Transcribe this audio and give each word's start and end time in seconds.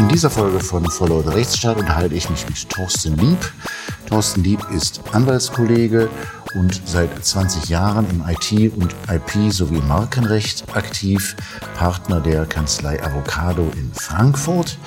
In 0.00 0.08
dieser 0.08 0.30
Folge 0.30 0.60
von 0.60 0.90
Follow 0.90 1.20
the 1.20 1.28
Rechtsstaat 1.28 1.76
unterhalte 1.76 2.14
ich 2.14 2.30
mich 2.30 2.48
mit 2.48 2.70
Thorsten 2.70 3.18
Lieb. 3.18 3.52
Thorsten 4.08 4.42
Lieb 4.42 4.58
ist 4.74 5.02
Anwaltskollege 5.12 6.08
und 6.54 6.80
seit 6.86 7.22
20 7.22 7.68
Jahren 7.68 8.08
im 8.08 8.24
IT- 8.26 8.72
und 8.78 8.94
IP 9.12 9.52
sowie 9.52 9.82
Markenrecht 9.82 10.64
aktiv, 10.74 11.36
Partner 11.76 12.22
der 12.22 12.46
Kanzlei 12.46 12.98
Avocado 13.04 13.70
in 13.76 13.92
Frankfurt. 13.92 14.78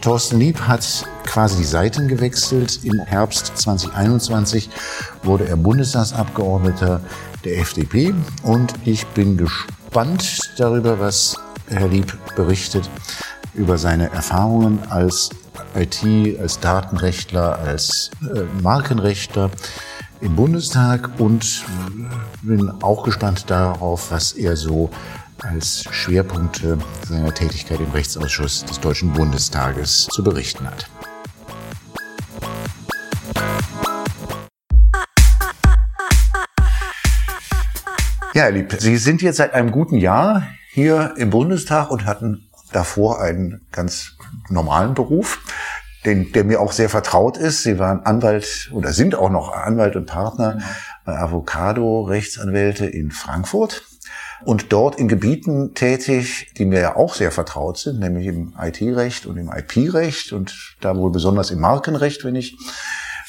Thorsten 0.00 0.40
Lieb 0.40 0.58
hat 0.58 1.06
quasi 1.26 1.58
die 1.58 1.64
Seiten 1.64 2.08
gewechselt. 2.08 2.80
Im 2.82 3.00
Herbst 3.00 3.52
2021 3.58 4.70
wurde 5.22 5.46
er 5.46 5.56
Bundestagsabgeordneter 5.56 7.02
der 7.44 7.58
FDP 7.58 8.14
und 8.42 8.72
ich 8.86 9.06
bin 9.08 9.36
gespannt 9.36 10.38
darüber, 10.56 10.98
was 10.98 11.36
Herr 11.68 11.88
Lieb 11.88 12.16
berichtet 12.36 12.88
über 13.54 13.78
seine 13.78 14.10
Erfahrungen 14.10 14.80
als 14.90 15.30
IT, 15.74 16.38
als 16.40 16.60
Datenrechtler, 16.60 17.58
als 17.58 18.10
äh, 18.22 18.42
Markenrechtler 18.62 19.50
im 20.20 20.36
Bundestag 20.36 21.10
und 21.18 21.64
bin 22.42 22.70
auch 22.82 23.04
gespannt 23.04 23.50
darauf, 23.50 24.10
was 24.10 24.32
er 24.32 24.56
so 24.56 24.90
als 25.42 25.84
Schwerpunkte 25.90 26.78
seiner 27.06 27.34
Tätigkeit 27.34 27.80
im 27.80 27.90
Rechtsausschuss 27.90 28.64
des 28.64 28.80
Deutschen 28.80 29.12
Bundestages 29.12 30.06
zu 30.06 30.24
berichten 30.24 30.66
hat. 30.66 30.88
Ja, 38.34 38.42
Herr 38.42 38.50
Lieb, 38.50 38.74
Sie 38.78 38.96
sind 38.96 39.22
jetzt 39.22 39.36
seit 39.36 39.54
einem 39.54 39.70
guten 39.70 39.96
Jahr 39.96 40.42
hier 40.72 41.14
im 41.16 41.30
Bundestag 41.30 41.90
und 41.92 42.04
hatten 42.04 42.43
davor 42.74 43.20
einen 43.20 43.66
ganz 43.72 44.16
normalen 44.48 44.94
Beruf, 44.94 45.40
den, 46.04 46.32
der 46.32 46.44
mir 46.44 46.60
auch 46.60 46.72
sehr 46.72 46.88
vertraut 46.88 47.36
ist. 47.36 47.62
Sie 47.62 47.78
waren 47.78 48.04
Anwalt 48.04 48.70
oder 48.72 48.92
sind 48.92 49.14
auch 49.14 49.30
noch 49.30 49.52
Anwalt 49.52 49.96
und 49.96 50.06
Partner 50.06 50.60
bei 51.04 51.18
Avocado 51.18 52.02
Rechtsanwälte 52.02 52.86
in 52.86 53.10
Frankfurt 53.10 53.84
und 54.44 54.72
dort 54.72 54.96
in 54.96 55.08
Gebieten 55.08 55.74
tätig, 55.74 56.52
die 56.56 56.66
mir 56.66 56.80
ja 56.80 56.96
auch 56.96 57.14
sehr 57.14 57.30
vertraut 57.30 57.78
sind, 57.78 58.00
nämlich 58.00 58.26
im 58.26 58.54
IT-Recht 58.60 59.26
und 59.26 59.36
im 59.36 59.50
IP-Recht 59.50 60.32
und 60.32 60.76
da 60.80 60.96
wohl 60.96 61.10
besonders 61.10 61.50
im 61.50 61.60
Markenrecht, 61.60 62.24
wenn 62.24 62.34
ich 62.34 62.56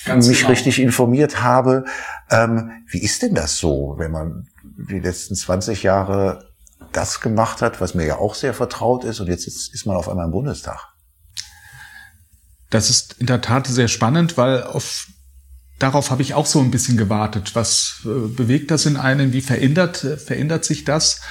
Ganz 0.06 0.28
mich 0.28 0.40
genau. 0.40 0.52
richtig 0.52 0.80
informiert 0.80 1.42
habe. 1.42 1.86
Ähm, 2.30 2.72
wie 2.88 3.02
ist 3.02 3.24
denn 3.24 3.34
das 3.34 3.58
so, 3.58 3.96
wenn 3.98 4.12
man 4.12 4.48
die 4.64 5.00
letzten 5.00 5.36
20 5.36 5.84
Jahre 5.84 6.55
das 6.96 7.22
gemacht 7.22 7.62
hat, 7.62 7.82
was 7.82 7.94
mir 7.94 8.06
ja 8.06 8.18
auch 8.18 8.36
sehr 8.36 8.54
vertraut 8.54 9.04
ist 9.04 9.20
und 9.20 9.28
jetzt 9.28 9.48
ist, 9.48 9.74
ist 9.74 9.86
man 9.86 9.96
auf 9.96 10.10
einmal 10.10 10.26
im 10.26 10.32
Bundestag? 10.32 10.94
Das 12.70 12.90
ist 12.90 13.16
in 13.20 13.28
der 13.28 13.42
Tat 13.42 13.68
sehr 13.68 13.88
spannend, 13.88 14.38
weil 14.38 14.64
auf 14.64 15.08
darauf 15.80 16.10
habe 16.10 16.22
ich 16.22 16.34
auch 16.34 16.46
so 16.46 16.60
ein 16.60 16.72
bisschen 16.72 16.98
gewartet. 16.98 17.56
Was 17.56 18.02
äh, 18.06 18.28
bewegt 18.28 18.72
das 18.72 18.86
in 18.86 18.98
einem? 18.98 19.34
Wie 19.34 19.42
verändert, 19.42 20.04
äh, 20.04 20.18
verändert 20.18 20.66
sich 20.66 20.86
das? 20.86 21.22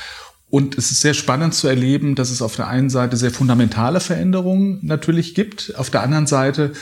Und 0.51 0.79
es 0.79 0.91
ist 0.91 1.01
sehr 1.01 1.15
spannend 1.15 1.55
zu 1.55 1.67
erleben, 1.67 2.15
dass 2.15 2.31
es 2.31 2.43
auf 2.43 2.55
der 2.55 2.69
einen 2.69 2.91
Seite 2.91 3.17
sehr 3.17 3.33
fundamentale 3.33 3.99
Veränderungen 4.01 4.79
natürlich 4.83 5.35
gibt, 5.35 5.75
auf 5.77 5.91
der 5.91 6.03
anderen 6.03 6.27
Seite 6.27 6.73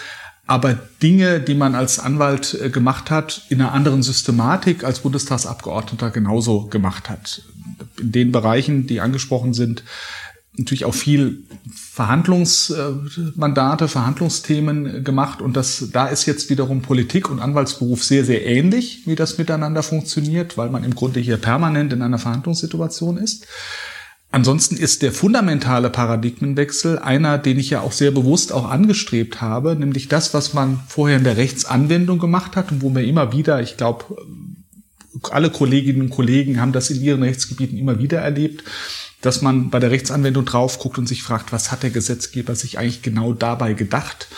aber 0.52 0.78
Dinge, 1.02 1.40
die 1.40 1.54
man 1.54 1.74
als 1.74 1.98
Anwalt 1.98 2.58
äh, 2.60 2.68
gemacht 2.68 3.10
hat, 3.10 3.46
in 3.48 3.62
einer 3.62 3.72
anderen 3.72 4.02
Systematik 4.02 4.84
als 4.84 5.00
Bundestagsabgeordneter 5.00 6.10
genauso 6.10 6.66
gemacht 6.66 7.08
hat. 7.08 7.40
In 7.98 8.12
den 8.12 8.32
Bereichen, 8.32 8.86
die 8.86 9.00
angesprochen 9.00 9.54
sind, 9.54 9.82
natürlich 10.58 10.84
auch 10.84 10.92
viel 10.92 11.44
Verhandlungsmandate, 11.74 13.88
Verhandlungsthemen 13.88 15.02
gemacht 15.02 15.40
und 15.40 15.56
das, 15.56 15.88
da 15.90 16.08
ist 16.08 16.26
jetzt 16.26 16.50
wiederum 16.50 16.82
Politik 16.82 17.30
und 17.30 17.40
Anwaltsberuf 17.40 18.04
sehr, 18.04 18.26
sehr 18.26 18.44
ähnlich, 18.44 19.06
wie 19.06 19.14
das 19.14 19.38
miteinander 19.38 19.82
funktioniert, 19.82 20.58
weil 20.58 20.68
man 20.68 20.84
im 20.84 20.94
Grunde 20.94 21.20
hier 21.20 21.38
permanent 21.38 21.94
in 21.94 22.02
einer 22.02 22.18
Verhandlungssituation 22.18 23.16
ist. 23.16 23.46
Ansonsten 24.34 24.78
ist 24.78 25.02
der 25.02 25.12
fundamentale 25.12 25.90
Paradigmenwechsel 25.90 26.98
einer, 26.98 27.36
den 27.36 27.58
ich 27.58 27.68
ja 27.68 27.82
auch 27.82 27.92
sehr 27.92 28.10
bewusst 28.10 28.50
auch 28.50 28.68
angestrebt 28.68 29.42
habe, 29.42 29.76
nämlich 29.76 30.08
das, 30.08 30.32
was 30.32 30.54
man 30.54 30.80
vorher 30.88 31.18
in 31.18 31.24
der 31.24 31.36
Rechtsanwendung 31.36 32.18
gemacht 32.18 32.56
hat 32.56 32.72
und 32.72 32.80
wo 32.80 32.88
mir 32.88 33.04
immer 33.04 33.32
wieder, 33.32 33.60
ich 33.60 33.76
glaube, 33.76 34.16
alle 35.30 35.50
Kolleginnen 35.50 36.00
und 36.00 36.10
Kollegen 36.10 36.62
haben 36.62 36.72
das 36.72 36.88
in 36.88 37.02
ihren 37.02 37.22
Rechtsgebieten 37.22 37.76
immer 37.76 37.98
wieder 37.98 38.20
erlebt, 38.20 38.64
dass 39.22 39.40
man 39.40 39.70
bei 39.70 39.78
der 39.78 39.90
Rechtsanwendung 39.90 40.44
drauf 40.44 40.78
guckt 40.78 40.98
und 40.98 41.08
sich 41.08 41.22
fragt, 41.22 41.52
was 41.52 41.72
hat 41.72 41.82
der 41.82 41.90
Gesetzgeber 41.90 42.54
sich 42.54 42.78
eigentlich 42.78 43.02
genau 43.02 43.32
dabei 43.32 43.72
gedacht? 43.72 44.28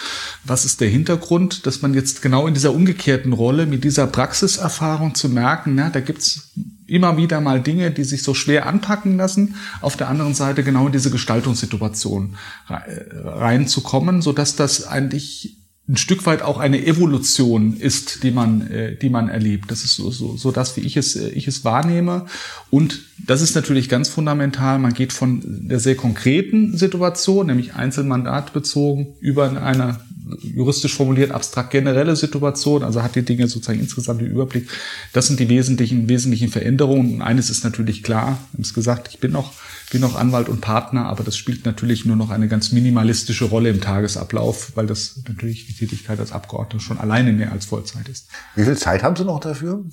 Was 0.45 0.65
ist 0.65 0.81
der 0.81 0.89
Hintergrund? 0.89 1.67
Dass 1.67 1.83
man 1.83 1.95
jetzt 1.95 2.23
genau 2.23 2.47
in 2.47 2.55
dieser 2.55 2.73
umgekehrten 2.73 3.33
Rolle 3.33 3.67
mit 3.67 3.83
dieser 3.83 4.07
Praxiserfahrung 4.07 5.15
zu 5.15 5.31
merken, 5.31 5.75
na, 5.75 5.89
da 5.89 6.01
gibt's 6.01 6.53
immer 6.87 7.17
wieder 7.17 7.41
mal 7.41 7.63
Dinge, 7.63 7.91
die 7.91 8.05
sich 8.05 8.23
so 8.23 8.35
schwer 8.35 8.67
anpacken 8.67 9.17
lassen, 9.17 9.57
auf 9.81 9.97
der 9.97 10.09
anderen 10.09 10.35
Seite 10.35 10.63
genau 10.63 10.87
in 10.87 10.93
diese 10.93 11.11
Gestaltungssituation 11.11 12.37
reinzukommen, 12.69 14.21
so 14.21 14.33
dass 14.33 14.55
das 14.55 14.87
eigentlich 14.87 15.64
ein 15.87 15.99
Stück 15.99 16.25
weit 16.25 16.41
auch 16.41 16.59
eine 16.59 16.87
Evolution 16.87 17.77
ist, 17.77 18.23
die 18.23 18.31
man, 18.31 18.71
äh, 18.71 18.97
die 18.97 19.11
man 19.11 19.29
erlebt. 19.29 19.71
Das 19.71 19.85
ist 19.85 19.97
so, 19.97 20.11
so, 20.11 20.37
so 20.37 20.51
das, 20.51 20.77
wie 20.77 20.81
ich 20.81 20.97
es, 20.97 21.15
äh, 21.15 21.29
ich 21.29 21.47
es 21.47 21.63
wahrnehme. 21.65 22.25
Und 22.71 23.03
das 23.27 23.43
ist 23.43 23.55
natürlich 23.55 23.91
ganz 23.91 24.09
fundamental. 24.09 24.79
Man 24.79 24.95
geht 24.95 25.13
von 25.13 25.43
der 25.45 25.81
sehr 25.81 25.95
konkreten 25.95 26.75
Situation, 26.77 27.49
nämlich 27.49 27.75
einzelmandatbezogen, 27.75 29.09
über 29.21 29.63
eine 29.63 30.01
juristisch 30.43 30.95
formuliert 30.95 31.33
abstrakt 31.33 31.71
generelle 31.71 32.17
Situation, 32.17 32.83
also 32.83 33.03
hat 33.03 33.15
die 33.15 33.23
Dinge 33.23 33.47
sozusagen 33.47 33.81
insgesamt 33.81 34.23
den 34.23 34.29
Überblick. 34.31 34.69
Das 35.13 35.27
sind 35.27 35.39
die 35.39 35.51
wesentlichen, 35.51 36.09
wesentlichen 36.09 36.49
Veränderungen. 36.49 37.17
Und 37.17 37.23
eines 37.23 37.51
ist 37.51 37.63
natürlich 37.63 38.03
klar, 38.03 38.39
wir 38.53 38.57
haben 38.59 38.63
es 38.63 38.73
gesagt, 38.73 39.09
ich 39.11 39.19
bin 39.19 39.33
noch 39.33 39.53
bin 39.95 40.01
noch 40.01 40.17
Anwalt 40.17 40.49
und 40.49 40.61
Partner, 40.61 41.07
aber 41.07 41.23
das 41.23 41.37
spielt 41.37 41.65
natürlich 41.65 42.05
nur 42.05 42.17
noch 42.17 42.31
eine 42.31 42.49
ganz 42.49 42.73
minimalistische 42.73 43.45
Rolle 43.45 43.71
im 43.71 43.81
Tagesablauf, 43.81 44.73
weil 44.75 44.89
das 44.89 45.23
natürlich 45.29 45.69
die 45.69 45.73
Tätigkeit 45.73 46.19
als 46.19 46.33
Abgeordneter 46.33 46.83
schon 46.83 46.99
alleine 46.99 47.33
mehr 47.33 47.53
als 47.53 47.67
Vollzeit 47.67 48.09
ist. 48.09 48.27
Wie 48.57 48.65
viel 48.65 48.77
Zeit 48.77 49.05
haben 49.05 49.15
Sie 49.15 49.25
noch 49.25 49.39
dafür? 49.39 49.85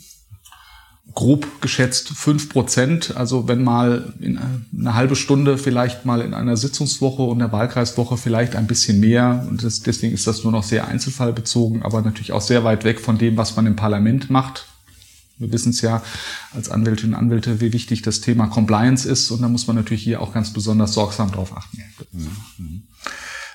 grob 1.13 1.61
geschätzt 1.61 2.09
fünf 2.09 2.49
Prozent. 2.49 3.15
Also 3.15 3.47
wenn 3.47 3.63
mal 3.63 4.13
in 4.19 4.39
eine 4.73 4.95
halbe 4.95 5.15
Stunde 5.15 5.57
vielleicht 5.57 6.05
mal 6.05 6.21
in 6.21 6.33
einer 6.33 6.57
Sitzungswoche 6.57 7.21
und 7.21 7.39
der 7.39 7.51
Wahlkreiswoche 7.51 8.17
vielleicht 8.17 8.55
ein 8.55 8.65
bisschen 8.65 8.99
mehr. 8.99 9.45
Und 9.47 9.63
das, 9.63 9.81
deswegen 9.81 10.13
ist 10.13 10.25
das 10.25 10.43
nur 10.43 10.51
noch 10.51 10.63
sehr 10.63 10.87
einzelfallbezogen, 10.87 11.83
aber 11.83 12.01
natürlich 12.01 12.31
auch 12.31 12.41
sehr 12.41 12.63
weit 12.63 12.85
weg 12.85 12.99
von 12.99 13.17
dem, 13.17 13.37
was 13.37 13.55
man 13.55 13.67
im 13.67 13.75
Parlament 13.75 14.29
macht. 14.29 14.70
Wir 15.41 15.51
wissen 15.51 15.71
es 15.71 15.81
ja 15.81 16.01
als 16.53 16.69
Anwältinnen 16.69 17.15
und 17.15 17.19
Anwälte, 17.19 17.59
wie 17.59 17.73
wichtig 17.73 18.01
das 18.01 18.21
Thema 18.21 18.47
Compliance 18.47 19.09
ist. 19.09 19.31
Und 19.31 19.41
da 19.41 19.49
muss 19.49 19.67
man 19.67 19.75
natürlich 19.75 20.03
hier 20.03 20.21
auch 20.21 20.33
ganz 20.33 20.53
besonders 20.53 20.93
sorgsam 20.93 21.31
drauf 21.31 21.55
achten. 21.55 21.83
Mhm. 22.11 22.83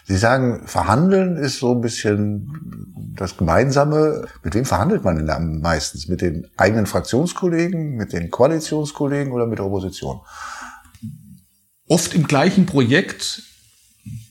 Sie 0.09 0.17
sagen, 0.17 0.63
verhandeln 0.67 1.37
ist 1.37 1.59
so 1.59 1.73
ein 1.73 1.81
bisschen 1.81 3.13
das 3.17 3.37
Gemeinsame. 3.37 4.29
Mit 4.45 4.55
wem 4.55 4.65
verhandelt 4.65 5.03
man 5.03 5.17
denn 5.17 5.27
da 5.27 5.39
meistens? 5.41 6.07
Mit 6.07 6.21
den 6.21 6.47
eigenen 6.57 6.87
Fraktionskollegen, 6.87 7.97
mit 7.97 8.13
den 8.13 8.31
Koalitionskollegen 8.31 9.33
oder 9.33 9.47
mit 9.47 9.59
der 9.59 9.67
Opposition? 9.67 10.21
Oft 11.89 12.15
im 12.15 12.29
gleichen 12.29 12.67
Projekt, 12.67 13.43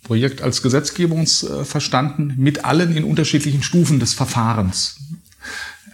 Projekt 0.03 0.41
als 0.41 0.61
Gesetzgebungsverstanden, 0.61 2.35
mit 2.37 2.63
allen 2.63 2.95
in 2.95 3.03
unterschiedlichen 3.03 3.61
Stufen 3.61 3.99
des 3.99 4.13
Verfahrens. 4.13 4.97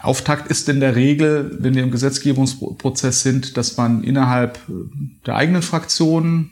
Auftakt 0.02 0.50
ist 0.50 0.68
in 0.68 0.80
der 0.80 0.96
Regel, 0.96 1.58
wenn 1.60 1.76
wir 1.76 1.84
im 1.84 1.92
Gesetzgebungsprozess 1.92 3.22
sind, 3.22 3.56
dass 3.56 3.78
man 3.78 4.04
innerhalb 4.04 4.60
der 5.28 5.36
eigenen 5.36 5.62
Fraktion 5.62 6.50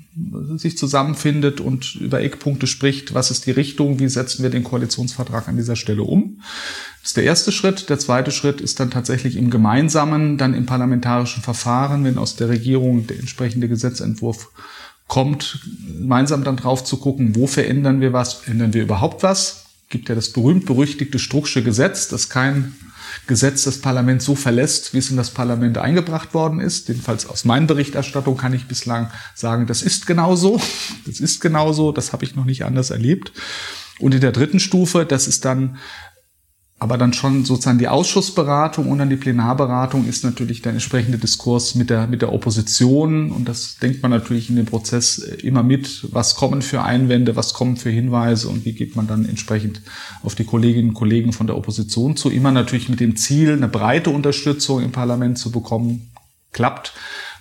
sich 0.55 0.77
zusammenfindet 0.77 1.59
und 1.59 1.95
über 1.95 2.21
Eckpunkte 2.21 2.67
spricht, 2.67 3.13
was 3.15 3.31
ist 3.31 3.47
die 3.47 3.51
Richtung, 3.51 3.99
wie 3.99 4.07
setzen 4.07 4.43
wir 4.43 4.51
den 4.51 4.63
Koalitionsvertrag 4.63 5.47
an 5.47 5.57
dieser 5.57 5.75
Stelle 5.75 6.03
um. 6.03 6.41
Das 7.01 7.11
ist 7.11 7.17
der 7.17 7.23
erste 7.23 7.51
Schritt. 7.51 7.89
Der 7.89 7.97
zweite 7.97 8.31
Schritt 8.31 8.61
ist 8.61 8.79
dann 8.79 8.91
tatsächlich 8.91 9.35
im 9.35 9.49
gemeinsamen, 9.49 10.37
dann 10.37 10.53
im 10.53 10.67
parlamentarischen 10.67 11.41
Verfahren, 11.41 12.03
wenn 12.03 12.19
aus 12.19 12.35
der 12.35 12.49
Regierung 12.49 13.07
der 13.07 13.19
entsprechende 13.19 13.67
Gesetzentwurf 13.67 14.49
kommt, 15.07 15.61
gemeinsam 15.97 16.43
dann 16.43 16.57
drauf 16.57 16.83
zu 16.83 16.97
gucken, 16.97 17.35
wo 17.35 17.47
verändern 17.47 17.99
wir 17.99 18.13
was, 18.13 18.47
ändern 18.47 18.75
wir 18.75 18.83
überhaupt 18.83 19.23
was. 19.23 19.65
Gibt 19.89 20.07
ja 20.07 20.13
das 20.13 20.33
berühmt-berüchtigte 20.33 21.17
Strucksche 21.17 21.63
Gesetz, 21.63 22.09
das 22.09 22.29
kein 22.29 22.75
Gesetz 23.27 23.63
das 23.63 23.79
Parlament 23.79 24.21
so 24.21 24.35
verlässt, 24.35 24.93
wie 24.93 24.97
es 24.97 25.11
in 25.11 25.17
das 25.17 25.31
Parlament 25.31 25.77
eingebracht 25.77 26.33
worden 26.33 26.59
ist. 26.59 26.87
Jedenfalls 26.87 27.27
aus 27.27 27.45
meinen 27.45 27.67
Berichterstattung 27.67 28.37
kann 28.37 28.53
ich 28.53 28.67
bislang 28.67 29.11
sagen, 29.35 29.67
das 29.67 29.81
ist 29.81 30.07
genauso. 30.07 30.61
Das 31.05 31.19
ist 31.19 31.39
genauso. 31.41 31.91
Das 31.91 32.13
habe 32.13 32.25
ich 32.25 32.35
noch 32.35 32.45
nicht 32.45 32.65
anders 32.65 32.89
erlebt. 32.89 33.31
Und 33.99 34.15
in 34.15 34.21
der 34.21 34.31
dritten 34.31 34.59
Stufe, 34.59 35.05
das 35.05 35.27
ist 35.27 35.45
dann 35.45 35.77
aber 36.81 36.97
dann 36.97 37.11
schon 37.11 37.43
sozusagen 37.43 37.77
die 37.77 37.89
Ausschussberatung 37.89 38.87
und 38.87 38.99
dann 38.99 39.09
die 39.09 39.17
Plenarberatung 39.17 40.07
ist 40.07 40.23
natürlich 40.23 40.61
der 40.61 40.71
entsprechende 40.71 41.17
Diskurs 41.17 41.75
mit 41.75 41.89
der, 41.89 42.07
mit 42.07 42.21
der 42.21 42.31
Opposition. 42.31 43.31
Und 43.31 43.49
das 43.49 43.75
denkt 43.81 44.01
man 44.01 44.11
natürlich 44.11 44.49
in 44.49 44.55
dem 44.55 44.65
Prozess 44.65 45.17
immer 45.17 45.61
mit. 45.61 46.07
Was 46.13 46.35
kommen 46.35 46.61
für 46.61 46.81
Einwände, 46.81 47.35
was 47.35 47.53
kommen 47.53 47.75
für 47.75 47.89
Hinweise 47.89 48.47
und 48.47 48.63
wie 48.63 48.71
geht 48.71 48.95
man 48.95 49.07
dann 49.07 49.27
entsprechend 49.27 49.81
auf 50.23 50.35
die 50.35 50.45
Kolleginnen 50.45 50.89
und 50.89 50.95
Kollegen 50.95 51.33
von 51.33 51.47
der 51.47 51.57
Opposition 51.57 52.15
zu. 52.15 52.29
Immer 52.29 52.53
natürlich 52.53 52.87
mit 52.87 53.01
dem 53.01 53.17
Ziel, 53.17 53.51
eine 53.51 53.67
breite 53.67 54.09
Unterstützung 54.09 54.81
im 54.81 54.93
Parlament 54.93 55.37
zu 55.37 55.51
bekommen. 55.51 56.11
Klappt 56.53 56.93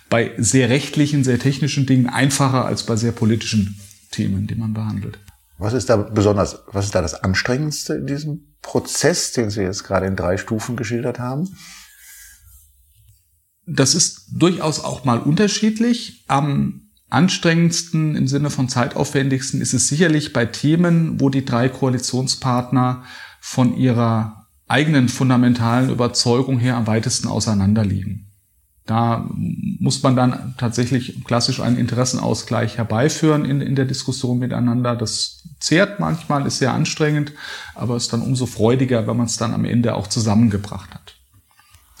bei 0.09 0.31
sehr 0.37 0.67
rechtlichen, 0.67 1.23
sehr 1.23 1.39
technischen 1.39 1.85
Dingen 1.85 2.07
einfacher 2.07 2.65
als 2.65 2.83
bei 2.83 2.97
sehr 2.97 3.13
politischen 3.13 3.79
Themen, 4.11 4.47
die 4.47 4.55
man 4.55 4.73
behandelt. 4.73 5.17
Was 5.57 5.73
ist 5.73 5.89
da 5.89 5.95
besonders, 5.95 6.59
was 6.73 6.85
ist 6.85 6.95
da 6.95 7.01
das 7.01 7.23
Anstrengendste 7.23 7.93
in 7.93 8.07
diesem 8.07 8.48
Prozess, 8.61 9.31
den 9.31 9.49
Sie 9.49 9.61
jetzt 9.61 9.83
gerade 9.83 10.05
in 10.05 10.15
drei 10.15 10.37
Stufen 10.37 10.75
geschildert 10.75 11.19
haben? 11.19 11.55
Das 13.65 13.95
ist 13.95 14.27
durchaus 14.31 14.83
auch 14.83 15.05
mal 15.05 15.19
unterschiedlich. 15.19 16.25
Am 16.27 16.89
anstrengendsten 17.09 18.15
im 18.15 18.27
Sinne 18.27 18.49
von 18.49 18.69
zeitaufwendigsten 18.69 19.61
ist 19.61 19.73
es 19.73 19.87
sicherlich 19.87 20.33
bei 20.33 20.45
Themen, 20.45 21.19
wo 21.19 21.29
die 21.29 21.45
drei 21.45 21.69
Koalitionspartner 21.69 23.03
von 23.39 23.75
ihrer 23.75 24.47
eigenen 24.67 25.09
fundamentalen 25.09 25.89
Überzeugung 25.89 26.59
her 26.59 26.77
am 26.77 26.87
weitesten 26.87 27.27
auseinanderliegen. 27.27 28.28
Da 28.89 29.29
muss 29.79 30.01
man 30.01 30.15
dann 30.15 30.55
tatsächlich 30.57 31.23
klassisch 31.23 31.59
einen 31.59 31.77
Interessenausgleich 31.77 32.79
herbeiführen 32.79 33.45
in, 33.45 33.61
in 33.61 33.75
der 33.75 33.85
Diskussion 33.85 34.39
miteinander. 34.39 34.95
Das 34.95 35.43
zehrt 35.59 35.99
manchmal, 35.99 36.47
ist 36.47 36.57
sehr 36.57 36.73
anstrengend, 36.73 37.33
aber 37.75 37.95
ist 37.95 38.11
dann 38.13 38.23
umso 38.23 38.47
freudiger, 38.47 39.05
wenn 39.05 39.15
man 39.15 39.27
es 39.27 39.37
dann 39.37 39.53
am 39.53 39.63
Ende 39.63 39.93
auch 39.93 40.07
zusammengebracht 40.07 40.91
hat. 40.91 41.13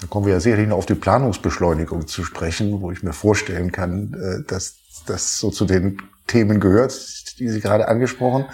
Da 0.01 0.07
kommen 0.07 0.25
wir 0.25 0.33
ja 0.33 0.39
sicherlich 0.39 0.67
noch 0.67 0.77
auf 0.77 0.87
die 0.87 0.95
Planungsbeschleunigung 0.95 2.07
zu 2.07 2.23
sprechen, 2.23 2.81
wo 2.81 2.91
ich 2.91 3.03
mir 3.03 3.13
vorstellen 3.13 3.71
kann, 3.71 4.15
äh, 4.15 4.43
dass 4.47 4.77
das 5.05 5.37
so 5.37 5.51
zu 5.51 5.65
den 5.65 6.01
Themen 6.25 6.59
gehört, 6.59 6.91
die 7.37 7.49
Sie 7.49 7.59
gerade 7.59 7.87
angesprochen. 7.87 8.45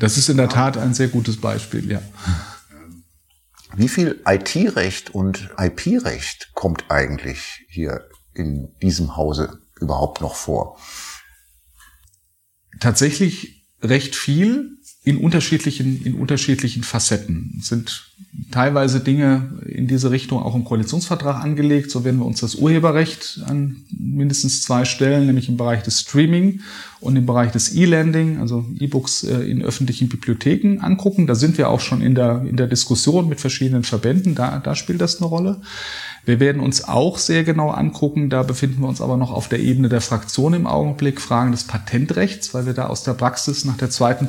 Das 0.00 0.16
ist 0.16 0.28
in 0.28 0.38
der 0.38 0.48
Tat 0.48 0.76
ein 0.76 0.92
sehr 0.92 1.06
gutes 1.06 1.40
Beispiel, 1.40 1.88
ja. 1.88 2.02
Wie 3.78 3.88
viel 3.88 4.22
IT-Recht 4.26 5.14
und 5.14 5.50
IP-Recht 5.58 6.52
kommt 6.54 6.86
eigentlich 6.88 7.66
hier 7.68 8.08
in 8.32 8.74
diesem 8.80 9.18
Hause 9.18 9.60
überhaupt 9.78 10.22
noch 10.22 10.34
vor? 10.34 10.78
Tatsächlich 12.80 13.68
recht 13.82 14.16
viel 14.16 14.75
in 15.06 15.18
unterschiedlichen, 15.18 16.04
in 16.04 16.14
unterschiedlichen 16.16 16.82
Facetten. 16.82 17.58
Es 17.60 17.68
sind 17.68 18.06
teilweise 18.50 18.98
Dinge 18.98 19.52
in 19.64 19.86
diese 19.86 20.10
Richtung 20.10 20.42
auch 20.42 20.56
im 20.56 20.64
Koalitionsvertrag 20.64 21.44
angelegt. 21.44 21.92
So 21.92 22.04
werden 22.04 22.18
wir 22.18 22.26
uns 22.26 22.40
das 22.40 22.56
Urheberrecht 22.56 23.40
an 23.46 23.76
mindestens 23.96 24.62
zwei 24.62 24.84
Stellen, 24.84 25.26
nämlich 25.26 25.48
im 25.48 25.56
Bereich 25.56 25.84
des 25.84 26.00
Streaming 26.00 26.60
und 26.98 27.14
im 27.14 27.24
Bereich 27.24 27.52
des 27.52 27.72
E-Landing, 27.72 28.38
also 28.40 28.66
E-Books 28.80 29.22
äh, 29.22 29.42
in 29.42 29.62
öffentlichen 29.62 30.08
Bibliotheken 30.08 30.80
angucken. 30.80 31.28
Da 31.28 31.36
sind 31.36 31.56
wir 31.56 31.70
auch 31.70 31.80
schon 31.80 32.02
in 32.02 32.16
der, 32.16 32.42
in 32.42 32.56
der 32.56 32.66
Diskussion 32.66 33.28
mit 33.28 33.40
verschiedenen 33.40 33.84
Verbänden. 33.84 34.34
Da, 34.34 34.58
da 34.58 34.74
spielt 34.74 35.00
das 35.00 35.18
eine 35.18 35.28
Rolle. 35.28 35.60
Wir 36.26 36.40
werden 36.40 36.60
uns 36.60 36.82
auch 36.82 37.18
sehr 37.18 37.44
genau 37.44 37.70
angucken, 37.70 38.30
da 38.30 38.42
befinden 38.42 38.80
wir 38.80 38.88
uns 38.88 39.00
aber 39.00 39.16
noch 39.16 39.30
auf 39.30 39.48
der 39.48 39.60
Ebene 39.60 39.88
der 39.88 40.00
Fraktion 40.00 40.54
im 40.54 40.66
Augenblick, 40.66 41.20
Fragen 41.20 41.52
des 41.52 41.64
Patentrechts, 41.64 42.52
weil 42.52 42.66
wir 42.66 42.74
da 42.74 42.88
aus 42.88 43.04
der 43.04 43.14
Praxis 43.14 43.64
nach 43.64 43.76
der 43.76 43.90
zweiten 43.90 44.26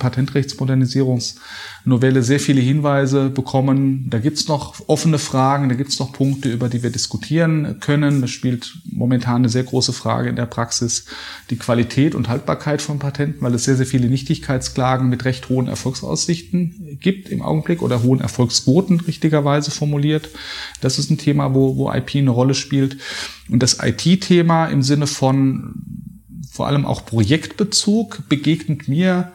Patentrechtsmodernisierungsnovelle 1.88 2.24
sehr 2.24 2.40
viele 2.40 2.62
Hinweise 2.62 3.30
bekommen. 3.30 4.08
Da 4.10 4.20
gibt's 4.20 4.48
noch 4.48 4.76
offene 4.88 5.20
Fragen, 5.20 5.70
da 5.70 5.76
gibt's 5.76 6.00
noch 6.00 6.12
Punkte, 6.12 6.50
über 6.50 6.70
die 6.70 6.84
wir 6.84 6.90
diskutieren 6.90 7.80
können. 7.80 8.22
Das 8.22 8.30
spielt 8.30 8.78
momentan 8.86 9.38
eine 9.38 9.50
sehr 9.50 9.64
große 9.64 9.94
Frage 9.94 10.30
in 10.30 10.36
der 10.36 10.46
Praxis, 10.46 11.06
die 11.50 11.56
Qualität 11.56 12.16
und 12.16 12.30
Haltbarkeit 12.30 12.82
von 12.82 13.00
Patenten, 13.00 13.42
weil 13.42 13.54
es 13.54 13.64
sehr, 13.64 13.76
sehr 13.76 13.86
viele 13.86 14.10
Nichtigkeitsklagen 14.10 15.10
mit 15.10 15.26
recht 15.26 15.50
hohen 15.50 15.68
Erfolgsaussichten 15.68 16.98
gibt 17.00 17.30
im 17.30 17.42
Augenblick 17.42 17.82
oder 17.82 18.04
hohen 18.04 18.22
Erfolgsquoten 18.22 19.00
richtigerweise 19.02 19.72
formuliert. 19.72 20.30
Das 20.82 21.00
ist 21.00 21.10
ein 21.10 21.18
Thema, 21.18 21.54
wo, 21.54 21.78
wo 21.78 21.92
IP 21.92 22.16
eine 22.16 22.32
Rolle 22.32 22.54
spielt. 22.54 22.98
Und 23.50 23.64
das 23.64 23.78
IT-Thema 23.82 24.68
im 24.68 24.84
Sinne 24.84 25.08
von 25.08 25.74
vor 26.52 26.68
allem 26.68 26.86
auch 26.86 27.06
Projektbezug 27.06 28.28
begegnet 28.30 28.88
mir 28.88 29.32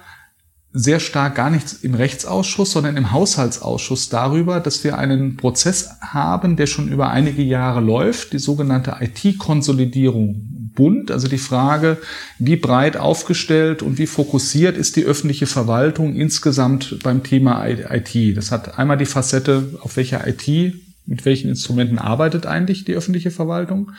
sehr 0.72 1.00
stark 1.00 1.34
gar 1.34 1.50
nicht 1.50 1.82
im 1.82 1.94
Rechtsausschuss, 1.94 2.72
sondern 2.72 2.96
im 2.96 3.12
Haushaltsausschuss 3.12 4.08
darüber, 4.08 4.60
dass 4.60 4.84
wir 4.84 4.96
einen 4.96 5.36
Prozess 5.36 5.90
haben, 6.00 6.56
der 6.56 6.66
schon 6.66 6.88
über 6.88 7.10
einige 7.10 7.42
Jahre 7.42 7.80
läuft, 7.80 8.32
die 8.32 8.38
sogenannte 8.38 8.96
IT-Konsolidierung 9.00 10.48
Bund, 10.74 11.10
also 11.10 11.28
die 11.28 11.38
Frage, 11.38 11.98
wie 12.38 12.56
breit 12.56 12.96
aufgestellt 12.96 13.82
und 13.82 13.98
wie 13.98 14.06
fokussiert 14.06 14.78
ist 14.78 14.96
die 14.96 15.04
öffentliche 15.04 15.46
Verwaltung 15.46 16.14
insgesamt 16.14 16.98
beim 17.02 17.22
Thema 17.22 17.66
IT. 17.66 18.36
Das 18.36 18.50
hat 18.50 18.78
einmal 18.78 18.96
die 18.96 19.04
Facette, 19.04 19.78
auf 19.82 19.96
welcher 19.96 20.26
IT 20.26 20.74
mit 21.04 21.24
welchen 21.24 21.48
Instrumenten 21.50 21.98
arbeitet 21.98 22.46
eigentlich 22.46 22.84
die 22.84 22.94
öffentliche 22.94 23.30
Verwaltung? 23.30 23.90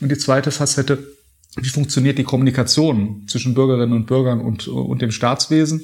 Und 0.00 0.10
die 0.10 0.16
zweite 0.18 0.50
Facette, 0.50 1.04
wie 1.56 1.68
funktioniert 1.68 2.18
die 2.18 2.24
Kommunikation 2.24 3.24
zwischen 3.26 3.54
Bürgerinnen 3.54 3.92
und 3.92 4.06
Bürgern 4.06 4.40
und, 4.40 4.68
und 4.68 5.02
dem 5.02 5.10
Staatswesen? 5.10 5.82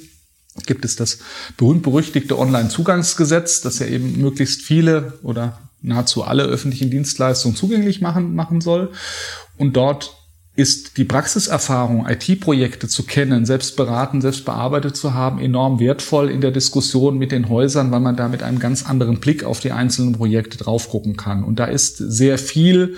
Gibt 0.65 0.85
es 0.85 0.95
das 0.95 1.19
berühmt-berüchtigte 1.57 2.37
Online-Zugangsgesetz, 2.37 3.61
das 3.61 3.79
ja 3.79 3.87
eben 3.87 4.19
möglichst 4.19 4.61
viele 4.61 5.19
oder 5.23 5.59
nahezu 5.81 6.23
alle 6.23 6.43
öffentlichen 6.43 6.89
Dienstleistungen 6.91 7.55
zugänglich 7.55 8.01
machen, 8.01 8.35
machen 8.35 8.61
soll. 8.61 8.91
Und 9.57 9.75
dort 9.75 10.15
ist 10.59 10.97
die 10.97 11.05
Praxiserfahrung, 11.05 12.05
IT-Projekte 12.05 12.89
zu 12.89 13.03
kennen, 13.03 13.45
selbst 13.45 13.77
beraten, 13.77 14.19
selbst 14.19 14.43
bearbeitet 14.43 14.97
zu 14.97 15.13
haben, 15.13 15.39
enorm 15.39 15.79
wertvoll 15.79 16.29
in 16.29 16.41
der 16.41 16.51
Diskussion 16.51 17.17
mit 17.17 17.31
den 17.31 17.47
Häusern, 17.47 17.91
weil 17.91 18.01
man 18.01 18.17
da 18.17 18.27
mit 18.27 18.43
einem 18.43 18.59
ganz 18.59 18.85
anderen 18.85 19.21
Blick 19.21 19.45
auf 19.45 19.61
die 19.61 19.71
einzelnen 19.71 20.13
Projekte 20.13 20.57
drauf 20.57 20.89
gucken 20.89 21.15
kann. 21.15 21.45
Und 21.45 21.59
da 21.59 21.65
ist 21.65 21.97
sehr 21.97 22.37
viel, 22.37 22.97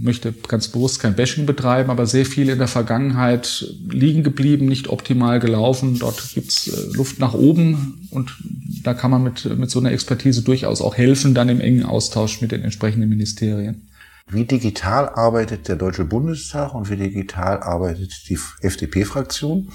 möchte 0.00 0.32
ganz 0.32 0.68
bewusst 0.68 1.00
kein 1.00 1.16
Bashing 1.16 1.46
betreiben, 1.46 1.90
aber 1.90 2.06
sehr 2.06 2.24
viel 2.24 2.48
in 2.48 2.58
der 2.58 2.68
Vergangenheit 2.68 3.74
liegen 3.90 4.22
geblieben, 4.22 4.66
nicht 4.66 4.88
optimal 4.88 5.40
gelaufen. 5.40 5.98
Dort 5.98 6.34
gibt's 6.34 6.68
äh, 6.68 6.96
Luft 6.96 7.18
nach 7.18 7.34
oben 7.34 8.08
und 8.10 8.36
da 8.82 8.94
kann 8.94 9.10
man 9.10 9.22
mit, 9.22 9.44
mit 9.58 9.70
so 9.70 9.80
einer 9.80 9.92
Expertise 9.92 10.42
durchaus 10.42 10.80
auch 10.80 10.96
helfen, 10.96 11.34
dann 11.34 11.48
im 11.48 11.60
engen 11.60 11.84
Austausch 11.84 12.40
mit 12.40 12.52
den 12.52 12.62
entsprechenden 12.62 13.08
Ministerien. 13.08 13.88
Wie 14.30 14.44
digital 14.44 15.08
arbeitet 15.08 15.68
der 15.68 15.76
Deutsche 15.76 16.04
Bundestag 16.04 16.74
und 16.74 16.90
wie 16.90 16.96
digital 16.96 17.62
arbeitet 17.62 18.28
die 18.28 18.38
FDP-Fraktion? 18.60 19.68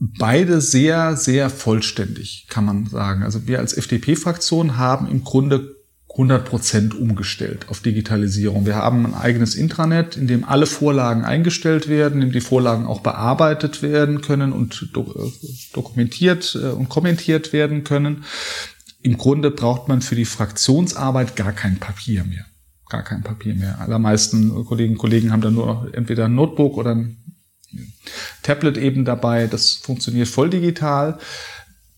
Beide 0.00 0.60
sehr, 0.60 1.16
sehr 1.16 1.50
vollständig, 1.50 2.46
kann 2.48 2.64
man 2.64 2.86
sagen. 2.86 3.22
Also 3.22 3.46
wir 3.46 3.58
als 3.58 3.76
FDP-Fraktion 3.76 4.76
haben 4.76 5.08
im 5.08 5.24
Grunde 5.24 5.77
100 6.18 6.44
Prozent 6.44 6.94
umgestellt 6.94 7.66
auf 7.68 7.80
Digitalisierung. 7.80 8.66
Wir 8.66 8.74
haben 8.74 9.06
ein 9.06 9.14
eigenes 9.14 9.54
Intranet, 9.54 10.16
in 10.16 10.26
dem 10.26 10.44
alle 10.44 10.66
Vorlagen 10.66 11.24
eingestellt 11.24 11.88
werden, 11.88 12.20
in 12.20 12.28
dem 12.28 12.32
die 12.32 12.40
Vorlagen 12.40 12.86
auch 12.86 13.00
bearbeitet 13.00 13.82
werden 13.82 14.20
können 14.20 14.52
und 14.52 14.90
dokumentiert 15.72 16.58
äh, 16.60 16.68
und 16.68 16.88
kommentiert 16.88 17.52
werden 17.52 17.84
können 17.84 18.24
im 19.02 19.16
Grunde 19.16 19.50
braucht 19.50 19.88
man 19.88 20.02
für 20.02 20.16
die 20.16 20.24
Fraktionsarbeit 20.24 21.36
gar 21.36 21.52
kein 21.52 21.78
Papier 21.78 22.24
mehr. 22.24 22.44
Gar 22.88 23.04
kein 23.04 23.22
Papier 23.22 23.54
mehr. 23.54 23.80
Allermeisten 23.80 24.64
Kolleginnen 24.64 24.96
und 24.96 25.00
Kollegen 25.00 25.32
haben 25.32 25.42
da 25.42 25.50
nur 25.50 25.90
entweder 25.92 26.24
ein 26.24 26.34
Notebook 26.34 26.76
oder 26.76 26.94
ein 26.94 27.16
Tablet 28.42 28.76
eben 28.76 29.04
dabei. 29.04 29.46
Das 29.46 29.72
funktioniert 29.72 30.28
voll 30.28 30.50
digital 30.50 31.18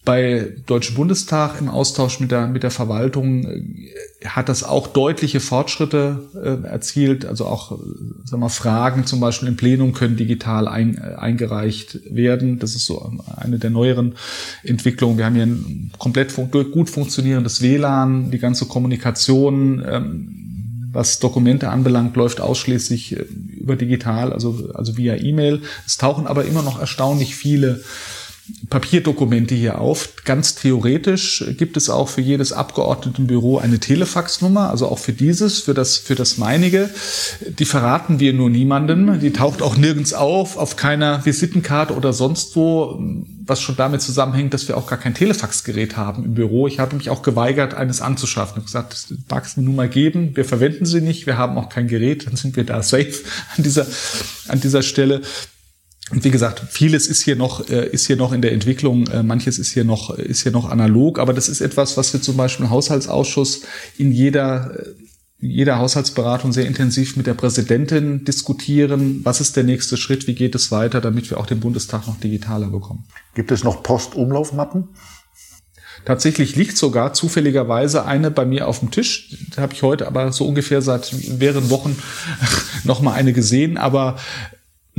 bei 0.04 0.54
Deutschen 0.66 0.97
Bundestag 0.97 1.61
im 1.61 1.69
Austausch 1.69 2.21
mit 2.21 2.30
der, 2.30 2.47
mit 2.47 2.62
der 2.62 2.71
Verwaltung 2.71 3.45
äh, 3.45 4.26
hat 4.26 4.49
das 4.49 4.64
auch 4.64 4.87
deutliche 4.87 5.40
Fortschritte 5.40 6.21
äh, 6.35 6.66
erzielt. 6.66 7.26
Also 7.26 7.45
auch 7.47 7.73
äh, 7.73 7.76
sagen 8.25 8.42
wir, 8.42 8.49
Fragen 8.49 9.04
zum 9.04 9.21
Beispiel 9.21 9.49
im 9.49 9.57
Plenum 9.57 9.92
können 9.92 10.16
digital 10.16 10.69
ein, 10.69 10.97
äh, 10.97 11.16
eingereicht 11.16 12.00
werden. 12.14 12.59
Das 12.59 12.75
ist 12.75 12.87
so 12.87 13.12
eine 13.37 13.59
der 13.59 13.71
neueren 13.71 14.14
Entwicklungen. 14.62 15.19
Wir 15.19 15.26
haben 15.26 15.35
hier 15.35 15.47
ein 15.47 15.90
komplett 15.99 16.33
fun 16.33 16.50
gut 16.50 16.88
funktionierendes 16.88 17.61
WLAN, 17.61 18.30
die 18.30 18.38
ganze 18.38 18.66
Kommunikation. 18.66 19.85
Ähm, 19.87 20.37
was 20.92 21.21
Dokumente 21.21 21.69
anbelangt, 21.69 22.16
läuft 22.16 22.40
ausschließlich 22.40 23.16
äh, 23.16 23.26
über 23.61 23.76
digital, 23.76 24.33
also, 24.33 24.71
also 24.75 24.97
via 24.97 25.16
E-Mail. 25.16 25.61
Es 25.87 25.99
tauchen 25.99 26.26
aber 26.26 26.47
immer 26.47 26.62
noch 26.62 26.80
erstaunlich 26.80 27.37
viele 27.37 27.83
Papierdokumente 28.69 29.54
hier 29.54 29.80
auf. 29.80 30.14
Ganz 30.25 30.54
theoretisch 30.54 31.45
gibt 31.59 31.76
es 31.76 31.90
auch 31.90 32.09
für 32.09 32.21
jedes 32.21 32.52
Abgeordnetenbüro 32.52 33.59
eine 33.59 33.80
Telefaxnummer, 33.80 34.71
also 34.71 34.88
auch 34.88 34.99
für 34.99 35.12
dieses, 35.12 35.61
für 35.61 35.75
das, 35.75 35.97
für 35.99 36.14
das 36.14 36.38
meinige. 36.38 36.90
Die 37.59 37.64
verraten 37.64 38.21
wir 38.21 38.33
nur 38.33 38.49
niemandem. 38.49 39.19
Die 39.21 39.33
taucht 39.33 39.62
auch 39.62 39.76
nirgends 39.76 40.14
auf, 40.14 40.57
auf 40.57 40.76
keiner 40.76 41.25
Visitenkarte 41.25 41.95
oder 41.95 42.12
sonst 42.12 42.54
wo, 42.54 43.02
was 43.45 43.61
schon 43.61 43.76
damit 43.76 44.02
zusammenhängt, 44.02 44.54
dass 44.54 44.69
wir 44.69 44.76
auch 44.76 44.87
gar 44.87 44.99
kein 44.99 45.14
Telefaxgerät 45.14 45.97
haben 45.97 46.25
im 46.25 46.35
Büro. 46.35 46.66
Ich 46.66 46.78
habe 46.78 46.95
mich 46.97 47.11
auch 47.11 47.23
geweigert, 47.23 47.75
eines 47.75 48.00
anzuschaffen. 48.00 48.62
Ich 48.64 48.75
habe 48.75 48.88
gesagt, 48.88 49.14
mag 49.28 49.45
es 49.45 49.57
nur 49.57 49.75
mal 49.75 49.88
geben. 49.88 50.37
Wir 50.37 50.45
verwenden 50.45 50.87
sie 50.87 51.00
nicht. 51.00 51.26
Wir 51.26 51.37
haben 51.37 51.59
auch 51.59 51.69
kein 51.69 51.88
Gerät. 51.88 52.26
Dann 52.26 52.37
sind 52.37 52.57
wir 52.57 52.64
da 52.64 52.83
safe 52.83 53.14
an 53.57 53.64
dieser, 53.64 53.87
an 54.49 54.61
dieser 54.61 54.83
Stelle. 54.83 55.23
Und 56.11 56.25
wie 56.25 56.31
gesagt, 56.31 56.62
vieles 56.69 57.07
ist 57.07 57.23
hier 57.23 57.37
noch, 57.37 57.69
äh, 57.69 57.88
ist 57.88 58.07
hier 58.07 58.17
noch 58.17 58.33
in 58.33 58.43
der 58.43 58.52
Entwicklung, 58.52 59.07
äh, 59.09 59.23
manches 59.23 59.59
ist 59.59 59.73
hier 59.73 59.85
noch, 59.85 60.11
ist 60.11 60.43
hier 60.43 60.52
noch 60.52 60.69
analog, 60.69 61.19
aber 61.19 61.33
das 61.33 61.49
ist 61.49 61.61
etwas, 61.61 61.97
was 61.97 62.12
wir 62.12 62.21
zum 62.21 62.37
Beispiel 62.37 62.67
im 62.67 62.71
Haushaltsausschuss 62.71 63.62
in 63.97 64.11
jeder, 64.11 64.79
äh, 64.79 64.95
jeder 65.38 65.79
Haushaltsberatung 65.79 66.52
sehr 66.52 66.67
intensiv 66.67 67.17
mit 67.17 67.26
der 67.26 67.35
Präsidentin 67.35 68.25
diskutieren. 68.25 69.21
Was 69.25 69.40
ist 69.40 69.57
der 69.57 69.64
nächste 69.64 69.97
Schritt? 69.97 70.26
Wie 70.26 70.35
geht 70.35 70.55
es 70.55 70.71
weiter, 70.71 71.00
damit 71.00 71.31
wir 71.31 71.38
auch 71.38 71.47
den 71.47 71.61
Bundestag 71.61 72.07
noch 72.07 72.19
digitaler 72.21 72.67
bekommen? 72.67 73.05
Gibt 73.35 73.50
es 73.50 73.64
noch 73.64 73.83
Postumlaufmappen? 73.83 74.88
Tatsächlich 76.05 76.57
liegt 76.57 76.76
sogar 76.76 77.12
zufälligerweise 77.12 78.05
eine 78.07 78.31
bei 78.31 78.45
mir 78.45 78.69
auf 78.69 78.81
dem 78.81 78.90
Tisch. 78.90 79.37
Da 79.55 79.62
habe 79.62 79.75
ich 79.75 79.83
heute 79.83 80.07
aber 80.07 80.33
so 80.33 80.47
ungefähr 80.47 80.83
seit 80.83 81.14
mehreren 81.38 81.71
Wochen 81.71 81.97
noch 82.85 83.00
mal 83.00 83.12
eine 83.12 83.33
gesehen. 83.33 83.76
Aber 83.76 84.17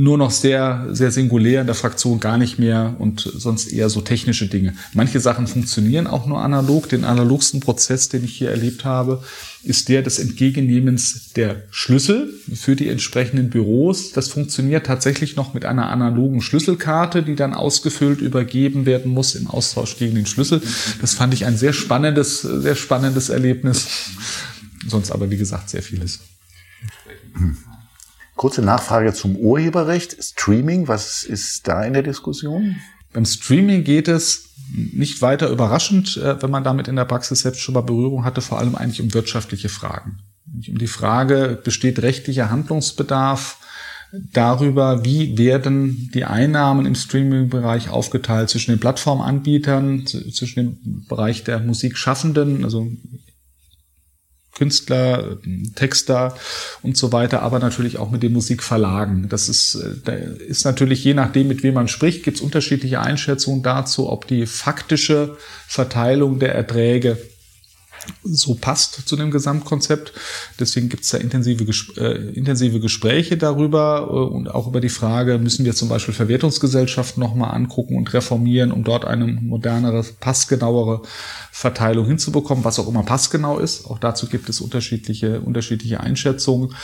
nur 0.02 0.18
noch 0.18 0.32
sehr, 0.32 0.88
sehr 0.90 1.12
singulär 1.12 1.60
in 1.60 1.66
der 1.66 1.76
Fraktion 1.76 2.18
gar 2.18 2.36
nicht 2.36 2.58
mehr 2.58 2.96
und 2.98 3.20
sonst 3.20 3.72
eher 3.72 3.88
so 3.88 4.00
technische 4.00 4.48
Dinge. 4.48 4.74
Manche 4.94 5.20
Sachen 5.20 5.46
funktionieren 5.46 6.08
auch 6.08 6.26
nur 6.26 6.42
analog. 6.42 6.88
Den 6.88 7.04
analogsten 7.04 7.60
Prozess, 7.60 8.08
den 8.08 8.24
ich 8.24 8.34
hier 8.34 8.50
erlebt 8.50 8.84
habe, 8.84 9.22
ist 9.62 9.88
der 9.88 10.02
des 10.02 10.18
Entgegennehmens 10.18 11.32
der 11.36 11.62
Schlüssel 11.70 12.34
für 12.52 12.74
die 12.74 12.88
entsprechenden 12.88 13.48
Büros. 13.48 14.10
Das 14.10 14.28
funktioniert 14.28 14.86
tatsächlich 14.86 15.36
noch 15.36 15.54
mit 15.54 15.64
einer 15.64 15.88
analogen 15.88 16.42
Schlüsselkarte, 16.42 17.22
die 17.22 17.36
dann 17.36 17.54
ausgefüllt 17.54 18.20
übergeben 18.20 18.86
werden 18.86 19.12
muss 19.12 19.36
im 19.36 19.46
Austausch 19.46 19.98
gegen 19.98 20.16
den 20.16 20.26
Schlüssel. 20.26 20.60
Das 21.00 21.14
fand 21.14 21.32
ich 21.32 21.46
ein 21.46 21.56
sehr 21.56 21.72
spannendes, 21.72 22.40
sehr 22.40 22.74
spannendes 22.74 23.28
Erlebnis. 23.28 23.86
Sonst 24.88 25.12
aber, 25.12 25.30
wie 25.30 25.36
gesagt, 25.36 25.70
sehr 25.70 25.82
vieles. 25.82 26.18
Kurze 28.36 28.62
Nachfrage 28.62 29.12
zum 29.12 29.36
Urheberrecht. 29.36 30.16
Streaming, 30.22 30.88
was 30.88 31.24
ist 31.24 31.68
da 31.68 31.84
in 31.84 31.92
der 31.92 32.02
Diskussion? 32.02 32.76
Beim 33.12 33.24
Streaming 33.24 33.84
geht 33.84 34.08
es 34.08 34.50
nicht 34.74 35.20
weiter 35.20 35.50
überraschend, 35.50 36.16
äh, 36.16 36.42
wenn 36.42 36.50
man 36.50 36.64
damit 36.64 36.88
in 36.88 36.96
der 36.96 37.04
Praxis 37.04 37.40
selbst 37.40 37.60
schon 37.60 37.74
mal 37.74 37.82
Berührung 37.82 38.24
hatte, 38.24 38.40
vor 38.40 38.58
allem 38.58 38.74
eigentlich 38.74 39.02
um 39.02 39.12
wirtschaftliche 39.12 39.68
Fragen. 39.68 40.18
Um 40.68 40.78
die 40.78 40.86
Frage, 40.86 41.60
besteht 41.62 42.00
rechtlicher 42.00 42.50
Handlungsbedarf 42.50 43.58
darüber, 44.32 45.04
wie 45.04 45.38
werden 45.38 46.10
die 46.14 46.24
Einnahmen 46.24 46.84
im 46.86 46.94
Streaming-Bereich 46.94 47.88
aufgeteilt 47.88 48.50
zwischen 48.50 48.72
den 48.72 48.80
Plattformanbietern, 48.80 50.06
zwischen 50.06 50.56
dem 50.56 51.06
Bereich 51.08 51.44
der 51.44 51.60
Musikschaffenden, 51.60 52.64
also 52.64 52.90
Künstler, 54.54 55.38
Texter 55.74 56.36
und 56.82 56.96
so 56.96 57.12
weiter, 57.12 57.42
aber 57.42 57.58
natürlich 57.58 57.98
auch 57.98 58.10
mit 58.10 58.22
den 58.22 58.32
Musikverlagen. 58.32 59.28
Das 59.28 59.48
ist, 59.48 59.76
äh, 59.76 59.94
da 60.04 60.12
ist 60.12 60.64
natürlich 60.64 61.02
je 61.04 61.14
nachdem, 61.14 61.48
mit 61.48 61.62
wem 61.62 61.74
man 61.74 61.88
spricht, 61.88 62.22
gibt 62.22 62.36
es 62.36 62.42
unterschiedliche 62.42 63.00
Einschätzungen 63.00 63.62
dazu, 63.62 64.10
ob 64.10 64.26
die 64.26 64.46
faktische 64.46 65.36
Verteilung 65.66 66.38
der 66.38 66.54
Erträge 66.54 67.16
so 68.24 68.54
passt 68.54 69.08
zu 69.08 69.16
dem 69.16 69.30
Gesamtkonzept. 69.30 70.12
Deswegen 70.58 70.88
gibt 70.88 71.04
es 71.04 71.10
da 71.10 71.18
intensive, 71.18 71.64
äh, 71.96 72.30
intensive 72.32 72.80
Gespräche 72.80 73.36
darüber 73.36 74.08
äh, 74.10 74.34
und 74.34 74.48
auch 74.48 74.66
über 74.66 74.80
die 74.80 74.88
Frage, 74.88 75.38
müssen 75.38 75.64
wir 75.64 75.74
zum 75.74 75.88
Beispiel 75.88 76.14
Verwertungsgesellschaften 76.14 77.22
nochmal 77.22 77.54
angucken 77.54 77.96
und 77.96 78.12
reformieren, 78.12 78.72
um 78.72 78.84
dort 78.84 79.04
eine 79.04 79.26
modernere, 79.26 80.04
passgenauere 80.20 81.02
Verteilung 81.54 82.06
hinzubekommen, 82.06 82.64
was 82.64 82.78
auch 82.78 82.88
immer 82.88 83.02
passgenau 83.02 83.58
ist. 83.58 83.86
Auch 83.86 83.98
dazu 83.98 84.26
gibt 84.26 84.48
es 84.48 84.60
unterschiedliche, 84.60 85.40
unterschiedliche 85.40 86.00
Einschätzungen. 86.00 86.74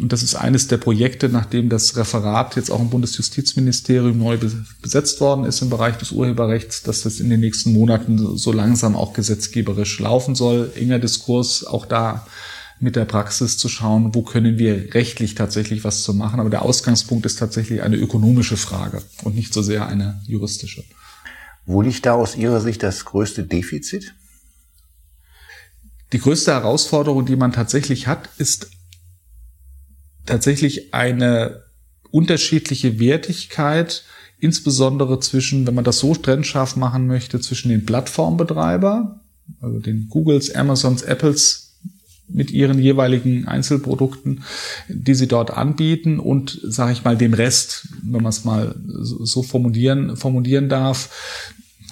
Und 0.00 0.12
das 0.12 0.22
ist 0.22 0.34
eines 0.34 0.66
der 0.66 0.78
Projekte, 0.78 1.28
nachdem 1.28 1.68
das 1.68 1.96
Referat 1.96 2.56
jetzt 2.56 2.70
auch 2.70 2.80
im 2.80 2.90
Bundesjustizministerium 2.90 4.18
neu 4.18 4.38
besetzt 4.82 5.20
worden 5.20 5.44
ist 5.44 5.62
im 5.62 5.70
Bereich 5.70 5.96
des 5.96 6.12
Urheberrechts, 6.12 6.82
dass 6.82 7.02
das 7.02 7.20
in 7.20 7.30
den 7.30 7.40
nächsten 7.40 7.72
Monaten 7.72 8.36
so 8.36 8.52
langsam 8.52 8.96
auch 8.96 9.12
gesetzgeberisch 9.12 10.00
laufen 10.00 10.34
soll. 10.34 10.57
Enger 10.74 10.98
Diskurs 10.98 11.64
auch 11.64 11.86
da 11.86 12.26
mit 12.80 12.96
der 12.96 13.04
Praxis 13.04 13.58
zu 13.58 13.68
schauen, 13.68 14.14
wo 14.14 14.22
können 14.22 14.58
wir 14.58 14.94
rechtlich 14.94 15.34
tatsächlich 15.34 15.84
was 15.84 16.02
zu 16.02 16.14
machen. 16.14 16.40
Aber 16.40 16.50
der 16.50 16.62
Ausgangspunkt 16.62 17.26
ist 17.26 17.38
tatsächlich 17.38 17.82
eine 17.82 17.96
ökonomische 17.96 18.56
Frage 18.56 19.02
und 19.24 19.34
nicht 19.34 19.52
so 19.52 19.62
sehr 19.62 19.86
eine 19.88 20.20
juristische. 20.26 20.84
Wo 21.66 21.82
liegt 21.82 22.06
da 22.06 22.14
aus 22.14 22.36
Ihrer 22.36 22.60
Sicht 22.60 22.82
das 22.82 23.04
größte 23.04 23.44
Defizit? 23.44 24.14
Die 26.12 26.18
größte 26.18 26.52
Herausforderung, 26.52 27.26
die 27.26 27.36
man 27.36 27.52
tatsächlich 27.52 28.06
hat, 28.06 28.30
ist 28.38 28.70
tatsächlich 30.24 30.94
eine 30.94 31.64
unterschiedliche 32.10 32.98
Wertigkeit, 32.98 34.04
insbesondere 34.38 35.20
zwischen, 35.20 35.66
wenn 35.66 35.74
man 35.74 35.84
das 35.84 35.98
so 35.98 36.14
trennscharf 36.14 36.76
machen 36.76 37.06
möchte, 37.06 37.40
zwischen 37.40 37.68
den 37.68 37.84
Plattformbetreiber, 37.84 39.20
also 39.60 39.78
den 39.78 40.08
Googles, 40.08 40.54
Amazons, 40.54 41.02
Apples 41.02 41.68
mit 42.28 42.50
ihren 42.50 42.78
jeweiligen 42.78 43.48
Einzelprodukten, 43.48 44.44
die 44.88 45.14
sie 45.14 45.28
dort 45.28 45.50
anbieten 45.50 46.18
und, 46.18 46.60
sage 46.62 46.92
ich 46.92 47.04
mal, 47.04 47.16
dem 47.16 47.32
Rest, 47.32 47.88
wenn 48.02 48.22
man 48.22 48.30
es 48.30 48.44
mal 48.44 48.74
so 48.84 49.42
formulieren, 49.42 50.16
formulieren 50.16 50.68
darf, 50.68 51.08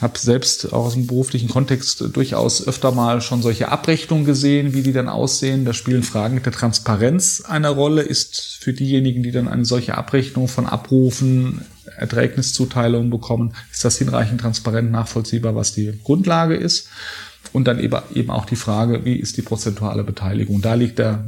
habe 0.00 0.18
selbst 0.18 0.74
auch 0.74 0.86
aus 0.86 0.92
dem 0.92 1.06
beruflichen 1.06 1.48
Kontext 1.48 2.04
durchaus 2.12 2.66
öfter 2.66 2.92
mal 2.92 3.22
schon 3.22 3.40
solche 3.40 3.68
Abrechnungen 3.68 4.26
gesehen, 4.26 4.74
wie 4.74 4.82
die 4.82 4.92
dann 4.92 5.08
aussehen. 5.08 5.64
Da 5.64 5.72
spielen 5.72 6.02
Fragen 6.02 6.42
der 6.42 6.52
Transparenz 6.52 7.42
eine 7.46 7.70
Rolle. 7.70 8.02
Ist 8.02 8.58
für 8.60 8.74
diejenigen, 8.74 9.22
die 9.22 9.30
dann 9.30 9.48
eine 9.48 9.64
solche 9.64 9.96
Abrechnung 9.96 10.48
von 10.48 10.66
Abrufen, 10.66 11.62
Erträgniszuteilungen 11.96 13.08
bekommen, 13.08 13.54
ist 13.72 13.86
das 13.86 13.96
hinreichend 13.96 14.42
transparent 14.42 14.90
nachvollziehbar, 14.90 15.54
was 15.54 15.72
die 15.72 15.98
Grundlage 16.04 16.56
ist? 16.56 16.88
Und 17.52 17.66
dann 17.66 17.78
eben 17.80 18.30
auch 18.30 18.44
die 18.46 18.56
Frage, 18.56 19.04
wie 19.04 19.16
ist 19.16 19.36
die 19.36 19.42
prozentuale 19.42 20.04
Beteiligung? 20.04 20.60
Da 20.60 20.74
liegt 20.74 20.98
der 20.98 21.24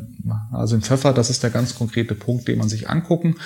also 0.52 0.74
im 0.74 0.82
Pfeffer, 0.82 1.12
das 1.12 1.30
ist 1.30 1.42
der 1.42 1.50
ganz 1.50 1.74
konkrete 1.74 2.14
Punkt, 2.14 2.48
den 2.48 2.58
man 2.58 2.68
sich 2.68 2.90
angucken 2.90 3.36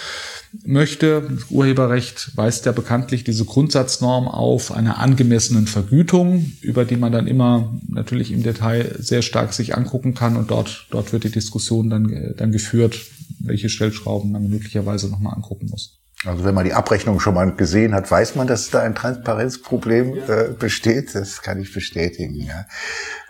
möchte. 0.64 1.22
Das 1.28 1.50
Urheberrecht 1.50 2.36
weist 2.36 2.66
ja 2.66 2.72
bekanntlich 2.72 3.24
diese 3.24 3.44
Grundsatznorm 3.44 4.28
auf 4.28 4.72
einer 4.72 4.98
angemessenen 4.98 5.66
Vergütung, 5.66 6.52
über 6.60 6.84
die 6.84 6.96
man 6.96 7.12
dann 7.12 7.26
immer 7.26 7.78
natürlich 7.88 8.32
im 8.32 8.42
Detail 8.42 8.96
sehr 8.98 9.22
stark 9.22 9.52
sich 9.52 9.76
angucken 9.76 10.14
kann 10.14 10.36
und 10.36 10.50
dort, 10.50 10.86
dort 10.90 11.12
wird 11.12 11.24
die 11.24 11.30
Diskussion 11.30 11.90
dann, 11.90 12.34
dann 12.36 12.52
geführt, 12.52 12.98
welche 13.40 13.68
Stellschrauben 13.68 14.32
man 14.32 14.48
möglicherweise 14.48 15.08
nochmal 15.08 15.34
angucken 15.34 15.68
muss. 15.70 16.01
Also 16.24 16.44
wenn 16.44 16.54
man 16.54 16.64
die 16.64 16.72
Abrechnung 16.72 17.18
schon 17.18 17.34
mal 17.34 17.52
gesehen 17.52 17.94
hat, 17.94 18.10
weiß 18.10 18.36
man, 18.36 18.46
dass 18.46 18.70
da 18.70 18.80
ein 18.82 18.94
Transparenzproblem 18.94 20.16
äh, 20.28 20.48
besteht. 20.56 21.14
Das 21.14 21.42
kann 21.42 21.60
ich 21.60 21.72
bestätigen. 21.72 22.34
Ja. 22.34 22.66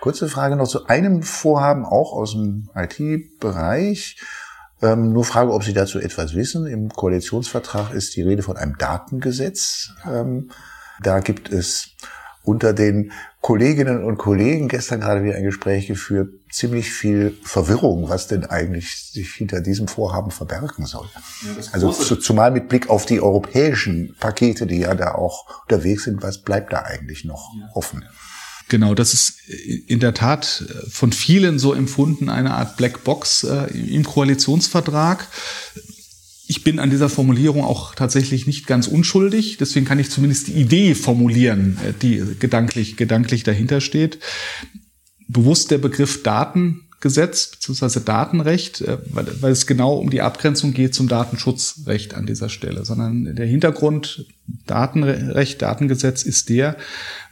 Kurze 0.01 0.29
Frage 0.29 0.57
noch 0.57 0.69
zu 0.69 0.87
einem 0.87 1.23
Vorhaben 1.23 1.85
auch 1.85 2.13
aus 2.13 2.33
dem 2.33 2.69
IT-Bereich. 2.75 4.21
Ähm, 4.83 5.13
nur 5.13 5.25
Frage, 5.25 5.53
ob 5.53 5.65
Sie 5.65 5.73
dazu 5.73 6.01
etwas 6.01 6.35
wissen. 6.35 6.67
Im 6.67 6.91
Koalitionsvertrag 6.91 7.95
ist 7.95 8.17
die 8.17 8.23
Rede 8.23 8.43
von 8.43 8.57
einem 8.57 8.77
Datengesetz. 8.77 9.93
Ähm, 10.07 10.51
da 11.01 11.21
gibt 11.21 11.51
es 11.51 11.97
unter 12.45 12.73
den 12.73 13.13
Kolleginnen 13.41 14.05
und 14.05 14.19
Kollegen 14.19 14.69
gestern 14.69 15.01
gerade 15.01 15.25
wieder 15.25 15.37
ein 15.37 15.45
Gespräch 15.45 15.87
geführt, 15.87 16.33
ziemlich 16.51 16.93
viel 16.93 17.37
Verwirrung, 17.43 18.09
was 18.09 18.27
denn 18.27 18.45
eigentlich 18.45 19.11
sich 19.13 19.33
hinter 19.33 19.61
diesem 19.61 19.89
Vorhaben 19.89 20.31
verbergen 20.31 20.87
soll. 20.87 21.09
Ja, 21.43 21.63
also 21.73 21.93
zu, 21.93 22.17
zumal 22.17 22.51
mit 22.51 22.69
Blick 22.69 22.91
auf 22.91 23.07
die 23.07 23.21
europäischen 23.21 24.15
Pakete, 24.19 24.67
die 24.67 24.81
ja 24.81 24.95
da 24.95 25.15
auch 25.15 25.63
unterwegs 25.63 26.05
sind, 26.05 26.23
was 26.23 26.43
bleibt 26.43 26.73
da 26.73 26.83
eigentlich 26.83 27.25
noch 27.25 27.51
ja. 27.59 27.69
offen? 27.75 28.05
Genau, 28.69 28.95
das 28.95 29.13
ist 29.13 29.35
in 29.87 30.01
der 30.01 30.15
Tat 30.15 30.65
von 30.89 31.13
vielen 31.13 31.59
so 31.59 31.75
empfunden, 31.75 32.29
eine 32.29 32.55
Art 32.55 32.77
Blackbox 32.77 33.45
äh, 33.45 33.67
im 33.67 34.05
Koalitionsvertrag 34.05 35.29
ich 36.53 36.65
bin 36.65 36.79
an 36.79 36.91
dieser 36.91 37.09
Formulierung 37.09 37.65
auch 37.65 37.95
tatsächlich 37.95 38.47
nicht 38.47 38.67
ganz 38.67 38.87
unschuldig. 38.87 39.57
Deswegen 39.57 39.87
kann 39.87 39.99
ich 39.99 40.11
zumindest 40.11 40.49
die 40.49 40.53
Idee 40.53 40.95
formulieren, 40.95 41.79
äh, 41.83 41.95
die 42.03 42.23
gedanklich, 42.39 42.99
gedanklich 42.99 43.43
dahinter 43.43 43.81
steht. 43.81 44.19
Bewusst 45.29 45.71
der 45.71 45.79
Begriff 45.79 46.23
Datengesetz 46.23 47.53
bzw. 47.53 48.01
Datenrecht, 48.05 48.83
äh, 48.83 48.99
weil, 49.07 49.51
es 49.51 49.67
genau 49.67 49.95
um 49.95 50.11
die 50.11 50.21
Abgrenzung 50.21 50.75
geht 50.75 50.95
zum 50.95 51.09
Datenschutzrecht 51.09 52.13
an 52.13 52.27
dieser 52.27 52.51
Stelle, 52.51 52.85
sondern 52.85 53.35
der 53.35 53.47
Hintergrund 53.47 54.27
Datenrecht, 54.67 55.63
Datengesetz 55.63 56.23
ist 56.23 56.51
der, 56.51 56.77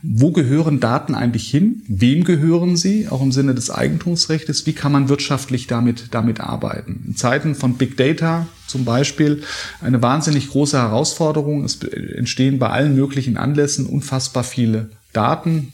wo 0.03 0.33
gehören 0.33 0.81
Daten 0.81 1.15
eigentlich 1.15 1.51
hin? 1.51 1.83
Wem 1.89 2.25
gehören 2.25 2.79
sie? 2.79 3.07
Auch 3.09 3.21
im 3.21 3.33
Sinne 3.33 3.55
des 3.55 3.71
Eigentumsrechts. 3.71 4.65
Wie 4.65 4.73
kann 4.73 4.93
man 4.93 5.11
wirtschaftlich 5.11 5.67
damit, 5.67 6.07
damit 6.13 6.41
arbeiten? 6.41 7.05
In 7.09 7.17
Zeiten 7.17 7.55
von 7.55 7.75
Big 7.75 7.99
Data 7.99 8.49
zum 8.71 8.85
Beispiel 8.85 9.43
eine 9.81 10.01
wahnsinnig 10.01 10.49
große 10.49 10.79
Herausforderung. 10.79 11.65
Es 11.65 11.83
entstehen 11.83 12.59
bei 12.59 12.71
allen 12.71 12.95
möglichen 12.95 13.37
Anlässen 13.37 13.87
unfassbar 13.87 14.45
viele 14.45 14.91
Daten. 15.13 15.73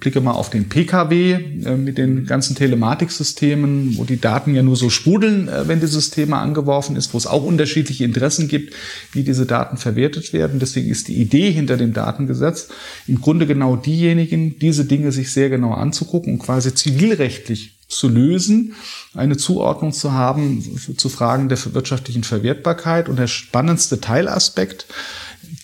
Blicke 0.00 0.20
mal 0.20 0.32
auf 0.32 0.50
den 0.50 0.68
PKW 0.68 1.32
äh, 1.64 1.76
mit 1.76 1.96
den 1.96 2.26
ganzen 2.26 2.56
Telematiksystemen, 2.56 3.96
wo 3.96 4.04
die 4.04 4.20
Daten 4.20 4.54
ja 4.54 4.64
nur 4.64 4.74
so 4.74 4.90
sprudeln, 4.90 5.46
äh, 5.46 5.68
wenn 5.68 5.78
die 5.78 5.86
Systeme 5.86 6.38
angeworfen 6.38 6.96
ist, 6.96 7.14
wo 7.14 7.18
es 7.18 7.28
auch 7.28 7.44
unterschiedliche 7.44 8.04
Interessen 8.04 8.48
gibt, 8.48 8.74
wie 9.12 9.22
diese 9.22 9.46
Daten 9.46 9.76
verwertet 9.76 10.32
werden. 10.32 10.58
Deswegen 10.58 10.90
ist 10.90 11.06
die 11.06 11.14
Idee 11.14 11.52
hinter 11.52 11.76
dem 11.76 11.92
Datengesetz 11.92 12.68
im 13.06 13.20
Grunde 13.20 13.46
genau 13.46 13.76
diejenigen, 13.76 14.58
diese 14.58 14.84
Dinge 14.84 15.12
sich 15.12 15.30
sehr 15.30 15.50
genau 15.50 15.72
anzugucken 15.72 16.32
und 16.32 16.38
quasi 16.40 16.74
zivilrechtlich 16.74 17.73
zu 17.88 18.08
lösen, 18.08 18.74
eine 19.14 19.36
Zuordnung 19.36 19.92
zu 19.92 20.12
haben 20.12 20.62
zu 20.96 21.08
Fragen 21.08 21.48
der 21.48 21.58
wirtschaftlichen 21.74 22.24
Verwertbarkeit. 22.24 23.08
Und 23.08 23.18
der 23.18 23.26
spannendste 23.26 24.00
Teilaspekt 24.00 24.86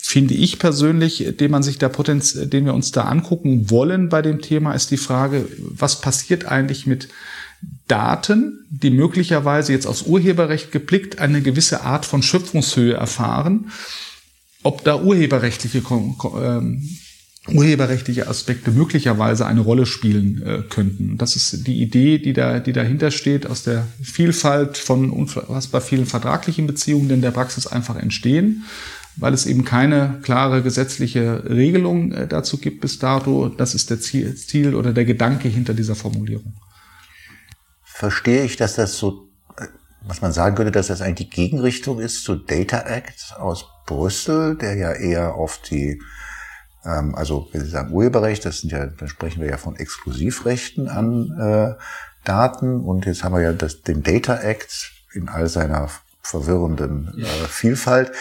finde 0.01 0.35
ich 0.35 0.59
persönlich, 0.59 1.37
den 1.39 1.51
man 1.51 1.63
sich 1.63 1.79
da 1.79 1.89
potenz 1.89 2.33
den 2.35 2.65
wir 2.65 2.75
uns 2.75 2.91
da 2.91 3.05
angucken 3.05 3.71
wollen 3.71 4.09
bei 4.09 4.23
dem 4.23 4.41
Thema, 4.41 4.73
ist 4.73 4.91
die 4.91 4.97
Frage, 4.97 5.47
was 5.59 6.01
passiert 6.01 6.47
eigentlich 6.47 6.87
mit 6.87 7.09
Daten, 7.89 8.67
die 8.71 8.91
möglicherweise 8.91 9.73
jetzt 9.73 9.87
aus 9.87 10.03
Urheberrecht 10.03 10.73
geblickt 10.73 11.19
eine 11.19 11.43
gewisse 11.43 11.83
Art 11.83 12.07
von 12.07 12.23
Schöpfungshöhe 12.23 12.95
erfahren, 12.95 13.71
ob 14.63 14.85
da 14.85 15.01
urheberrechtliche 15.01 15.83
ähm, 16.41 16.89
urheberrechtliche 17.53 18.29
Aspekte 18.29 18.71
möglicherweise 18.71 19.47
eine 19.47 19.61
Rolle 19.61 19.87
spielen 19.87 20.43
äh, 20.43 20.63
könnten. 20.69 21.19
Das 21.19 21.37
ist 21.37 21.67
die 21.67 21.81
Idee, 21.81 22.19
die 22.19 22.33
da, 22.33 22.61
die 22.61 22.73
dahinter 22.73 23.11
steht, 23.11 23.47
aus 23.47 23.63
der 23.63 23.87
Vielfalt 24.03 24.79
von 24.79 25.11
unfassbar 25.11 25.81
vielen 25.81 26.07
vertraglichen 26.07 26.67
Beziehungen, 26.67 27.09
die 27.09 27.15
in 27.15 27.23
der 27.23 27.31
Praxis 27.31 27.67
einfach 27.67 27.97
entstehen 27.97 28.65
weil 29.17 29.35
es 29.35 29.47
eben 29.47 29.65
keine 29.65 30.19
klare 30.23 30.63
gesetzliche 30.63 31.45
Regelung 31.49 32.13
äh, 32.13 32.27
dazu 32.27 32.59
gibt 32.59 32.81
bis 32.81 32.99
dato. 32.99 33.49
Das 33.49 33.75
ist 33.75 33.91
der 33.91 34.01
Ziel, 34.01 34.35
Ziel 34.35 34.75
oder 34.75 34.93
der 34.93 35.05
Gedanke 35.05 35.49
hinter 35.49 35.75
dieser 35.75 35.95
Formulierung. 35.95 36.55
Verstehe 37.83 38.45
ich, 38.45 38.57
dass 38.57 38.77
das 38.77 38.97
so, 38.97 39.29
äh, 39.59 39.67
was 40.07 40.23
man 40.23 40.33
sagen 40.33 40.57
könnte, 40.57 40.73
dass 40.73 40.87
das 40.87 41.03
eigentlich 41.03 41.29
die 41.29 41.37
Gegenrichtung 41.37 42.01
ist 42.01 42.25
zu 42.25 42.35
Data 42.37 42.81
Act 42.81 43.35
aus 43.39 43.67
Brüssel, 43.87 44.57
der 44.57 44.77
ja 44.77 44.93
eher 44.93 45.35
auf 45.35 45.61
die, 45.69 46.01
ähm, 46.85 47.15
also 47.15 47.49
wir 47.53 47.65
sagen 47.65 47.93
Urheberrecht, 47.93 48.45
das 48.45 48.61
sind 48.61 48.71
ja, 48.71 48.87
da 48.87 49.09
sprechen 49.09 49.41
wir 49.41 49.51
ja 49.51 49.57
von 49.57 49.77
Exklusivrechten 49.77 50.89
an 50.89 51.39
äh, 51.39 51.75
Daten 52.25 52.81
und 52.81 53.07
jetzt 53.07 53.25
haben 53.25 53.35
wir 53.35 53.43
ja 53.43 53.53
das, 53.53 53.83
den 53.83 54.03
Data 54.03 54.37
Act 54.37 54.93
in 55.13 55.29
all 55.29 55.49
seiner 55.49 55.89
verwirrenden 56.23 57.19
äh, 57.19 57.47
Vielfalt 57.49 58.13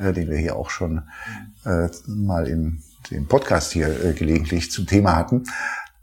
äh, 0.00 0.12
den 0.12 0.30
wir 0.30 0.38
hier 0.38 0.56
auch 0.56 0.70
schon 0.70 1.02
äh, 1.64 1.88
mal 2.06 2.48
in 2.48 2.82
dem 3.10 3.26
Podcast 3.26 3.72
hier 3.72 4.04
äh, 4.04 4.12
gelegentlich 4.14 4.70
zum 4.70 4.86
Thema 4.86 5.14
hatten, 5.14 5.44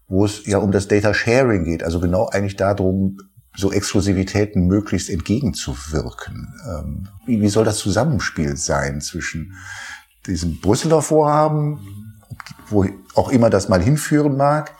wo 0.08 0.26
es 0.26 0.46
ja 0.46 0.60
um 0.60 0.72
das 0.72 0.88
Data 0.88 1.14
Sharing 1.14 1.64
geht, 1.64 1.84
also 1.84 2.00
genau 2.00 2.28
eigentlich 2.28 2.56
darum, 2.56 3.18
so 3.56 3.72
Exklusivitäten 3.72 4.68
möglichst 4.68 5.10
entgegenzuwirken. 5.10 6.54
Ähm, 6.70 7.08
wie, 7.26 7.42
wie 7.42 7.50
soll 7.50 7.66
das 7.66 7.80
Zusammenspiel 7.80 8.56
sein 8.56 9.02
zwischen 9.02 9.56
diesem 10.28 10.60
Brüsseler 10.60 11.02
Vorhaben, 11.02 11.80
wo 12.70 12.86
auch 13.16 13.30
immer 13.30 13.50
das 13.50 13.70
mal 13.70 13.82
hinführen 13.82 14.38
mag, 14.38 14.74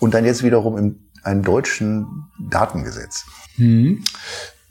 und 0.00 0.14
dann 0.14 0.24
jetzt 0.24 0.42
wiederum 0.42 0.76
in 0.76 0.98
einem 1.22 1.42
deutschen 1.42 2.26
Datengesetz? 2.50 3.24
Hm. 3.56 4.04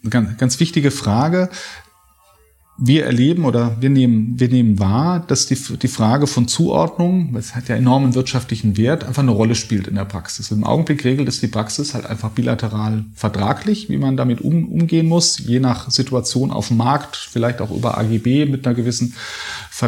Ganz, 0.09 0.37
ganz 0.37 0.59
wichtige 0.59 0.91
Frage 0.91 1.49
wir 2.77 3.05
erleben 3.05 3.45
oder 3.45 3.77
wir 3.79 3.89
nehmen, 3.89 4.39
wir 4.39 4.49
nehmen 4.49 4.79
wahr, 4.79 5.23
dass 5.27 5.45
die, 5.45 5.55
die 5.55 5.87
Frage 5.87 6.25
von 6.25 6.47
Zuordnung, 6.47 7.33
das 7.33 7.55
hat 7.55 7.67
ja 7.67 7.75
enormen 7.75 8.15
wirtschaftlichen 8.15 8.77
Wert, 8.77 9.03
einfach 9.03 9.21
eine 9.21 9.31
Rolle 9.31 9.53
spielt 9.53 9.87
in 9.87 9.95
der 9.95 10.05
Praxis. 10.05 10.49
Im 10.49 10.63
Augenblick 10.63 11.05
regelt 11.05 11.27
es 11.29 11.39
die 11.39 11.47
Praxis 11.47 11.93
halt 11.93 12.07
einfach 12.07 12.31
bilateral 12.31 13.05
vertraglich, 13.13 13.89
wie 13.89 13.97
man 13.97 14.17
damit 14.17 14.41
um, 14.41 14.67
umgehen 14.69 15.07
muss, 15.07 15.37
je 15.37 15.59
nach 15.59 15.91
Situation 15.91 16.49
auf 16.49 16.69
dem 16.69 16.77
Markt, 16.77 17.15
vielleicht 17.15 17.61
auch 17.61 17.69
über 17.69 17.97
AGB 17.97 18.45
mit 18.45 18.65
einer 18.65 18.75
gewissen 18.75 19.13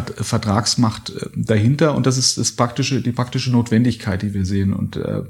Vertragsmacht 0.02 1.10
äh, 1.10 1.28
dahinter. 1.34 1.94
Und 1.94 2.06
das 2.06 2.18
ist 2.18 2.38
das 2.38 2.52
praktische, 2.52 3.00
die 3.00 3.12
praktische 3.12 3.50
Notwendigkeit, 3.50 4.22
die 4.22 4.34
wir 4.34 4.44
sehen. 4.44 4.72
Und 4.72 4.96
äh, 4.96 5.22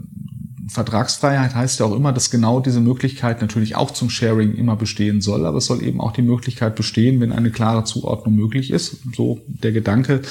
Vertragsfreiheit 0.68 1.54
heißt 1.54 1.78
ja 1.78 1.86
auch 1.86 1.94
immer, 1.94 2.12
dass 2.12 2.30
genau 2.30 2.58
diese 2.58 2.80
Möglichkeit 2.80 3.40
natürlich 3.40 3.76
auch 3.76 3.92
zum 3.92 4.10
Sharing 4.10 4.54
immer 4.54 4.74
bestehen 4.74 5.20
soll, 5.20 5.46
aber 5.46 5.58
es 5.58 5.66
soll 5.66 5.82
eben 5.82 6.00
auch 6.00 6.12
die 6.12 6.22
Möglichkeit 6.22 6.74
bestehen, 6.74 7.20
wenn 7.20 7.30
eine 7.30 7.50
klare 7.50 7.84
Zuordnung 7.84 8.34
möglich 8.34 8.72
ist, 8.72 8.96
so 9.14 9.40
der 9.46 9.70
Gedanke, 9.70 10.22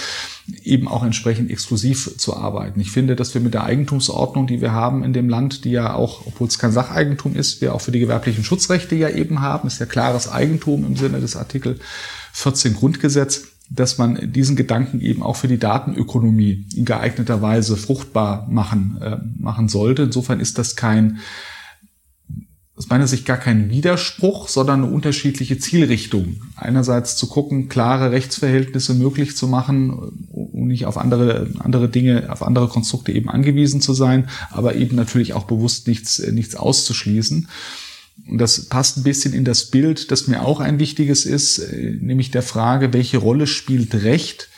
eben 0.63 0.89
auch 0.89 1.03
entsprechend 1.03 1.51
exklusiv 1.51 2.17
zu 2.17 2.35
arbeiten. 2.35 2.81
Ich 2.81 2.91
finde, 2.91 3.15
dass 3.15 3.33
wir 3.33 3.41
mit 3.41 3.53
der 3.53 3.63
Eigentumsordnung, 3.63 4.45
die 4.45 4.59
wir 4.59 4.73
haben 4.73 5.03
in 5.03 5.13
dem 5.13 5.29
Land, 5.29 5.63
die 5.63 5.71
ja 5.71 5.93
auch, 5.93 6.27
obwohl 6.27 6.47
es 6.47 6.59
kein 6.59 6.73
Sacheigentum 6.73 7.35
ist, 7.35 7.61
wir 7.61 7.73
auch 7.73 7.81
für 7.81 7.91
die 7.91 7.99
gewerblichen 7.99 8.43
Schutzrechte 8.43 8.95
ja 8.95 9.09
eben 9.09 9.39
haben, 9.39 9.67
ist 9.67 9.79
ja 9.79 9.85
klares 9.85 10.29
Eigentum 10.29 10.85
im 10.85 10.97
Sinne 10.97 11.21
des 11.21 11.37
Artikel 11.37 11.79
14 12.33 12.73
Grundgesetz, 12.73 13.54
dass 13.69 13.97
man 13.97 14.31
diesen 14.31 14.55
Gedanken 14.55 15.01
eben 15.01 15.23
auch 15.23 15.35
für 15.35 15.47
die 15.47 15.57
Datenökonomie 15.57 16.67
in 16.75 16.85
geeigneter 16.85 17.41
Weise 17.41 17.77
fruchtbar 17.77 18.47
machen, 18.49 18.97
äh, 19.01 19.17
machen 19.37 19.69
sollte. 19.69 20.03
Insofern 20.03 20.39
ist 20.39 20.57
das 20.57 20.75
kein, 20.75 21.19
aus 22.75 22.89
meiner 22.89 23.07
Sicht 23.07 23.25
gar 23.25 23.37
kein 23.37 23.69
Widerspruch, 23.69 24.49
sondern 24.49 24.83
eine 24.83 24.93
unterschiedliche 24.93 25.57
Zielrichtung. 25.57 26.41
Einerseits 26.55 27.15
zu 27.15 27.27
gucken, 27.27 27.69
klare 27.69 28.11
Rechtsverhältnisse 28.11 28.93
möglich 28.93 29.35
zu 29.35 29.47
machen, 29.47 30.27
um 30.29 30.67
nicht 30.67 30.85
auf 30.85 30.97
andere, 30.97 31.49
andere 31.59 31.89
Dinge, 31.89 32.31
auf 32.31 32.43
andere 32.43 32.67
Konstrukte 32.67 33.13
eben 33.13 33.29
angewiesen 33.29 33.81
zu 33.81 33.93
sein, 33.93 34.29
aber 34.51 34.75
eben 34.75 34.95
natürlich 34.95 35.33
auch 35.33 35.45
bewusst 35.45 35.87
nichts, 35.87 36.19
nichts 36.19 36.55
auszuschließen. 36.55 37.47
Und 38.27 38.37
das 38.39 38.65
passt 38.65 38.97
ein 38.97 39.03
bisschen 39.03 39.33
in 39.33 39.45
das 39.45 39.65
Bild, 39.65 40.11
das 40.11 40.27
mir 40.27 40.41
auch 40.43 40.59
ein 40.59 40.79
wichtiges 40.79 41.25
ist, 41.25 41.59
äh, 41.59 41.97
nämlich 41.99 42.31
der 42.31 42.43
Frage, 42.43 42.93
welche 42.93 43.17
Rolle 43.17 43.47
spielt 43.47 43.93
Recht 43.93 44.49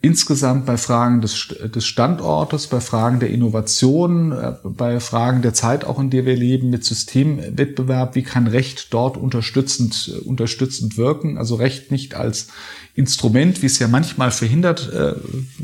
insgesamt 0.00 0.64
bei 0.64 0.76
Fragen 0.76 1.20
des, 1.20 1.48
des 1.74 1.84
Standortes, 1.84 2.68
bei 2.68 2.80
Fragen 2.80 3.18
der 3.18 3.30
Innovation, 3.30 4.30
äh, 4.30 4.54
bei 4.62 5.00
Fragen 5.00 5.42
der 5.42 5.54
Zeit 5.54 5.84
auch, 5.84 5.98
in 5.98 6.10
der 6.10 6.24
wir 6.24 6.36
leben, 6.36 6.70
mit 6.70 6.84
Systemwettbewerb, 6.84 8.14
wie 8.14 8.22
kann 8.22 8.46
Recht 8.46 8.94
dort 8.94 9.16
unterstützend, 9.16 10.12
äh, 10.14 10.18
unterstützend 10.20 10.96
wirken? 10.96 11.36
Also 11.36 11.56
Recht 11.56 11.90
nicht 11.90 12.14
als 12.14 12.46
Instrument, 12.94 13.60
wie 13.62 13.66
es 13.66 13.78
ja 13.78 13.88
manchmal 13.88 14.32
verhindert, 14.32 14.90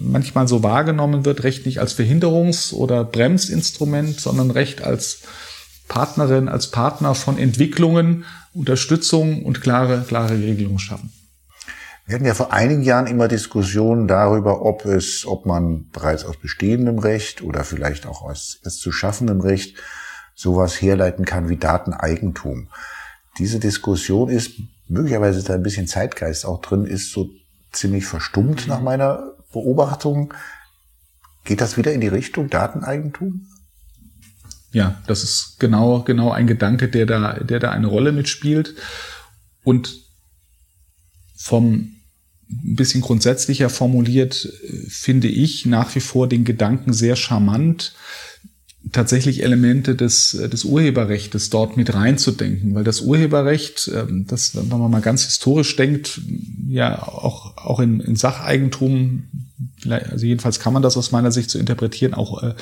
manchmal 0.00 0.46
so 0.46 0.62
wahrgenommen 0.62 1.24
wird, 1.24 1.42
Recht 1.42 1.66
nicht 1.66 1.80
als 1.80 1.98
Verhinderungs- 1.98 2.72
oder 2.72 3.02
Bremsinstrument, 3.02 4.20
sondern 4.20 4.52
Recht 4.52 4.84
als 4.84 5.22
Partnerin, 5.88 6.48
als 6.48 6.70
Partner 6.70 7.14
von 7.14 7.38
Entwicklungen, 7.38 8.24
Unterstützung 8.52 9.44
und 9.44 9.60
klare, 9.60 10.04
klare 10.06 10.34
Regelungen 10.38 10.78
schaffen. 10.78 11.12
Wir 12.06 12.16
hatten 12.16 12.26
ja 12.26 12.34
vor 12.34 12.52
einigen 12.52 12.82
Jahren 12.82 13.06
immer 13.06 13.28
Diskussionen 13.28 14.06
darüber, 14.06 14.62
ob 14.62 14.84
es, 14.84 15.24
ob 15.26 15.46
man 15.46 15.88
bereits 15.90 16.24
aus 16.24 16.36
bestehendem 16.36 16.98
Recht 16.98 17.42
oder 17.42 17.64
vielleicht 17.64 18.06
auch 18.06 18.22
aus 18.22 18.58
erst 18.62 18.80
zu 18.80 18.92
schaffendem 18.92 19.40
Recht 19.40 19.76
sowas 20.34 20.80
herleiten 20.82 21.24
kann 21.24 21.48
wie 21.48 21.56
Dateneigentum. 21.56 22.68
Diese 23.38 23.58
Diskussion 23.58 24.28
ist 24.28 24.52
möglicherweise 24.88 25.38
ist 25.38 25.48
da 25.48 25.54
ein 25.54 25.62
bisschen 25.62 25.86
Zeitgeist 25.86 26.44
auch 26.44 26.60
drin, 26.60 26.84
ist 26.84 27.10
so 27.10 27.30
ziemlich 27.72 28.06
verstummt 28.06 28.66
nach 28.68 28.80
meiner 28.80 29.32
Beobachtung. 29.52 30.34
Geht 31.44 31.60
das 31.60 31.76
wieder 31.76 31.92
in 31.92 32.00
die 32.00 32.08
Richtung 32.08 32.50
Dateneigentum? 32.50 33.46
Ja, 34.74 35.00
das 35.06 35.22
ist 35.22 35.56
genau, 35.60 36.02
genau 36.02 36.32
ein 36.32 36.46
Gedanke, 36.46 36.88
der 36.88 37.06
da, 37.06 37.34
der 37.34 37.60
da 37.60 37.70
eine 37.70 37.86
Rolle 37.86 38.12
mitspielt. 38.12 38.74
Und 39.62 40.00
vom 41.36 41.92
ein 42.50 42.76
bisschen 42.76 43.00
grundsätzlicher 43.00 43.70
formuliert, 43.70 44.44
äh, 44.44 44.76
finde 44.88 45.28
ich 45.28 45.64
nach 45.64 45.94
wie 45.94 46.00
vor 46.00 46.28
den 46.28 46.44
Gedanken 46.44 46.92
sehr 46.92 47.16
charmant, 47.16 47.94
tatsächlich 48.92 49.42
Elemente 49.42 49.94
des, 49.94 50.34
äh, 50.34 50.48
des 50.48 50.64
Urheberrechts 50.64 51.50
dort 51.50 51.76
mit 51.76 51.94
reinzudenken, 51.94 52.74
weil 52.74 52.84
das 52.84 53.00
Urheberrecht, 53.00 53.90
ähm, 53.94 54.26
das, 54.26 54.54
wenn 54.56 54.68
man 54.68 54.90
mal 54.90 55.00
ganz 55.00 55.24
historisch 55.24 55.76
denkt, 55.76 56.20
ja 56.68 57.00
auch, 57.00 57.56
auch 57.56 57.80
in, 57.80 58.00
in 58.00 58.16
Sacheigentum, 58.16 59.24
also 59.88 60.26
jedenfalls 60.26 60.60
kann 60.60 60.72
man 60.72 60.82
das 60.82 60.96
aus 60.96 61.12
meiner 61.12 61.32
Sicht 61.32 61.48
so 61.48 61.58
interpretieren, 61.58 62.12
auch 62.12 62.42
äh, 62.42 62.54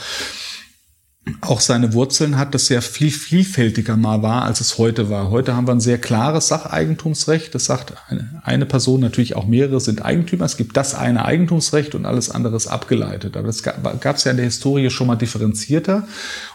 auch 1.41 1.61
seine 1.61 1.93
Wurzeln 1.93 2.37
hat, 2.37 2.53
das 2.53 2.67
sehr 2.67 2.83
viel 2.83 3.13
vielfältiger 3.13 3.97
mal 3.97 4.23
war, 4.23 4.43
als 4.43 4.61
es 4.61 4.79
heute 4.79 5.09
war. 5.09 5.31
Heute 5.31 5.55
haben 5.55 5.69
wir 5.69 5.73
ein 5.73 5.81
sehr 5.81 5.99
klares 5.99 6.49
Sacheigentumsrecht. 6.49 7.55
Das 7.55 7.67
sagt 7.67 7.95
eine, 8.43 8.67
Person, 8.67 9.01
natürlich 9.01 9.37
auch 9.37 9.47
mehrere 9.47 9.81
sind 9.81 10.05
Eigentümer. 10.05 10.47
Es 10.47 10.57
gibt 10.57 10.77
das 10.77 10.97
eine 10.97 11.25
Eigentumsrecht 11.25 11.95
und 11.95 12.07
alles 12.07 12.29
andere 12.29 12.57
ist 12.57 12.67
abgeleitet. 12.67 13.37
Aber 13.37 13.47
das 13.47 13.63
gab 13.63 14.17
es 14.17 14.25
ja 14.25 14.33
in 14.33 14.37
der 14.37 14.47
Historie 14.47 14.91
schon 14.91 15.07
mal 15.07 15.15
differenzierter. 15.15 16.09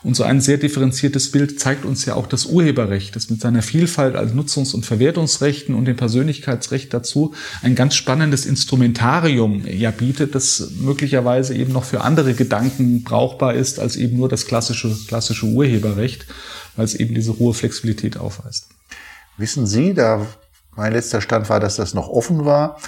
Und 0.04 0.18
so 0.18 0.24
ein 0.24 0.42
sehr 0.42 0.58
differenziertes 0.58 1.32
Bild 1.32 1.62
zeigt 1.62 1.86
uns 1.86 2.04
ja 2.04 2.16
auch 2.16 2.28
das 2.28 2.46
Urheberrecht, 2.46 3.16
das 3.16 3.30
mit 3.30 3.40
seiner 3.40 3.62
Vielfalt 3.62 4.18
als 4.18 4.34
Nutzungs- 4.34 4.74
und 4.74 4.86
Verwertungsrechten 4.86 5.76
und 5.76 5.86
dem 5.86 5.96
Persönlichkeitsrecht 5.96 6.94
dazu 6.94 7.34
ein 7.62 7.76
ganz 7.76 7.96
spannendes 7.96 8.46
Instrumentarium 8.46 9.66
ja 9.66 9.92
bietet, 9.92 10.36
das 10.36 10.72
möglicherweise 10.78 11.56
eben 11.56 11.72
noch 11.72 11.86
für 11.86 12.02
andere 12.02 12.34
Gedanken 12.34 13.04
brauchbar 13.04 13.54
ist, 13.54 13.80
als 13.80 13.96
eben 13.96 14.18
nur 14.18 14.28
das 14.28 14.46
klassische, 14.58 14.96
klassische 15.08 15.46
Urheberrecht, 15.46 16.26
weil 16.76 16.86
es 16.86 16.96
eben 16.96 17.14
diese 17.14 17.38
hohe 17.38 17.54
Flexibilität 17.54 18.18
aufweist. 18.18 18.70
Wissen 19.38 19.68
Sie, 19.68 19.94
da 19.94 20.26
mein 20.76 20.94
letzter 20.94 21.22
Stand 21.22 21.50
war, 21.50 21.60
dass 21.60 21.76
das 21.76 21.94
noch 21.94 22.08
offen 22.08 22.44
war, 22.46 22.80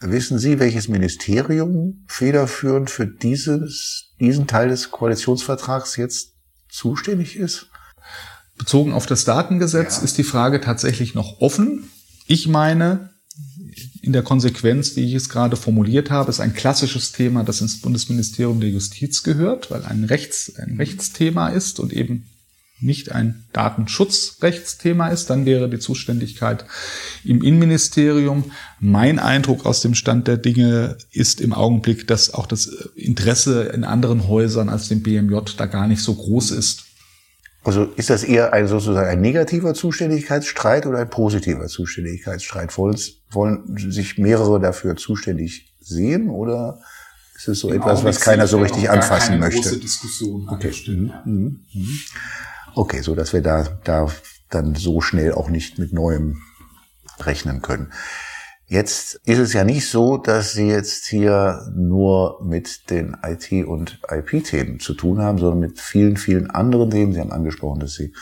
wissen 0.00 0.38
Sie, 0.38 0.58
welches 0.58 0.88
Ministerium 0.88 2.04
federführend 2.08 2.90
für 2.90 3.06
dieses, 3.06 4.14
diesen 4.20 4.46
Teil 4.46 4.68
des 4.68 4.90
Koalitionsvertrags 4.90 5.96
jetzt 5.96 6.34
zuständig 6.68 7.36
ist? 7.36 7.70
Bezogen 8.58 8.92
auf 8.92 9.06
das 9.06 9.24
Datengesetz 9.24 9.98
ja. 9.98 10.04
ist 10.04 10.18
die 10.18 10.24
Frage 10.24 10.60
tatsächlich 10.60 11.14
noch 11.14 11.40
offen. 11.40 11.88
Ich 12.26 12.48
meine, 12.48 13.13
in 14.04 14.12
der 14.12 14.22
Konsequenz, 14.22 14.96
wie 14.96 15.04
ich 15.04 15.14
es 15.14 15.28
gerade 15.28 15.56
formuliert 15.56 16.10
habe, 16.10 16.30
ist 16.30 16.40
ein 16.40 16.54
klassisches 16.54 17.12
Thema, 17.12 17.42
das 17.42 17.60
ins 17.60 17.80
Bundesministerium 17.80 18.60
der 18.60 18.70
Justiz 18.70 19.22
gehört, 19.22 19.70
weil 19.70 19.84
ein, 19.84 20.04
Rechts, 20.04 20.54
ein 20.56 20.76
Rechtsthema 20.76 21.48
ist 21.48 21.80
und 21.80 21.92
eben 21.92 22.26
nicht 22.80 23.12
ein 23.12 23.44
Datenschutzrechtsthema 23.52 25.08
ist, 25.08 25.30
dann 25.30 25.46
wäre 25.46 25.70
die 25.70 25.78
Zuständigkeit 25.78 26.66
im 27.24 27.42
Innenministerium. 27.42 28.50
Mein 28.78 29.18
Eindruck 29.18 29.64
aus 29.64 29.80
dem 29.80 29.94
Stand 29.94 30.28
der 30.28 30.36
Dinge 30.36 30.98
ist 31.10 31.40
im 31.40 31.52
Augenblick, 31.52 32.06
dass 32.06 32.34
auch 32.34 32.46
das 32.46 32.66
Interesse 32.96 33.64
in 33.64 33.84
anderen 33.84 34.28
Häusern 34.28 34.68
als 34.68 34.88
dem 34.88 35.02
BMJ 35.02 35.36
da 35.56 35.66
gar 35.66 35.86
nicht 35.86 36.02
so 36.02 36.14
groß 36.14 36.50
ist. 36.50 36.83
Also 37.64 37.84
ist 37.96 38.10
das 38.10 38.24
eher 38.24 38.52
ein 38.52 38.68
sozusagen 38.68 39.08
ein 39.08 39.22
negativer 39.22 39.72
Zuständigkeitsstreit 39.72 40.86
oder 40.86 40.98
ein 40.98 41.08
positiver 41.08 41.66
Zuständigkeitsstreit? 41.66 42.76
Wollen, 42.76 42.96
wollen 43.30 43.76
sich 43.90 44.18
mehrere 44.18 44.60
dafür 44.60 44.96
zuständig 44.96 45.74
sehen 45.80 46.28
oder 46.28 46.80
ist 47.34 47.48
es 47.48 47.60
so 47.60 47.70
Im 47.70 47.80
etwas, 47.80 48.04
was 48.04 48.20
keiner 48.20 48.46
so 48.46 48.58
richtig 48.58 48.90
anfassen 48.90 49.40
möchte? 49.40 49.62
Große 49.62 49.78
Diskussion 49.78 50.48
okay. 50.48 50.72
Mhm. 50.86 51.12
Mhm. 51.24 51.60
mhm. 51.72 52.00
Okay, 52.74 53.00
so 53.00 53.14
dass 53.14 53.32
wir 53.32 53.40
da, 53.40 53.66
da 53.84 54.10
dann 54.50 54.74
so 54.74 55.00
schnell 55.00 55.32
auch 55.32 55.48
nicht 55.48 55.78
mit 55.78 55.92
Neuem 55.92 56.42
rechnen 57.20 57.62
können. 57.62 57.92
Jetzt 58.66 59.20
ist 59.24 59.38
es 59.38 59.52
ja 59.52 59.62
nicht 59.62 59.88
so, 59.88 60.16
dass 60.16 60.52
Sie 60.52 60.66
jetzt 60.66 61.06
hier 61.06 61.70
nur 61.76 62.40
mit 62.42 62.90
den 62.90 63.16
IT- 63.22 63.66
und 63.66 64.00
IP-Themen 64.10 64.80
zu 64.80 64.94
tun 64.94 65.20
haben, 65.20 65.38
sondern 65.38 65.60
mit 65.60 65.78
vielen, 65.78 66.16
vielen 66.16 66.50
anderen 66.50 66.90
Themen. 66.90 67.12
Sie 67.12 67.20
haben 67.20 67.32
angesprochen, 67.32 67.80
dass 67.80 67.94
Sie 67.94 68.14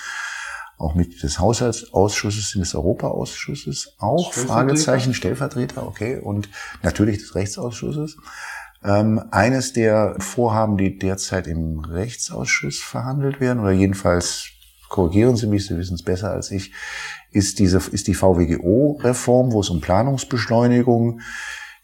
auch 0.78 0.96
Mitglied 0.96 1.22
des 1.22 1.38
Haushaltsausschusses 1.38 2.50
sind, 2.50 2.62
des 2.62 2.74
Europaausschusses 2.74 3.94
auch, 3.98 4.32
Fragezeichen, 4.32 5.14
Stellvertreter, 5.14 5.86
okay, 5.86 6.18
und 6.18 6.48
natürlich 6.82 7.18
des 7.18 7.36
Rechtsausschusses. 7.36 8.16
Ähm, 8.84 9.22
eines 9.30 9.72
der 9.72 10.16
Vorhaben, 10.18 10.76
die 10.76 10.98
derzeit 10.98 11.46
im 11.46 11.78
Rechtsausschuss 11.78 12.80
verhandelt 12.80 13.38
werden, 13.38 13.60
oder 13.60 13.70
jedenfalls 13.70 14.48
korrigieren 14.92 15.36
Sie 15.36 15.46
mich, 15.46 15.66
Sie 15.66 15.76
wissen 15.76 15.94
es 15.94 16.02
besser 16.02 16.30
als 16.30 16.50
ich, 16.50 16.72
ist 17.32 17.58
diese, 17.58 17.78
ist 17.78 18.06
die 18.06 18.14
VWGO-Reform, 18.14 19.52
wo 19.52 19.60
es 19.60 19.70
um 19.70 19.80
Planungsbeschleunigung 19.80 21.22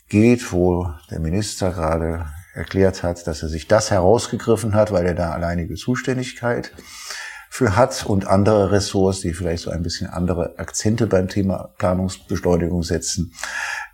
geht, 0.08 0.52
wo 0.52 0.92
der 1.10 1.18
Minister 1.18 1.70
gerade 1.70 2.26
erklärt 2.54 3.02
hat, 3.02 3.26
dass 3.26 3.42
er 3.42 3.48
sich 3.48 3.66
das 3.66 3.90
herausgegriffen 3.90 4.74
hat, 4.74 4.92
weil 4.92 5.06
er 5.06 5.14
da 5.14 5.32
alleinige 5.32 5.74
Zuständigkeit 5.74 6.72
für 7.48 7.76
hat 7.76 8.04
und 8.04 8.26
andere 8.26 8.72
Ressorts, 8.72 9.20
die 9.20 9.32
vielleicht 9.32 9.62
so 9.62 9.70
ein 9.70 9.82
bisschen 9.82 10.08
andere 10.08 10.58
Akzente 10.58 11.06
beim 11.06 11.28
Thema 11.28 11.70
Planungsbeschleunigung 11.78 12.82
setzen, 12.82 13.32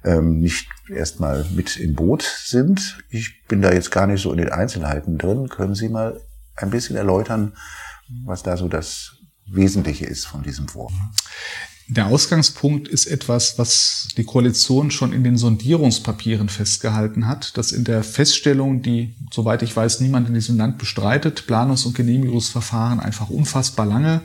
ähm, 0.02 0.40
nicht 0.40 0.68
erstmal 0.88 1.46
mit 1.54 1.76
im 1.76 1.94
Boot 1.94 2.22
sind. 2.22 2.98
Ich 3.10 3.46
bin 3.46 3.62
da 3.62 3.72
jetzt 3.72 3.92
gar 3.92 4.08
nicht 4.08 4.22
so 4.22 4.32
in 4.32 4.38
den 4.38 4.50
Einzelheiten 4.50 5.18
drin. 5.18 5.48
Können 5.48 5.76
Sie 5.76 5.88
mal 5.88 6.20
ein 6.56 6.70
bisschen 6.70 6.96
erläutern, 6.96 7.52
was 8.24 8.42
da 8.42 8.56
so 8.56 8.68
das 8.68 9.16
Wesentliche 9.46 10.06
ist 10.06 10.26
von 10.26 10.42
diesem 10.42 10.72
Wurf? 10.74 10.92
Der 11.86 12.06
Ausgangspunkt 12.06 12.88
ist 12.88 13.04
etwas, 13.04 13.58
was 13.58 14.08
die 14.16 14.24
Koalition 14.24 14.90
schon 14.90 15.12
in 15.12 15.22
den 15.22 15.36
Sondierungspapieren 15.36 16.48
festgehalten 16.48 17.26
hat, 17.26 17.58
dass 17.58 17.72
in 17.72 17.84
der 17.84 18.02
Feststellung, 18.02 18.80
die, 18.80 19.14
soweit 19.30 19.62
ich 19.62 19.76
weiß, 19.76 20.00
niemand 20.00 20.28
in 20.28 20.34
diesem 20.34 20.56
Land 20.56 20.78
bestreitet, 20.78 21.44
Planungs- 21.46 21.84
und 21.84 21.94
Genehmigungsverfahren 21.94 23.00
einfach 23.00 23.28
unfassbar 23.28 23.84
lange 23.84 24.22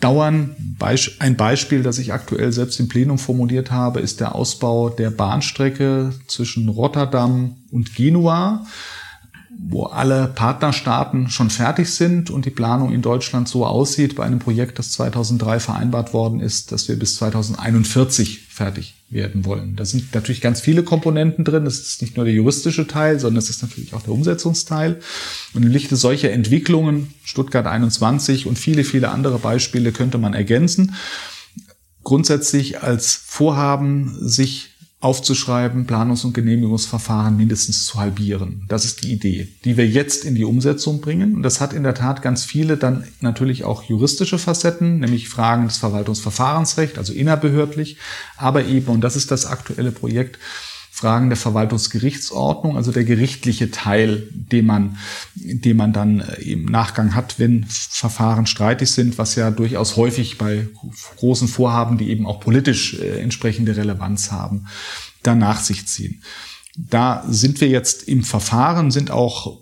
dauern. 0.00 0.76
Ein 1.20 1.36
Beispiel, 1.36 1.84
das 1.84 1.98
ich 1.98 2.12
aktuell 2.12 2.52
selbst 2.52 2.80
im 2.80 2.88
Plenum 2.88 3.18
formuliert 3.18 3.70
habe, 3.70 4.00
ist 4.00 4.18
der 4.18 4.34
Ausbau 4.34 4.90
der 4.90 5.10
Bahnstrecke 5.10 6.12
zwischen 6.26 6.68
Rotterdam 6.68 7.58
und 7.70 7.94
Genua 7.94 8.66
wo 9.56 9.84
alle 9.84 10.28
Partnerstaaten 10.28 11.30
schon 11.30 11.50
fertig 11.50 11.90
sind 11.90 12.30
und 12.30 12.44
die 12.44 12.50
Planung 12.50 12.92
in 12.92 13.02
Deutschland 13.02 13.48
so 13.48 13.64
aussieht 13.64 14.14
bei 14.14 14.24
einem 14.24 14.38
Projekt, 14.38 14.78
das 14.78 14.92
2003 14.92 15.60
vereinbart 15.60 16.12
worden 16.12 16.40
ist, 16.40 16.70
dass 16.70 16.88
wir 16.88 16.98
bis 16.98 17.16
2041 17.16 18.40
fertig 18.48 18.94
werden 19.10 19.46
wollen. 19.46 19.74
Da 19.76 19.86
sind 19.86 20.14
natürlich 20.14 20.42
ganz 20.42 20.60
viele 20.60 20.82
Komponenten 20.82 21.44
drin. 21.44 21.64
Das 21.64 21.78
ist 21.78 22.02
nicht 22.02 22.16
nur 22.16 22.26
der 22.26 22.34
juristische 22.34 22.86
Teil, 22.86 23.18
sondern 23.18 23.38
es 23.38 23.48
ist 23.48 23.62
natürlich 23.62 23.94
auch 23.94 24.02
der 24.02 24.12
Umsetzungsteil. 24.12 25.00
Und 25.54 25.62
im 25.62 25.70
Lichte 25.70 25.96
solcher 25.96 26.30
Entwicklungen, 26.30 27.14
Stuttgart 27.24 27.66
21 27.66 28.46
und 28.46 28.58
viele, 28.58 28.84
viele 28.84 29.10
andere 29.10 29.38
Beispiele 29.38 29.92
könnte 29.92 30.18
man 30.18 30.34
ergänzen. 30.34 30.94
Grundsätzlich 32.04 32.82
als 32.82 33.14
Vorhaben, 33.14 34.16
sich 34.20 34.70
aufzuschreiben, 35.00 35.86
Planungs- 35.86 36.24
und 36.24 36.34
Genehmigungsverfahren 36.34 37.36
mindestens 37.36 37.84
zu 37.84 38.00
halbieren. 38.00 38.64
Das 38.68 38.84
ist 38.84 39.04
die 39.04 39.12
Idee, 39.12 39.48
die 39.64 39.76
wir 39.76 39.86
jetzt 39.86 40.24
in 40.24 40.34
die 40.34 40.44
Umsetzung 40.44 41.00
bringen. 41.00 41.36
Und 41.36 41.44
das 41.44 41.60
hat 41.60 41.72
in 41.72 41.84
der 41.84 41.94
Tat 41.94 42.20
ganz 42.20 42.44
viele 42.44 42.76
dann 42.76 43.06
natürlich 43.20 43.62
auch 43.62 43.84
juristische 43.84 44.38
Facetten, 44.38 44.98
nämlich 44.98 45.28
Fragen 45.28 45.66
des 45.66 45.76
Verwaltungsverfahrensrechts, 45.76 46.98
also 46.98 47.12
innerbehördlich, 47.12 47.96
aber 48.36 48.64
eben, 48.64 48.88
und 48.88 49.02
das 49.02 49.14
ist 49.14 49.30
das 49.30 49.46
aktuelle 49.46 49.92
Projekt, 49.92 50.38
Fragen 50.98 51.28
der 51.28 51.36
Verwaltungsgerichtsordnung, 51.36 52.76
also 52.76 52.90
der 52.90 53.04
gerichtliche 53.04 53.70
Teil, 53.70 54.28
den 54.32 54.66
man, 54.66 54.98
den 55.36 55.76
man 55.76 55.92
dann 55.92 56.20
äh, 56.20 56.42
im 56.42 56.64
Nachgang 56.64 57.14
hat, 57.14 57.38
wenn 57.38 57.64
Verfahren 57.68 58.46
streitig 58.46 58.90
sind, 58.90 59.16
was 59.16 59.36
ja 59.36 59.52
durchaus 59.52 59.96
häufig 59.96 60.38
bei 60.38 60.66
großen 61.16 61.46
Vorhaben, 61.46 61.98
die 61.98 62.10
eben 62.10 62.26
auch 62.26 62.40
politisch 62.40 62.94
äh, 62.94 63.20
entsprechende 63.20 63.76
Relevanz 63.76 64.32
haben, 64.32 64.66
dann 65.22 65.38
nach 65.38 65.60
sich 65.60 65.86
ziehen. 65.86 66.24
Da 66.76 67.24
sind 67.28 67.60
wir 67.60 67.68
jetzt 67.68 68.08
im 68.08 68.24
Verfahren, 68.24 68.90
sind 68.90 69.12
auch 69.12 69.60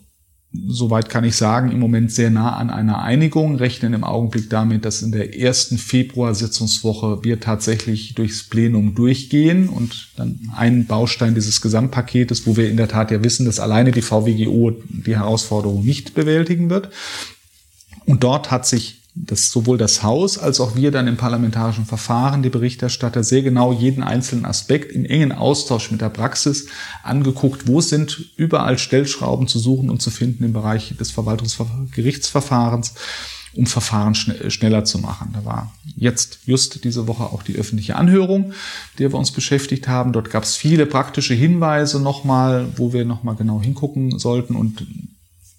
soweit 0.69 1.09
kann 1.09 1.25
ich 1.25 1.37
sagen, 1.37 1.71
im 1.71 1.79
Moment 1.79 2.12
sehr 2.12 2.31
nah 2.31 2.57
an 2.57 2.71
einer 2.71 3.03
Einigung, 3.03 3.57
rechnen 3.57 3.95
im 3.95 4.05
Augenblick 4.05 4.51
damit, 4.51 4.85
dass 4.85 5.03
in 5.03 5.12
der 5.12 5.38
ersten 5.38 5.79
Februar-Sitzungswoche 5.79 7.23
wir 7.23 7.40
tatsächlich 7.40 8.14
durchs 8.14 8.45
Plenum 8.45 8.95
durchgehen 8.95 9.69
und 9.69 10.09
dann 10.16 10.51
einen 10.55 10.87
Baustein 10.87 11.35
dieses 11.35 11.61
Gesamtpaketes, 11.61 12.47
wo 12.47 12.57
wir 12.57 12.71
in 12.71 12.77
der 12.77 12.88
Tat 12.88 13.11
ja 13.11 13.23
wissen, 13.23 13.47
dass 13.47 13.61
alleine 13.61 13.92
die 13.92 14.03
VWGO 14.03 14.73
die 14.88 15.16
Herausforderung 15.16 15.85
nicht 15.85 16.14
bewältigen 16.14 16.71
wird. 16.71 16.90
Und 18.07 18.23
dort 18.23 18.51
hat 18.51 18.66
sich 18.66 18.96
dass 19.17 19.51
sowohl 19.51 19.79
das 19.79 20.03
Haus 20.03 20.37
als 20.37 20.61
auch 20.61 20.77
wir 20.77 20.91
dann 20.91 21.09
im 21.09 21.17
parlamentarischen 21.17 21.87
Verfahren, 21.87 22.43
die 22.43 22.51
Berichterstatter, 22.51 23.25
sehr 23.25 23.43
genau 23.43 23.73
jeden 23.73 24.03
einzelnen 24.03 24.45
Aspekt 24.45 24.93
im 24.93 25.07
engen 25.07 25.33
Austausch 25.33 25.91
mit 25.91 26.03
der 26.03 26.11
Praxis 26.11 26.67
angeguckt, 27.03 27.67
wo 27.67 27.81
sind 27.81 28.33
überall 28.37 28.79
Stellschrauben 28.79 29.49
zu 29.49 29.59
suchen 29.59 29.89
und 29.89 30.03
zu 30.03 30.11
finden 30.11 30.45
im 30.45 30.53
Bereich 30.53 30.95
des 30.99 31.11
Verwaltungsgerichtsverfahrens, 31.13 32.95
um 33.55 33.65
Verfahren 33.65 34.15
schneller 34.15 34.85
zu 34.85 34.99
machen. 34.99 35.31
Da 35.33 35.47
war 35.47 35.73
jetzt 35.97 36.41
just 36.45 36.85
diese 36.85 37.07
Woche 37.07 37.25
auch 37.25 37.43
die 37.43 37.57
öffentliche 37.57 37.97
Anhörung, 37.97 38.53
der 38.99 39.13
wir 39.13 39.19
uns 39.19 39.31
beschäftigt 39.31 39.89
haben. 39.89 40.13
Dort 40.13 40.29
gab 40.29 40.43
es 40.43 40.57
viele 40.57 40.85
praktische 40.85 41.33
Hinweise 41.33 42.01
nochmal, 42.01 42.69
wo 42.77 42.93
wir 42.93 43.07
nochmal 43.07 43.37
genau 43.37 43.63
hingucken 43.63 44.19
sollten 44.19 44.55
und 44.55 44.87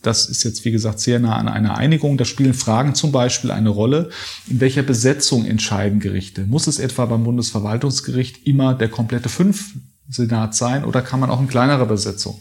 das 0.01 0.29
ist 0.29 0.43
jetzt, 0.43 0.63
wie 0.63 0.71
gesagt, 0.71 0.99
sehr 0.99 1.19
nah 1.19 1.35
an 1.37 1.47
einer 1.47 1.77
Einigung. 1.77 2.17
Da 2.17 2.25
spielen 2.25 2.53
Fragen 2.53 2.95
zum 2.95 3.11
Beispiel 3.11 3.51
eine 3.51 3.69
Rolle. 3.69 4.09
In 4.47 4.59
welcher 4.59 4.83
Besetzung 4.83 5.45
entscheiden 5.45 5.99
Gerichte? 5.99 6.43
Muss 6.43 6.67
es 6.67 6.79
etwa 6.79 7.05
beim 7.05 7.23
Bundesverwaltungsgericht 7.23 8.45
immer 8.45 8.73
der 8.73 8.89
komplette 8.89 9.29
fünf 9.29 9.73
Senat 10.09 10.55
sein 10.55 10.85
oder 10.85 11.01
kann 11.01 11.19
man 11.19 11.29
auch 11.29 11.41
in 11.41 11.47
kleinerer 11.47 11.85
Besetzung 11.85 12.39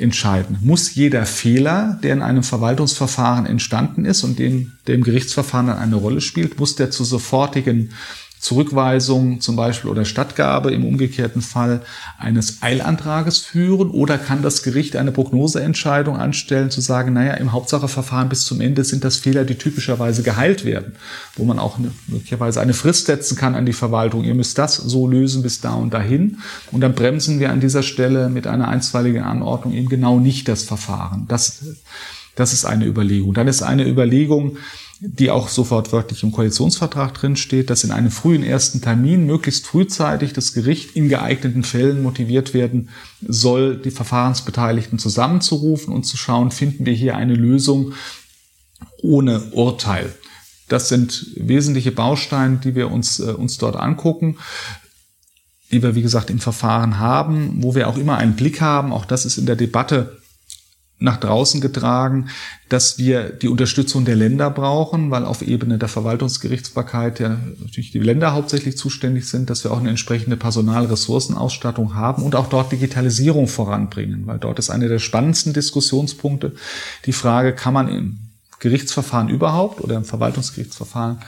entscheiden. 0.00 0.58
Muss 0.62 0.94
jeder 0.94 1.26
Fehler, 1.26 1.98
der 2.02 2.14
in 2.14 2.22
einem 2.22 2.42
Verwaltungsverfahren 2.42 3.46
entstanden 3.46 4.04
ist 4.04 4.24
und 4.24 4.38
den, 4.38 4.72
der 4.86 4.94
im 4.94 5.04
Gerichtsverfahren 5.04 5.66
dann 5.66 5.78
eine 5.78 5.96
Rolle 5.96 6.20
spielt, 6.20 6.58
muss 6.58 6.74
der 6.74 6.90
zu 6.90 7.04
sofortigen 7.04 7.90
Zurückweisung 8.40 9.42
zum 9.42 9.54
Beispiel 9.54 9.90
oder 9.90 10.06
Stattgabe 10.06 10.72
im 10.72 10.86
umgekehrten 10.86 11.42
Fall 11.42 11.82
eines 12.18 12.62
Eilantrages 12.62 13.38
führen 13.38 13.90
oder 13.90 14.16
kann 14.16 14.40
das 14.40 14.62
Gericht 14.62 14.96
eine 14.96 15.12
Prognoseentscheidung 15.12 16.16
anstellen, 16.16 16.70
zu 16.70 16.80
sagen, 16.80 17.12
naja, 17.12 17.34
im 17.34 17.52
Hauptsacheverfahren 17.52 18.30
bis 18.30 18.46
zum 18.46 18.62
Ende 18.62 18.82
sind 18.82 19.04
das 19.04 19.18
Fehler, 19.18 19.44
die 19.44 19.56
typischerweise 19.56 20.22
geheilt 20.22 20.64
werden, 20.64 20.94
wo 21.36 21.44
man 21.44 21.58
auch 21.58 21.78
möglicherweise 22.06 22.62
eine 22.62 22.72
Frist 22.72 23.06
setzen 23.06 23.36
kann 23.36 23.54
an 23.54 23.66
die 23.66 23.74
Verwaltung. 23.74 24.24
Ihr 24.24 24.34
müsst 24.34 24.56
das 24.56 24.76
so 24.76 25.06
lösen 25.06 25.42
bis 25.42 25.60
da 25.60 25.74
und 25.74 25.92
dahin. 25.92 26.38
Und 26.72 26.80
dann 26.80 26.94
bremsen 26.94 27.40
wir 27.40 27.50
an 27.50 27.60
dieser 27.60 27.82
Stelle 27.82 28.30
mit 28.30 28.46
einer 28.46 28.68
einstweiligen 28.68 29.22
Anordnung 29.22 29.74
eben 29.74 29.90
genau 29.90 30.18
nicht 30.18 30.48
das 30.48 30.62
Verfahren. 30.62 31.26
Das, 31.28 31.62
das 32.36 32.54
ist 32.54 32.64
eine 32.64 32.86
Überlegung. 32.86 33.34
Dann 33.34 33.48
ist 33.48 33.62
eine 33.62 33.86
Überlegung, 33.86 34.56
die 35.00 35.30
auch 35.30 35.48
sofort 35.48 35.92
wörtlich 35.92 36.22
im 36.22 36.30
Koalitionsvertrag 36.30 37.14
drin 37.14 37.36
steht, 37.36 37.70
dass 37.70 37.84
in 37.84 37.90
einem 37.90 38.10
frühen 38.10 38.42
ersten 38.42 38.82
Termin 38.82 39.24
möglichst 39.24 39.66
frühzeitig 39.66 40.34
das 40.34 40.52
Gericht 40.52 40.94
in 40.94 41.08
geeigneten 41.08 41.64
Fällen 41.64 42.02
motiviert 42.02 42.52
werden 42.52 42.90
soll, 43.26 43.78
die 43.78 43.90
Verfahrensbeteiligten 43.90 44.98
zusammenzurufen 44.98 45.94
und 45.94 46.04
zu 46.04 46.18
schauen, 46.18 46.50
finden 46.50 46.84
wir 46.84 46.92
hier 46.92 47.16
eine 47.16 47.34
Lösung 47.34 47.94
ohne 49.02 49.40
Urteil. 49.52 50.14
Das 50.68 50.90
sind 50.90 51.28
wesentliche 51.34 51.92
Bausteine, 51.92 52.58
die 52.58 52.74
wir 52.74 52.90
uns, 52.90 53.20
äh, 53.20 53.32
uns 53.32 53.56
dort 53.56 53.76
angucken 53.76 54.36
die 55.72 55.82
wir, 55.82 55.94
wie 55.94 56.02
gesagt, 56.02 56.30
im 56.30 56.40
Verfahren 56.40 56.98
haben, 56.98 57.62
wo 57.62 57.74
wir 57.74 57.88
auch 57.88 57.96
immer 57.96 58.16
einen 58.18 58.34
Blick 58.34 58.60
haben. 58.60 58.92
Auch 58.92 59.04
das 59.04 59.24
ist 59.24 59.38
in 59.38 59.46
der 59.46 59.56
Debatte 59.56 60.19
nach 61.00 61.16
draußen 61.16 61.60
getragen, 61.62 62.28
dass 62.68 62.98
wir 62.98 63.30
die 63.30 63.48
Unterstützung 63.48 64.04
der 64.04 64.16
Länder 64.16 64.50
brauchen, 64.50 65.10
weil 65.10 65.24
auf 65.24 65.40
Ebene 65.40 65.78
der 65.78 65.88
Verwaltungsgerichtsbarkeit 65.88 67.18
ja 67.20 67.40
natürlich 67.58 67.90
die 67.90 67.98
Länder 67.98 68.32
hauptsächlich 68.34 68.76
zuständig 68.76 69.28
sind, 69.28 69.48
dass 69.48 69.64
wir 69.64 69.72
auch 69.72 69.80
eine 69.80 69.88
entsprechende 69.88 70.36
Personalressourcenausstattung 70.36 71.94
haben 71.94 72.22
und 72.22 72.36
auch 72.36 72.48
dort 72.48 72.70
Digitalisierung 72.70 73.48
voranbringen, 73.48 74.26
weil 74.26 74.38
dort 74.38 74.58
ist 74.58 74.68
eine 74.68 74.88
der 74.88 74.98
spannendsten 74.98 75.54
Diskussionspunkte 75.54 76.52
die 77.06 77.14
Frage, 77.14 77.54
kann 77.54 77.74
man 77.74 77.88
im 77.88 78.18
Gerichtsverfahren 78.60 79.30
überhaupt 79.30 79.80
oder 79.80 79.96
im 79.96 80.04
Verwaltungsgerichtsverfahren 80.04 81.20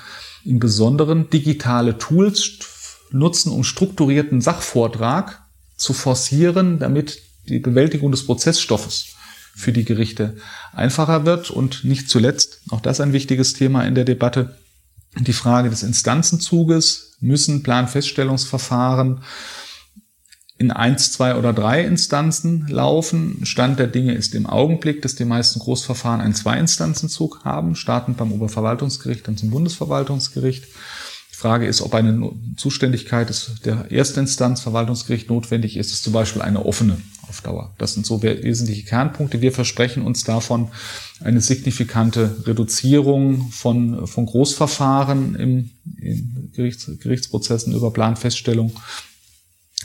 im 0.44 0.58
Besonderen 0.58 1.30
digitale 1.30 1.96
Tools 1.96 2.58
nutzen, 3.10 3.52
um 3.52 3.64
strukturierten 3.64 4.42
Sachvortrag 4.42 5.42
zu 5.76 5.94
forcieren, 5.94 6.78
damit 6.78 7.22
die 7.48 7.58
Bewältigung 7.58 8.10
des 8.10 8.26
Prozessstoffes 8.26 9.14
für 9.54 9.72
die 9.72 9.84
Gerichte 9.84 10.36
einfacher 10.72 11.24
wird. 11.24 11.50
Und 11.50 11.84
nicht 11.84 12.08
zuletzt, 12.08 12.60
auch 12.70 12.80
das 12.80 13.00
ein 13.00 13.12
wichtiges 13.12 13.52
Thema 13.52 13.84
in 13.84 13.94
der 13.94 14.04
Debatte, 14.04 14.56
die 15.18 15.32
Frage 15.32 15.70
des 15.70 15.82
Instanzenzuges. 15.82 17.16
Müssen 17.20 17.62
Planfeststellungsverfahren 17.62 19.20
in 20.62 20.70
eins, 20.70 21.12
zwei 21.12 21.36
oder 21.36 21.52
drei 21.52 21.84
Instanzen 21.84 22.66
laufen. 22.68 23.44
Stand 23.44 23.78
der 23.78 23.88
Dinge 23.88 24.14
ist 24.14 24.34
im 24.34 24.46
Augenblick, 24.46 25.02
dass 25.02 25.16
die 25.16 25.24
meisten 25.24 25.58
Großverfahren 25.58 26.20
einen 26.20 26.34
Zwei-Instanzenzug 26.34 27.44
haben, 27.44 27.74
startend 27.74 28.16
beim 28.16 28.32
Oberverwaltungsgericht, 28.32 29.26
dann 29.26 29.36
zum 29.36 29.50
Bundesverwaltungsgericht. 29.50 30.64
Die 31.32 31.36
Frage 31.36 31.66
ist, 31.66 31.82
ob 31.82 31.94
eine 31.94 32.30
Zuständigkeit 32.56 33.34
der 33.64 33.90
Erstinstanz 33.90 34.60
Verwaltungsgericht 34.60 35.28
notwendig 35.28 35.76
ist, 35.76 35.92
ist 35.92 36.04
zum 36.04 36.12
Beispiel 36.12 36.42
eine 36.42 36.64
offene 36.64 36.98
auf 37.32 37.40
Dauer. 37.40 37.74
Das 37.78 37.94
sind 37.94 38.04
so 38.04 38.22
wesentliche 38.22 38.84
Kernpunkte. 38.84 39.40
Wir 39.40 39.52
versprechen 39.52 40.02
uns 40.02 40.22
davon 40.22 40.68
eine 41.24 41.40
signifikante 41.40 42.46
Reduzierung 42.46 43.50
von, 43.50 44.06
von 44.06 44.26
Großverfahren 44.26 45.34
im, 45.36 45.70
in 45.96 46.50
Gerichts, 46.54 46.90
Gerichtsprozessen 47.00 47.74
über 47.74 47.90
Planfeststellung. 47.90 48.72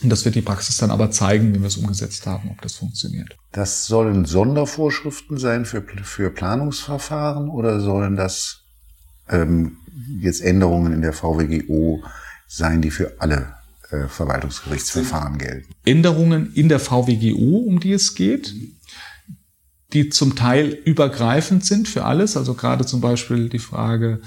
Und 0.03 0.09
das 0.09 0.25
wird 0.25 0.35
die 0.35 0.41
Praxis 0.41 0.77
dann 0.77 0.91
aber 0.91 1.09
zeigen, 1.09 1.53
wenn 1.53 1.61
wir 1.61 1.67
es 1.67 1.77
umgesetzt 1.77 2.27
haben, 2.27 2.51
ob 2.51 2.61
das 2.61 2.75
funktioniert. 2.75 3.35
Das 3.53 3.87
sollen 3.87 4.25
Sondervorschriften 4.25 5.37
sein 5.37 5.65
für, 5.65 5.81
für 5.81 6.29
Planungsverfahren 6.29 7.47
oder 7.47 7.79
sollen 7.79 8.17
das 8.17 8.59
ähm, 9.29 9.77
jetzt 10.19 10.41
Änderungen 10.41 10.91
in 10.91 11.01
der 11.01 11.13
VWGO 11.13 12.03
sein, 12.47 12.81
die 12.81 12.91
für 12.91 13.15
alle 13.19 13.56
äh, 13.91 14.07
Verwaltungsgerichtsverfahren 14.07 15.37
gelten. 15.37 15.73
Änderungen 15.85 16.53
in 16.53 16.69
der 16.69 16.79
VWGO, 16.79 17.57
um 17.57 17.79
die 17.79 17.93
es 17.93 18.15
geht, 18.15 18.53
die 19.93 20.09
zum 20.09 20.35
Teil 20.35 20.67
übergreifend 20.67 21.65
sind 21.65 21.87
für 21.87 22.05
alles. 22.05 22.35
Also 22.35 22.53
gerade 22.53 22.85
zum 22.85 23.01
Beispiel 23.01 23.49
die 23.49 23.59
Frage, 23.59 24.21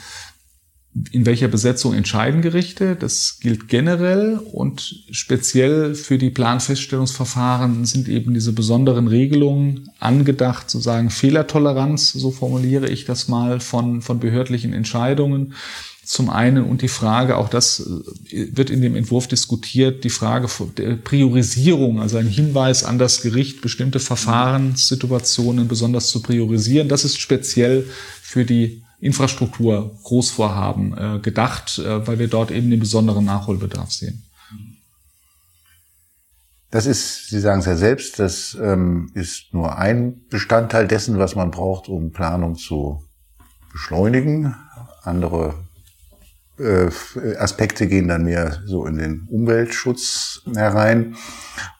in 1.12 1.25
welcher 1.25 1.49
Besetzung 1.49 1.94
entscheiden 1.94 2.42
Gerichte. 2.42 2.96
Das 2.96 3.38
gilt 3.40 3.68
generell 3.68 4.38
und 4.38 5.05
speziell 5.11 5.94
für 5.94 6.18
die 6.18 6.31
Planfeststellungsverfahren 6.31 7.85
sind 7.85 8.09
eben 8.09 8.35
diese 8.35 8.53
besonderen 8.53 9.07
Regelungen 9.07 9.90
angedacht, 10.01 10.68
sozusagen 10.68 11.11
Fehlertoleranz, 11.11 12.12
so 12.12 12.33
formuliere 12.33 12.88
ich 12.88 13.05
das 13.05 13.29
mal, 13.29 13.61
von, 13.61 14.03
von 14.03 14.18
behördlichen 14.18 14.73
Entscheidungen 14.73 15.55
zum 16.11 16.29
einen 16.29 16.64
und 16.64 16.83
die 16.83 16.88
Frage, 16.88 17.37
auch 17.37 17.49
das 17.49 17.79
äh, 18.33 18.49
wird 18.57 18.68
in 18.68 18.83
dem 18.83 18.96
Entwurf 18.96 19.29
diskutiert, 19.29 20.03
die 20.03 20.11
Frage 20.11 20.49
der 20.77 20.96
Priorisierung, 20.96 22.01
also 22.01 22.16
ein 22.16 22.27
Hinweis 22.27 22.83
an 22.83 22.99
das 22.99 23.23
Gericht, 23.23 23.61
bestimmte 23.61 24.01
Verfahrenssituationen 24.01 25.68
besonders 25.68 26.09
zu 26.09 26.20
priorisieren. 26.20 26.88
Das 26.88 27.05
ist 27.05 27.20
speziell 27.20 27.87
für 28.23 28.44
die 28.44 28.83
Infrastruktur 28.99 29.96
Großvorhaben 30.03 30.99
äh, 30.99 31.20
gedacht, 31.20 31.79
äh, 31.79 32.05
weil 32.05 32.18
wir 32.18 32.27
dort 32.27 32.51
eben 32.51 32.70
den 32.70 32.81
besonderen 32.81 33.25
Nachholbedarf 33.25 33.92
sehen. 33.92 34.25
Das 36.73 36.87
ist, 36.87 37.29
Sie 37.29 37.38
sagen 37.38 37.61
es 37.61 37.66
ja 37.66 37.77
selbst, 37.77 38.18
das 38.18 38.59
ähm, 38.61 39.12
ist 39.14 39.55
nur 39.55 39.79
ein 39.79 40.27
Bestandteil 40.29 40.88
dessen, 40.88 41.18
was 41.18 41.37
man 41.37 41.53
braucht, 41.53 41.88
um 41.88 42.11
Planung 42.11 42.57
zu 42.57 43.05
beschleunigen. 43.73 44.57
Andere 45.05 45.55
Aspekte 47.38 47.87
gehen 47.87 48.09
dann 48.09 48.25
mehr 48.25 48.62
so 48.66 48.87
in 48.87 48.96
den 48.96 49.27
Umweltschutz 49.29 50.42
herein. 50.55 51.16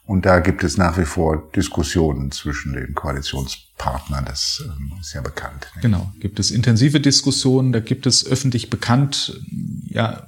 Und 0.07 0.27
da 0.27 0.40
gibt 0.40 0.64
es 0.64 0.77
nach 0.77 0.99
wie 0.99 1.05
vor 1.05 1.51
Diskussionen 1.55 2.33
zwischen 2.33 2.73
den 2.73 2.95
Koalitionspartnern. 2.95 4.25
Das 4.25 4.64
ähm, 4.66 4.93
ist 5.01 5.12
ja 5.14 5.21
bekannt. 5.21 5.69
Genau, 5.83 6.12
gibt 6.19 6.40
es 6.40 6.51
intensive 6.51 7.01
Diskussionen. 7.01 7.73
Da 7.73 7.79
gibt 7.79 8.07
es 8.07 8.27
öffentlich 8.27 8.71
bekannt, 8.71 9.40
ja, 9.85 10.27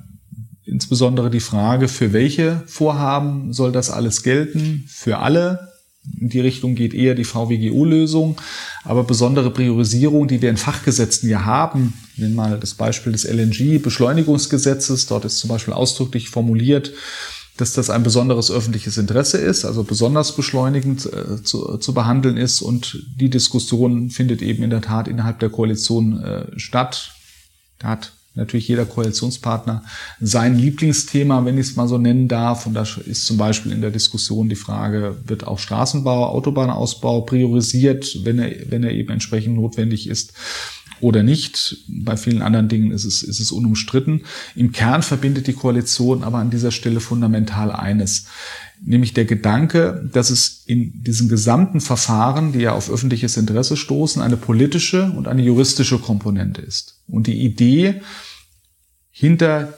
insbesondere 0.64 1.30
die 1.30 1.40
Frage, 1.40 1.88
für 1.88 2.12
welche 2.12 2.62
Vorhaben 2.66 3.52
soll 3.52 3.72
das 3.72 3.90
alles 3.90 4.22
gelten? 4.22 4.84
Für 4.86 5.18
alle 5.18 5.71
in 6.20 6.28
die 6.28 6.40
Richtung 6.40 6.74
geht 6.74 6.94
eher 6.94 7.14
die 7.14 7.24
VWGO-Lösung. 7.24 8.40
Aber 8.84 9.04
besondere 9.04 9.50
Priorisierung, 9.50 10.26
die 10.26 10.42
wir 10.42 10.50
in 10.50 10.56
Fachgesetzen 10.56 11.28
ja 11.28 11.44
haben, 11.44 11.94
nehmen 12.16 12.34
mal 12.34 12.58
das 12.58 12.74
Beispiel 12.74 13.12
des 13.12 13.24
LNG-Beschleunigungsgesetzes. 13.24 15.06
Dort 15.06 15.24
ist 15.24 15.38
zum 15.38 15.48
Beispiel 15.48 15.74
ausdrücklich 15.74 16.30
formuliert, 16.30 16.92
dass 17.56 17.72
das 17.72 17.90
ein 17.90 18.02
besonderes 18.02 18.50
öffentliches 18.50 18.98
Interesse 18.98 19.38
ist, 19.38 19.64
also 19.64 19.84
besonders 19.84 20.34
beschleunigend 20.34 21.06
äh, 21.12 21.42
zu, 21.42 21.76
zu, 21.76 21.94
behandeln 21.94 22.36
ist. 22.36 22.62
Und 22.62 23.04
die 23.16 23.30
Diskussion 23.30 24.10
findet 24.10 24.42
eben 24.42 24.64
in 24.64 24.70
der 24.70 24.80
Tat 24.80 25.06
innerhalb 25.06 25.38
der 25.38 25.50
Koalition 25.50 26.20
äh, 26.22 26.58
statt. 26.58 27.12
Da 27.78 27.88
hat 27.88 28.12
natürlich 28.34 28.68
jeder 28.68 28.86
Koalitionspartner 28.86 29.84
sein 30.20 30.58
Lieblingsthema, 30.58 31.44
wenn 31.44 31.58
ich 31.58 31.68
es 31.68 31.76
mal 31.76 31.88
so 31.88 31.98
nennen 31.98 32.28
darf. 32.28 32.66
Und 32.66 32.74
da 32.74 32.82
ist 32.82 33.26
zum 33.26 33.36
Beispiel 33.36 33.72
in 33.72 33.80
der 33.80 33.90
Diskussion 33.90 34.48
die 34.48 34.56
Frage, 34.56 35.16
wird 35.26 35.46
auch 35.46 35.58
Straßenbau, 35.58 36.26
Autobahnausbau 36.28 37.22
priorisiert, 37.22 38.18
wenn 38.24 38.38
er, 38.38 38.70
wenn 38.70 38.84
er 38.84 38.92
eben 38.92 39.10
entsprechend 39.10 39.56
notwendig 39.56 40.08
ist 40.08 40.32
oder 41.00 41.22
nicht. 41.22 41.84
Bei 41.88 42.16
vielen 42.16 42.42
anderen 42.42 42.68
Dingen 42.68 42.92
ist 42.92 43.04
es, 43.04 43.22
ist 43.22 43.40
es 43.40 43.52
unumstritten. 43.52 44.22
Im 44.54 44.72
Kern 44.72 45.02
verbindet 45.02 45.46
die 45.46 45.52
Koalition 45.52 46.22
aber 46.22 46.38
an 46.38 46.50
dieser 46.50 46.70
Stelle 46.70 47.00
fundamental 47.00 47.70
eines 47.70 48.26
nämlich 48.84 49.14
der 49.14 49.24
Gedanke, 49.24 50.08
dass 50.12 50.30
es 50.30 50.64
in 50.66 51.02
diesen 51.02 51.28
gesamten 51.28 51.80
Verfahren, 51.80 52.52
die 52.52 52.60
ja 52.60 52.72
auf 52.72 52.90
öffentliches 52.90 53.36
Interesse 53.36 53.76
stoßen, 53.76 54.20
eine 54.20 54.36
politische 54.36 55.12
und 55.12 55.28
eine 55.28 55.42
juristische 55.42 55.98
Komponente 55.98 56.62
ist. 56.62 56.98
Und 57.12 57.26
die 57.26 57.44
Idee 57.44 58.00
hinter 59.10 59.74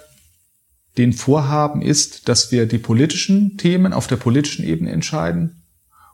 den 0.96 1.12
Vorhaben 1.12 1.82
ist, 1.82 2.28
dass 2.28 2.52
wir 2.52 2.66
die 2.66 2.78
politischen 2.78 3.58
Themen 3.58 3.92
auf 3.92 4.06
der 4.06 4.16
politischen 4.16 4.64
Ebene 4.64 4.92
entscheiden 4.92 5.64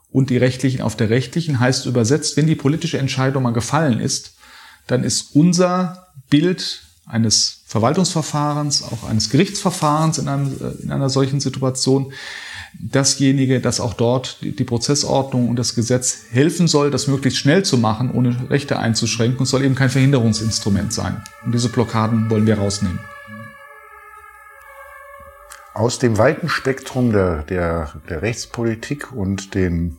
und 0.09 0.31
die 0.31 0.39
rechtlichen 0.39 0.81
auf 0.81 0.97
der 0.97 1.11
rechtlichen. 1.11 1.61
Heißt 1.61 1.85
übersetzt, 1.85 2.39
wenn 2.39 2.47
die 2.47 2.55
politische 2.55 2.97
Entscheidung 2.97 3.43
mal 3.43 3.53
gefallen 3.53 4.01
ist, 4.01 4.35
dann 4.87 5.05
ist 5.05 5.37
unser 5.37 6.07
Bild 6.31 6.85
eines 7.05 7.65
Verwaltungsverfahrens, 7.67 8.83
auch 8.83 9.07
eines 9.07 9.29
Gerichtsverfahrens 9.29 10.17
in, 10.17 10.29
einem, 10.29 10.57
in 10.83 10.91
einer 10.91 11.11
solchen 11.11 11.41
Situation 11.41 12.15
dasjenige, 12.79 13.61
das 13.61 13.81
auch 13.81 13.95
dort 13.95 14.39
die 14.43 14.65
Prozessordnung 14.65 15.49
und 15.49 15.57
das 15.57 15.75
Gesetz 15.75 16.25
helfen 16.31 16.69
soll, 16.69 16.91
das 16.91 17.07
möglichst 17.07 17.39
schnell 17.39 17.65
zu 17.65 17.79
machen, 17.79 18.11
ohne 18.11 18.51
Rechte 18.51 18.79
einzuschränken. 18.79 19.45
Es 19.45 19.51
soll 19.51 19.65
eben 19.65 19.75
kein 19.75 19.91
Verhinderungsinstrument 19.91 20.93
sein. 20.93 21.23
Und 21.45 21.53
diese 21.53 21.69
Blockaden 21.69 22.31
wollen 22.31 22.47
wir 22.47 22.59
rausnehmen. 22.59 23.01
Aus 25.75 25.99
dem 25.99 26.19
weiten 26.19 26.49
Spektrum 26.49 27.13
der, 27.13 27.43
der, 27.45 27.95
der 28.09 28.23
Rechtspolitik 28.23 29.13
und 29.13 29.55
dem 29.55 29.97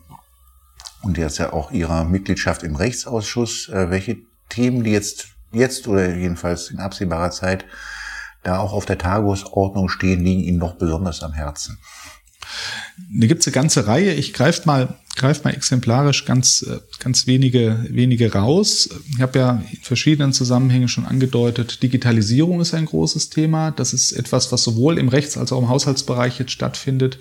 und 1.02 1.18
jetzt 1.18 1.38
ja 1.38 1.52
auch 1.52 1.72
Ihrer 1.72 2.04
Mitgliedschaft 2.04 2.62
im 2.62 2.76
Rechtsausschuss, 2.76 3.68
äh, 3.68 3.90
welche 3.90 4.18
Themen, 4.48 4.84
die 4.84 4.92
jetzt, 4.92 5.28
jetzt 5.50 5.88
oder 5.88 6.14
jedenfalls 6.14 6.70
in 6.70 6.78
absehbarer 6.78 7.30
Zeit 7.30 7.64
da 8.42 8.58
auch 8.58 8.72
auf 8.72 8.86
der 8.86 8.98
Tagesordnung 8.98 9.88
stehen, 9.88 10.24
liegen 10.24 10.42
Ihnen 10.42 10.58
noch 10.58 10.76
besonders 10.76 11.22
am 11.22 11.32
Herzen? 11.32 11.78
Da 13.10 13.26
gibt's 13.26 13.46
eine 13.46 13.54
ganze 13.54 13.86
Reihe. 13.86 14.14
Ich 14.14 14.32
greife 14.32 14.62
mal, 14.66 14.96
greif 15.16 15.44
mal 15.44 15.54
exemplarisch 15.54 16.24
ganz, 16.24 16.62
äh, 16.62 16.78
ganz 16.98 17.26
wenige, 17.26 17.84
wenige 17.88 18.32
raus. 18.32 18.88
Ich 19.14 19.20
habe 19.20 19.38
ja 19.38 19.62
in 19.70 19.78
verschiedenen 19.82 20.32
Zusammenhängen 20.32 20.88
schon 20.88 21.06
angedeutet, 21.06 21.82
Digitalisierung 21.82 22.60
ist 22.60 22.74
ein 22.74 22.86
großes 22.86 23.30
Thema. 23.30 23.70
Das 23.70 23.92
ist 23.92 24.12
etwas, 24.12 24.52
was 24.52 24.62
sowohl 24.62 24.98
im 24.98 25.08
Rechts- 25.08 25.36
als 25.36 25.52
auch 25.52 25.60
im 25.60 25.68
Haushaltsbereich 25.68 26.38
jetzt 26.38 26.52
stattfindet. 26.52 27.18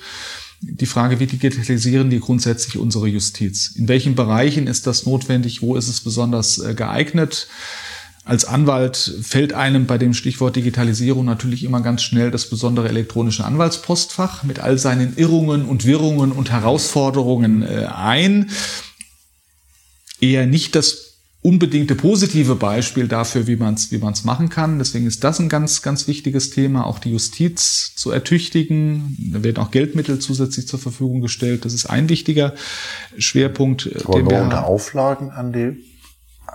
Die 0.62 0.86
Frage, 0.86 1.19
wie 1.19 1.25
digitalisieren 1.25 2.10
die 2.12 2.19
grundsätzlich 2.19 2.77
unsere 2.77 3.07
Justiz? 3.07 3.69
In 3.75 3.88
welchen 3.88 4.13
Bereichen 4.13 4.67
ist 4.67 4.86
das 4.86 5.05
notwendig? 5.05 5.62
Wo 5.62 5.75
ist 5.75 5.88
es 5.88 6.01
besonders 6.01 6.60
äh, 6.60 6.75
geeignet? 6.75 7.47
Als 8.23 8.45
Anwalt 8.45 8.97
fällt 9.23 9.53
einem 9.53 9.88
bei 9.88 9.97
dem 9.97 10.13
Stichwort 10.13 10.55
Digitalisierung 10.55 11.25
natürlich 11.25 11.63
immer 11.63 11.81
ganz 11.81 12.03
schnell 12.03 12.29
das 12.29 12.49
besondere 12.49 12.88
elektronische 12.88 13.45
Anwaltspostfach 13.45 14.43
mit 14.43 14.60
all 14.60 14.77
seinen 14.77 15.17
Irrungen 15.17 15.65
und 15.65 15.86
Wirrungen 15.86 16.31
und 16.31 16.51
Herausforderungen 16.51 17.63
äh, 17.63 17.88
ein. 17.91 18.51
Eher 20.19 20.45
nicht 20.45 20.75
das 20.75 21.12
unbedingte 21.41 21.95
positive 21.95 22.53
Beispiel 22.53 23.07
dafür, 23.07 23.47
wie 23.47 23.55
man 23.55 23.73
es 23.73 23.91
wie 23.91 23.97
man's 23.97 24.23
machen 24.23 24.49
kann. 24.49 24.77
Deswegen 24.77 25.07
ist 25.07 25.23
das 25.23 25.39
ein 25.39 25.49
ganz, 25.49 25.81
ganz 25.81 26.07
wichtiges 26.07 26.51
Thema, 26.51 26.86
auch 26.86 26.99
die 26.99 27.10
Justiz 27.10 27.95
zu 27.95 28.12
ertüchtigen. 28.12 29.17
Da 29.34 29.43
werden 29.43 29.57
auch 29.57 29.71
Geldmittel 29.71 30.19
zusätzlich 30.19 30.67
zur 30.67 30.77
Verfügung 30.77 31.21
gestellt. 31.21 31.65
Das 31.65 31.73
ist 31.73 31.88
ein 31.88 32.10
wichtiger 32.10 32.53
Schwerpunkt. 33.17 33.89
Wollen 34.05 34.29
wir 34.29 34.43
unter 34.43 34.67
Auflagen 34.67 35.31
an 35.31 35.51
die, 35.51 35.84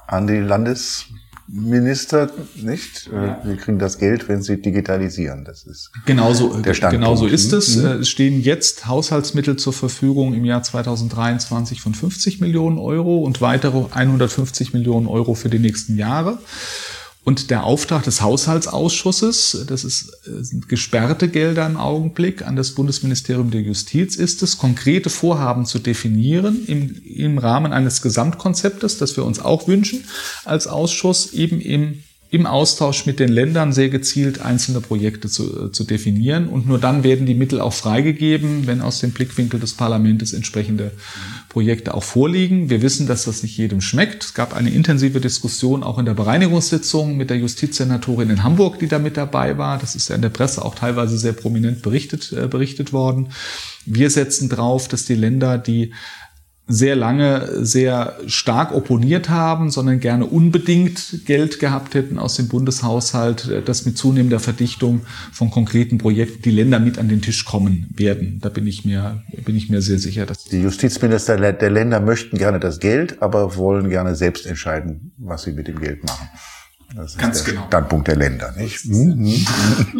an 0.07 0.29
die 0.29 0.39
Landes 0.39 1.07
Minister 1.49 2.31
nicht. 2.57 3.09
Ja. 3.13 3.41
Sie 3.45 3.57
kriegen 3.57 3.79
das 3.79 3.99
Geld, 3.99 4.29
wenn 4.29 4.43
sie 4.43 4.61
digitalisieren. 4.61 5.45
Das 5.45 5.65
ist 5.65 5.91
genauso, 6.05 6.61
der 6.61 6.75
Standpunkt. 6.75 7.05
Genauso 7.05 7.27
ist 7.27 7.53
es. 7.53 7.77
Mhm. 7.77 7.87
Es 8.01 8.09
stehen 8.09 8.41
jetzt 8.41 8.87
Haushaltsmittel 8.87 9.57
zur 9.57 9.73
Verfügung 9.73 10.35
im 10.35 10.45
Jahr 10.45 10.63
2023 10.63 11.81
von 11.81 11.95
50 11.95 12.41
Millionen 12.41 12.79
Euro 12.79 13.19
und 13.19 13.41
weitere 13.41 13.87
150 13.91 14.73
Millionen 14.73 15.07
Euro 15.07 15.35
für 15.35 15.49
die 15.49 15.59
nächsten 15.59 15.97
Jahre. 15.97 16.39
Und 17.27 17.51
der 17.51 17.65
Auftrag 17.65 18.05
des 18.05 18.23
Haushaltsausschusses, 18.23 19.65
das 19.67 19.83
ist, 19.83 20.13
sind 20.23 20.69
gesperrte 20.69 21.27
Gelder 21.27 21.67
im 21.67 21.77
Augenblick, 21.77 22.47
an 22.47 22.55
das 22.55 22.71
Bundesministerium 22.71 23.51
der 23.51 23.63
Justiz 23.63 24.15
ist 24.15 24.45
es, 24.45 24.59
konkrete 24.59 25.11
Vorhaben 25.11 25.67
zu 25.67 25.81
definieren 25.81 26.65
im, 26.69 27.03
im 27.05 27.39
Rahmen 27.39 27.73
eines 27.73 28.01
Gesamtkonzeptes, 28.01 28.99
das 28.99 29.17
wir 29.17 29.25
uns 29.25 29.41
auch 29.41 29.67
wünschen 29.67 30.05
als 30.45 30.69
Ausschuss, 30.69 31.33
eben 31.33 31.61
im 31.61 32.05
im 32.29 32.45
Austausch 32.45 33.07
mit 33.07 33.21
den 33.21 33.29
Ländern 33.29 33.73
sehr 33.73 33.89
gezielt 33.89 34.41
einzelne 34.41 34.81
Projekte 34.81 35.29
zu, 35.29 35.69
zu 35.69 35.85
definieren. 35.85 36.49
Und 36.49 36.67
nur 36.67 36.79
dann 36.79 37.05
werden 37.05 37.25
die 37.25 37.35
Mittel 37.35 37.61
auch 37.61 37.73
freigegeben, 37.73 38.67
wenn 38.67 38.81
aus 38.81 38.99
dem 38.99 39.13
Blickwinkel 39.13 39.61
des 39.61 39.75
Parlaments 39.75 40.33
entsprechende 40.33 40.91
Projekte 41.57 41.95
auch 41.95 42.03
vorliegen. 42.03 42.69
Wir 42.69 42.83
wissen, 42.83 43.07
dass 43.07 43.25
das 43.25 43.43
nicht 43.43 43.57
jedem 43.57 43.81
schmeckt. 43.81 44.23
Es 44.23 44.35
gab 44.35 44.55
eine 44.55 44.69
intensive 44.69 45.23
Diskussion 45.23 45.83
auch 45.83 45.97
in 45.99 46.05
der 46.05 46.13
Bereinigungssitzung 46.13 47.17
mit 47.17 47.31
der 47.31 47.39
Justizsenatorin 47.39 48.29
in 48.29 48.43
Hamburg, 48.43 48.79
die 48.79 48.89
da 48.89 48.99
mit 48.99 49.17
dabei 49.17 49.57
war. 49.57 49.79
Das 49.79 49.95
ist 49.95 50.11
ja 50.11 50.17
in 50.17 50.21
der 50.21 50.29
Presse 50.29 50.63
auch 50.63 50.75
teilweise 50.75 51.17
sehr 51.17 51.33
prominent 51.33 51.81
berichtet, 51.81 52.31
äh, 52.31 52.47
berichtet 52.47 52.93
worden. 52.93 53.31
Wir 53.87 54.11
setzen 54.11 54.51
drauf, 54.51 54.87
dass 54.87 55.07
die 55.07 55.15
Länder, 55.15 55.57
die 55.57 55.95
sehr 56.69 56.97
lange 56.97 57.65
sehr 57.65 58.19
stark 58.27 58.75
opponiert 58.75 59.29
haben, 59.29 59.71
sondern 59.71 60.01
gerne 60.01 60.27
unbedingt 60.27 61.25
Geld 61.25 61.61
gehabt 61.61 61.95
hätten 61.95 62.19
aus 62.19 62.37
dem 62.37 62.49
Bundeshaushalt, 62.49 63.49
äh, 63.49 63.63
dass 63.63 63.87
mit 63.87 63.97
zunehmender 63.97 64.41
Verdichtung 64.41 65.03
von 65.33 65.51
konkreten 65.51 65.99
Projekten 65.99 66.43
die 66.43 66.51
Länder 66.51 66.81
mit 66.81 66.99
an 66.99 67.09
den 67.09 67.23
Tisch 67.23 67.45
kommen 67.45 67.89
werden. 67.95 68.41
Da 68.41 68.49
bin 68.49 68.67
ich 68.67 68.85
mir, 68.85 69.23
bin 69.45 69.57
ich 69.57 69.71
mir 69.71 69.81
sehr 69.81 69.99
sicher. 69.99 70.27
Dass 70.27 70.45
die 70.45 70.61
Justizminister 70.61 71.37
der 71.37 71.71
Länder 71.71 72.01
möchten 72.01 72.37
gerne 72.37 72.59
das 72.59 72.81
Geld, 72.81 73.23
aber 73.23 73.57
wollen 73.57 73.89
gerne 73.89 74.17
selbst 74.17 74.47
entscheiden, 74.47 75.13
was 75.19 75.45
sie 75.45 75.53
mit 75.53 75.69
dem 75.69 75.79
Geld 75.79 76.03
machen. 76.05 76.29
Das 76.95 77.13
ist 77.13 77.19
Ganz 77.19 77.43
der 77.43 77.55
genau. 77.55 77.67
Standpunkt 77.67 78.09
der 78.09 78.17
Länder, 78.17 78.53
nicht? 78.57 78.85
Mhm. 78.87 79.47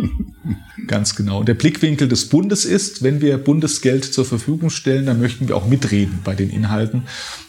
Ganz 0.87 1.17
genau. 1.17 1.43
Der 1.43 1.55
Blickwinkel 1.55 2.09
des 2.09 2.29
Bundes 2.29 2.65
ist, 2.65 3.03
wenn 3.03 3.21
wir 3.21 3.39
Bundesgeld 3.39 4.05
zur 4.05 4.25
Verfügung 4.25 4.71
stellen, 4.71 5.07
dann 5.07 5.21
möchten 5.21 5.49
wir 5.49 5.57
auch 5.57 5.67
mitreden 5.67 6.21
bei 6.23 6.35
den 6.35 6.49
Inhalten. 6.49 7.03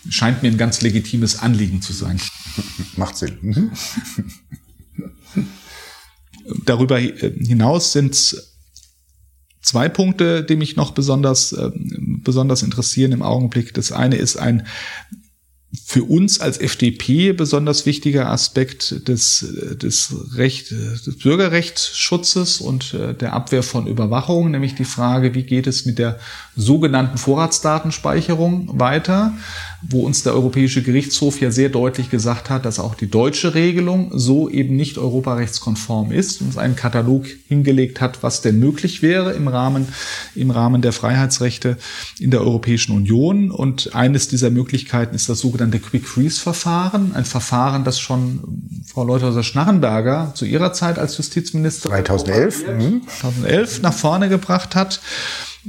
Scheint 0.10 0.42
mir 0.42 0.50
ein 0.50 0.58
ganz 0.58 0.82
legitimes 0.82 1.40
Anliegen 1.40 1.82
zu 1.82 1.94
sein. 1.94 2.20
Macht 2.98 3.16
Sinn. 3.18 3.38
Mhm. 3.42 3.72
Darüber 6.66 6.98
hinaus 6.98 7.92
sind 7.92 8.16
zwei 9.62 9.90
Punkte, 9.90 10.44
die 10.44 10.56
mich 10.56 10.76
noch 10.76 10.92
besonders, 10.92 11.52
äh, 11.52 11.70
besonders 12.24 12.64
interessieren 12.64 13.12
im 13.12 13.22
Augenblick. 13.22 13.74
Das 13.74 13.92
eine 13.92 14.16
ist 14.16 14.38
ein 14.38 14.66
für 15.74 16.04
uns 16.04 16.40
als 16.40 16.60
FDP 16.60 17.34
besonders 17.34 17.86
wichtiger 17.86 18.30
Aspekt 18.30 19.08
des, 19.08 19.46
des, 19.82 20.16
Recht, 20.36 20.72
des 20.72 21.18
Bürgerrechtsschutzes 21.18 22.62
und 22.62 22.94
äh, 22.94 23.14
der 23.14 23.34
Abwehr 23.34 23.64
von 23.64 23.86
Überwachung, 23.86 24.52
nämlich 24.52 24.76
die 24.76 24.86
Frage, 24.86 25.34
wie 25.34 25.44
geht 25.44 25.68
es 25.68 25.86
mit 25.86 26.00
der 26.00 26.20
sogenannten 26.56 27.18
Vorratsdatenspeicherung 27.18 28.80
weiter, 28.80 29.34
wo 29.82 30.02
uns 30.02 30.24
der 30.24 30.34
Europäische 30.34 30.82
Gerichtshof 30.82 31.40
ja 31.40 31.52
sehr 31.52 31.70
deutlich 31.70 32.10
gesagt 32.10 32.50
hat, 32.50 32.66
dass 32.66 32.80
auch 32.80 32.96
die 32.96 33.10
deutsche 33.10 33.54
Regelung 33.54 34.12
so 34.14 34.50
eben 34.50 34.76
nicht 34.76 34.98
europarechtskonform 34.98 36.12
ist, 36.12 36.42
uns 36.42 36.58
einen 36.58 36.76
Katalog 36.76 37.28
hingelegt 37.48 38.02
hat, 38.02 38.24
was 38.24 38.42
denn 38.42 38.60
möglich 38.60 39.02
wäre 39.02 39.34
im 39.34 39.48
Rahmen, 39.48 39.88
im 40.36 40.50
Rahmen 40.50 40.82
der 40.82 40.94
Freiheitsrechte 40.94 41.78
in 42.20 42.32
der 42.32 42.42
Europäischen 42.42 42.96
Union. 42.96 43.52
Und 43.52 43.94
eines 43.94 44.28
dieser 44.28 44.50
Möglichkeiten 44.50 45.16
ist 45.16 45.30
das 45.30 45.40
sogenannte 45.40 45.80
Quick 45.80 46.08
Freeze 46.08 46.42
Verfahren, 46.42 47.14
ein 47.14 47.26
Verfahren, 47.26 47.84
das 47.84 48.00
schon 48.00 48.40
Frau 48.98 49.04
Leuthauser-Schnarrenberger 49.04 50.32
zu 50.34 50.46
ihrer 50.46 50.74
Zeit 50.74 50.98
als 50.98 51.18
Justizministerin 51.18 52.04
2011, 52.04 52.66
2011 53.20 53.82
nach 53.84 53.94
vorne 53.94 54.28
gebracht 54.28 54.74
hat 54.74 55.02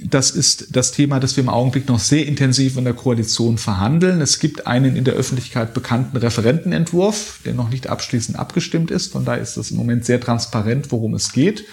das 0.01 0.31
ist 0.31 0.77
das 0.77 0.93
Thema, 0.93 1.19
das 1.19 1.37
wir 1.37 1.43
im 1.43 1.49
Augenblick 1.49 1.89
noch 1.89 1.99
sehr 1.99 2.25
intensiv 2.27 2.77
in 2.77 2.85
der 2.85 2.95
Koalition 2.95 3.59
verhandeln. 3.59 4.21
Es 4.21 4.39
gibt 4.39 4.67
einen 4.67 4.97
in 4.97 5.03
der 5.03 5.15
Öffentlichkeit 5.15 5.75
bekannten 5.75 6.17
Referentenentwurf, 6.17 7.41
der 7.45 7.55
noch 7.55 7.69
nicht 7.69 7.89
abschließend 7.89 8.39
abgestimmt 8.39 8.93
ist. 8.93 9.13
Von 9.13 9.25
daher 9.25 9.43
ist 9.43 9.57
das 9.57 9.73
im 9.73 9.77
Moment 9.77 10.05
sehr 10.05 10.21
transparent, 10.21 10.93
worum 10.93 11.15
es 11.15 11.33
geht. 11.33 11.65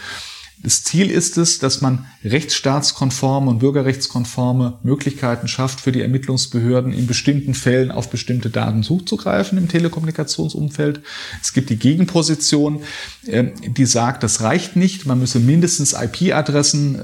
Das 0.65 0.83
Ziel 0.83 1.11
ist 1.11 1.37
es, 1.37 1.59
dass 1.59 1.81
man 1.81 2.07
rechtsstaatskonforme 2.23 3.51
und 3.51 3.59
bürgerrechtskonforme 3.59 4.79
Möglichkeiten 4.81 5.47
schafft, 5.47 5.79
für 5.79 5.91
die 5.91 6.01
Ermittlungsbehörden 6.01 6.91
in 6.91 7.05
bestimmten 7.05 7.53
Fällen 7.53 7.91
auf 7.91 8.09
bestimmte 8.09 8.49
Daten 8.49 8.81
zuzugreifen 8.81 9.59
im 9.59 9.67
Telekommunikationsumfeld. 9.67 11.01
Es 11.39 11.53
gibt 11.53 11.69
die 11.69 11.77
Gegenposition, 11.77 12.81
ähm, 13.27 13.51
die 13.63 13.85
sagt, 13.85 14.23
das 14.23 14.41
reicht 14.41 14.75
nicht. 14.75 15.05
Man 15.05 15.19
müsse 15.19 15.39
mindestens 15.39 15.93
IP-Adressen 15.93 16.95
äh, 16.95 17.03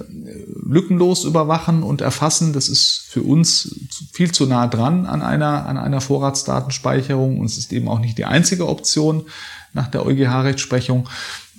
lückenlos 0.67 1.23
überwachen 1.23 1.83
und 1.83 2.01
erfassen. 2.01 2.53
Das 2.53 2.67
ist 2.67 3.05
für 3.09 3.21
uns 3.21 3.75
viel 4.11 4.31
zu 4.31 4.47
nah 4.47 4.65
dran 4.65 5.05
an 5.05 5.21
einer, 5.21 5.67
an 5.67 5.77
einer 5.77 6.01
Vorratsdatenspeicherung 6.01 7.39
und 7.39 7.45
es 7.45 7.59
ist 7.59 7.71
eben 7.73 7.89
auch 7.89 7.99
nicht 7.99 8.17
die 8.17 8.25
einzige 8.25 8.67
Option 8.67 9.27
nach 9.73 9.87
der 9.87 10.03
EuGH-Rechtsprechung. 10.03 11.07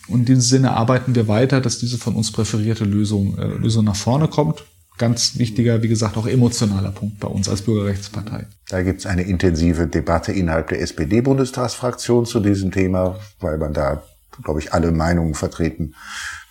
Und 0.09 0.21
in 0.21 0.25
diesem 0.27 0.41
Sinne 0.41 0.73
arbeiten 0.73 1.15
wir 1.15 1.29
weiter, 1.29 1.61
dass 1.61 1.79
diese 1.79 1.99
von 1.99 2.15
uns 2.15 2.33
präferierte 2.33 2.85
Lösung, 2.85 3.39
äh, 3.39 3.47
Lösung 3.47 3.85
nach 3.85 3.97
vorne 3.97 4.29
kommt. 4.29 4.65
Ganz 4.99 5.39
wichtiger, 5.39 5.83
wie 5.83 5.89
gesagt, 5.89 6.17
auch 6.17 6.27
emotionaler 6.27 6.91
Punkt 6.91 7.19
bei 7.19 7.29
uns 7.29 7.49
als 7.49 7.63
Bürgerrechtspartei. 7.63 8.47
Da 8.69 8.83
gibt 8.83 9.01
es 9.01 9.07
eine 9.07 9.23
intensive 9.23 9.87
Debatte 9.87 10.33
innerhalb 10.33 10.69
der 10.69 10.81
SPD-Bundestagsfraktion 10.83 12.27
zu 12.27 12.41
diesem 12.41 12.71
Thema, 12.71 13.19
weil 13.41 13.59
man 13.59 13.73
da, 13.73 14.03
glaube 14.43 14.61
ich, 14.61 14.73
alle 14.73 14.93
Meinungen 14.93 15.35
vertreten 15.35 15.95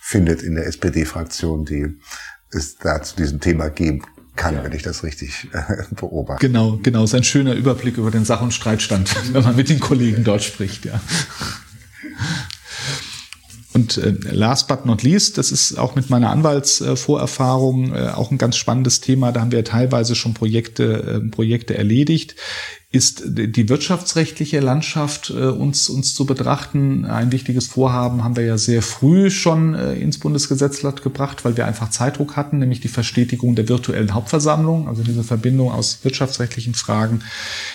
findet 0.00 0.42
in 0.42 0.56
der 0.56 0.66
SPD-Fraktion, 0.66 1.64
die 1.64 1.86
es 2.50 2.76
da 2.76 3.00
zu 3.00 3.16
diesem 3.16 3.40
Thema 3.40 3.70
geben 3.70 4.02
kann, 4.36 4.54
ja. 4.56 4.64
wenn 4.64 4.72
ich 4.72 4.82
das 4.82 5.04
richtig 5.04 5.48
äh, 5.52 5.84
beobachte. 5.94 6.46
Genau, 6.46 6.78
genau. 6.82 7.04
ist 7.04 7.14
ein 7.14 7.24
schöner 7.24 7.54
Überblick 7.54 7.96
über 7.98 8.10
den 8.10 8.24
Sach- 8.24 8.42
und 8.42 8.52
Streitstand, 8.52 9.14
wenn 9.32 9.42
man 9.42 9.56
mit 9.56 9.68
den 9.68 9.80
Kollegen 9.80 10.24
dort 10.24 10.42
spricht, 10.42 10.84
ja. 10.84 11.00
Und 13.74 13.96
äh, 13.96 14.14
last 14.30 14.68
but 14.68 14.84
not 14.84 15.02
least, 15.02 15.38
das 15.38 15.50
ist 15.50 15.78
auch 15.78 15.94
mit 15.94 16.10
meiner 16.10 16.30
Anwaltsvorerfahrung 16.30 17.94
äh, 17.94 18.08
auch 18.08 18.30
ein 18.30 18.38
ganz 18.38 18.56
spannendes 18.56 19.00
Thema. 19.00 19.32
Da 19.32 19.40
haben 19.40 19.52
wir 19.52 19.64
teilweise 19.64 20.14
schon 20.14 20.34
Projekte, 20.34 21.22
äh, 21.24 21.30
Projekte 21.30 21.76
erledigt 21.76 22.36
ist 22.92 23.22
die 23.26 23.70
wirtschaftsrechtliche 23.70 24.60
Landschaft 24.60 25.30
äh, 25.30 25.46
uns, 25.46 25.88
uns 25.88 26.14
zu 26.14 26.26
betrachten. 26.26 27.06
Ein 27.06 27.32
wichtiges 27.32 27.66
Vorhaben 27.66 28.22
haben 28.22 28.36
wir 28.36 28.44
ja 28.44 28.58
sehr 28.58 28.82
früh 28.82 29.30
schon 29.30 29.74
äh, 29.74 29.94
ins 29.94 30.18
Bundesgesetzblatt 30.18 31.02
gebracht, 31.02 31.42
weil 31.46 31.56
wir 31.56 31.66
einfach 31.66 31.88
Zeitdruck 31.88 32.36
hatten, 32.36 32.58
nämlich 32.58 32.80
die 32.80 32.88
Verstetigung 32.88 33.54
der 33.54 33.66
virtuellen 33.70 34.12
Hauptversammlung, 34.12 34.88
also 34.88 35.02
diese 35.02 35.24
Verbindung 35.24 35.72
aus 35.72 36.00
wirtschaftsrechtlichen 36.02 36.74
Fragen 36.74 37.20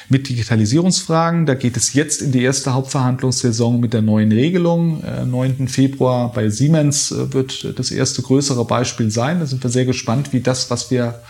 mit 0.07 0.29
Digitalisierungsfragen. 0.29 1.47
Da 1.47 1.55
geht 1.55 1.77
es 1.77 1.93
jetzt 1.93 2.21
in 2.21 2.31
die 2.31 2.43
erste 2.43 2.75
Hauptverhandlungssaison 2.75 3.79
mit 3.79 3.93
der 3.93 4.03
neuen 4.03 4.31
Regelung. 4.31 5.03
Äh, 5.03 5.25
9. 5.25 5.67
Februar 5.67 6.31
bei 6.31 6.49
Siemens 6.49 7.11
äh, 7.11 7.33
wird 7.33 7.73
das 7.79 7.89
erste 7.89 8.21
größere 8.21 8.65
Beispiel 8.65 9.09
sein. 9.09 9.39
Da 9.39 9.47
sind 9.47 9.63
wir 9.63 9.71
sehr 9.71 9.85
gespannt, 9.85 10.31
wie 10.31 10.41
das, 10.41 10.69
was 10.69 10.91
wir 10.91 11.21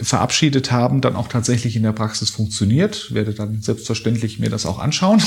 verabschiedet 0.00 0.72
haben, 0.72 1.00
dann 1.00 1.16
auch 1.16 1.28
tatsächlich 1.28 1.76
in 1.76 1.82
der 1.82 1.92
Praxis 1.92 2.30
funktioniert. 2.30 3.12
Werde 3.14 3.34
dann 3.34 3.62
selbstverständlich 3.62 4.38
mir 4.38 4.50
das 4.50 4.66
auch 4.66 4.78
anschauen 4.78 5.22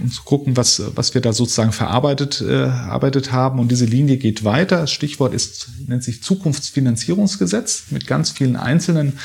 und 0.00 0.12
zu 0.12 0.22
gucken, 0.22 0.56
was, 0.56 0.82
was 0.94 1.14
wir 1.14 1.20
da 1.20 1.32
sozusagen 1.32 1.72
verarbeitet 1.72 2.40
äh, 2.40 2.64
arbeitet 2.64 3.32
haben. 3.32 3.58
Und 3.58 3.70
diese 3.70 3.86
Linie 3.86 4.16
geht 4.16 4.44
weiter. 4.44 4.78
Das 4.78 4.92
Stichwort 4.92 5.34
ist, 5.34 5.68
nennt 5.86 6.04
sich 6.04 6.22
Zukunftsfinanzierungsgesetz 6.22 7.84
mit 7.90 8.06
ganz 8.06 8.30
vielen 8.30 8.56
einzelnen 8.56 9.18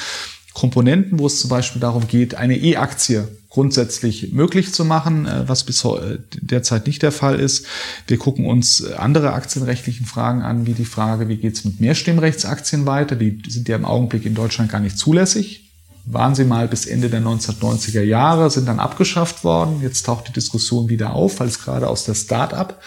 Komponenten, 0.53 1.19
wo 1.19 1.27
es 1.27 1.39
zum 1.39 1.49
Beispiel 1.49 1.79
darum 1.79 2.07
geht, 2.07 2.35
eine 2.35 2.57
E-Aktie 2.57 3.27
grundsätzlich 3.49 4.33
möglich 4.33 4.73
zu 4.73 4.85
machen, 4.85 5.25
äh, 5.25 5.47
was 5.47 5.63
bis 5.63 5.87
derzeit 6.41 6.87
nicht 6.87 7.01
der 7.01 7.11
Fall 7.11 7.39
ist. 7.39 7.65
Wir 8.07 8.17
gucken 8.17 8.45
uns 8.45 8.83
andere 8.83 9.33
aktienrechtlichen 9.33 10.05
Fragen 10.05 10.41
an, 10.41 10.65
wie 10.65 10.73
die 10.73 10.85
Frage, 10.85 11.27
wie 11.29 11.37
geht 11.37 11.55
es 11.55 11.65
mit 11.65 11.79
Mehrstimmrechtsaktien 11.79 12.85
weiter? 12.85 13.15
Die 13.15 13.41
sind 13.47 13.69
ja 13.69 13.75
im 13.75 13.85
Augenblick 13.85 14.25
in 14.25 14.35
Deutschland 14.35 14.71
gar 14.71 14.81
nicht 14.81 14.97
zulässig. 14.97 15.71
Waren 16.05 16.35
sie 16.35 16.45
mal 16.45 16.67
bis 16.67 16.85
Ende 16.85 17.09
der 17.09 17.21
1990er 17.21 18.01
Jahre, 18.01 18.49
sind 18.49 18.67
dann 18.67 18.79
abgeschafft 18.79 19.43
worden. 19.43 19.81
Jetzt 19.81 20.05
taucht 20.05 20.29
die 20.29 20.33
Diskussion 20.33 20.89
wieder 20.89 21.13
auf, 21.13 21.39
weil 21.39 21.47
es 21.47 21.59
gerade 21.59 21.87
aus 21.89 22.05
der 22.05 22.15
Start-up 22.15 22.81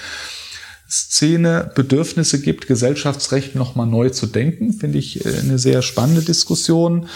Szene 0.91 1.71
Bedürfnisse 1.75 2.41
gibt, 2.41 2.67
Gesellschaftsrecht 2.67 3.55
nochmal 3.55 3.87
neu 3.87 4.11
zu 4.11 4.27
denken, 4.27 4.73
finde 4.73 4.99
ich 4.99 5.25
äh, 5.25 5.39
eine 5.39 5.59
sehr 5.59 5.83
spannende 5.83 6.23
Diskussion. 6.23 7.07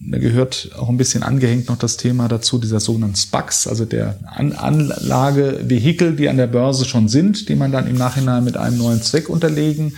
Da 0.00 0.18
gehört 0.18 0.70
auch 0.78 0.88
ein 0.88 0.96
bisschen 0.96 1.24
angehängt 1.24 1.68
noch 1.68 1.78
das 1.78 1.96
Thema 1.96 2.28
dazu, 2.28 2.58
dieser 2.58 2.78
sogenannten 2.78 3.16
SPACs, 3.16 3.66
also 3.66 3.86
der 3.86 4.20
an 4.24 4.52
Anlagevehikel, 4.52 6.14
die 6.14 6.28
an 6.28 6.36
der 6.36 6.46
Börse 6.46 6.84
schon 6.84 7.08
sind, 7.08 7.48
die 7.48 7.56
man 7.56 7.72
dann 7.72 7.88
im 7.88 7.96
Nachhinein 7.96 8.44
mit 8.44 8.56
einem 8.56 8.78
neuen 8.78 9.02
Zweck 9.02 9.28
unterlegen 9.28 9.94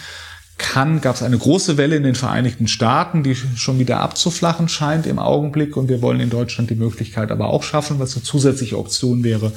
kann, 0.58 1.02
gab 1.02 1.16
es 1.16 1.22
eine 1.22 1.36
große 1.36 1.76
Welle 1.76 1.96
in 1.96 2.02
den 2.02 2.14
Vereinigten 2.14 2.68
Staaten, 2.68 3.22
die 3.22 3.34
schon 3.34 3.78
wieder 3.78 4.00
abzuflachen 4.00 4.70
scheint 4.70 5.06
im 5.06 5.18
Augenblick. 5.18 5.76
Und 5.76 5.90
wir 5.90 6.00
wollen 6.00 6.20
in 6.20 6.30
Deutschland 6.30 6.70
die 6.70 6.76
Möglichkeit 6.76 7.30
aber 7.30 7.48
auch 7.48 7.62
schaffen, 7.62 7.98
was 7.98 8.14
eine 8.14 8.22
zusätzliche 8.22 8.78
Option 8.78 9.22
wäre, 9.22 9.52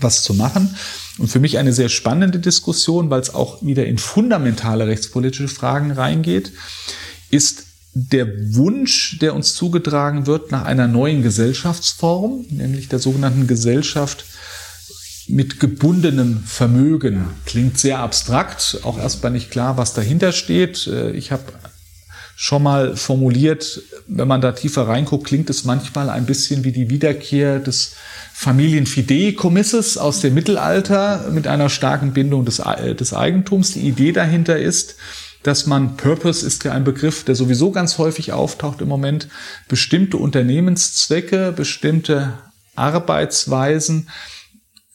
was 0.00 0.22
zu 0.22 0.34
machen. 0.34 0.76
Und 1.18 1.28
für 1.28 1.40
mich 1.40 1.58
eine 1.58 1.72
sehr 1.72 1.88
spannende 1.88 2.38
Diskussion, 2.38 3.08
weil 3.10 3.20
es 3.20 3.34
auch 3.34 3.62
wieder 3.62 3.86
in 3.86 3.98
fundamentale 3.98 4.86
rechtspolitische 4.86 5.48
Fragen 5.48 5.92
reingeht, 5.92 6.52
ist 7.30 7.64
der 7.94 8.54
Wunsch, 8.54 9.18
der 9.20 9.34
uns 9.34 9.54
zugetragen 9.54 10.26
wird 10.26 10.52
nach 10.52 10.66
einer 10.66 10.86
neuen 10.86 11.22
Gesellschaftsform, 11.22 12.44
nämlich 12.50 12.88
der 12.88 12.98
sogenannten 12.98 13.46
Gesellschaft 13.46 14.26
mit 15.28 15.58
gebundenem 15.58 16.42
Vermögen. 16.44 17.28
Klingt 17.46 17.78
sehr 17.78 18.00
abstrakt, 18.00 18.80
auch 18.82 18.98
erstmal 18.98 19.32
nicht 19.32 19.50
klar, 19.50 19.78
was 19.78 19.94
dahinter 19.94 20.32
steht. 20.32 20.86
Ich 21.14 21.32
habe 21.32 21.44
schon 22.38 22.62
mal 22.62 22.96
formuliert, 22.96 23.82
wenn 24.06 24.28
man 24.28 24.42
da 24.42 24.52
tiefer 24.52 24.86
reinguckt, 24.86 25.26
klingt 25.26 25.48
es 25.48 25.64
manchmal 25.64 26.10
ein 26.10 26.26
bisschen 26.26 26.64
wie 26.64 26.70
die 26.70 26.90
Wiederkehr 26.90 27.58
des 27.58 27.94
Familienfideikommisses 28.34 29.96
aus 29.96 30.20
dem 30.20 30.34
Mittelalter 30.34 31.30
mit 31.32 31.46
einer 31.46 31.70
starken 31.70 32.12
Bindung 32.12 32.44
des, 32.44 32.58
äh, 32.58 32.94
des 32.94 33.14
Eigentums. 33.14 33.72
Die 33.72 33.88
Idee 33.88 34.12
dahinter 34.12 34.58
ist, 34.58 34.96
dass 35.44 35.64
man, 35.64 35.96
Purpose 35.96 36.46
ist 36.46 36.62
ja 36.64 36.72
ein 36.72 36.84
Begriff, 36.84 37.24
der 37.24 37.36
sowieso 37.36 37.70
ganz 37.70 37.96
häufig 37.96 38.34
auftaucht 38.34 38.82
im 38.82 38.88
Moment, 38.88 39.28
bestimmte 39.68 40.18
Unternehmenszwecke, 40.18 41.54
bestimmte 41.56 42.34
Arbeitsweisen 42.74 44.10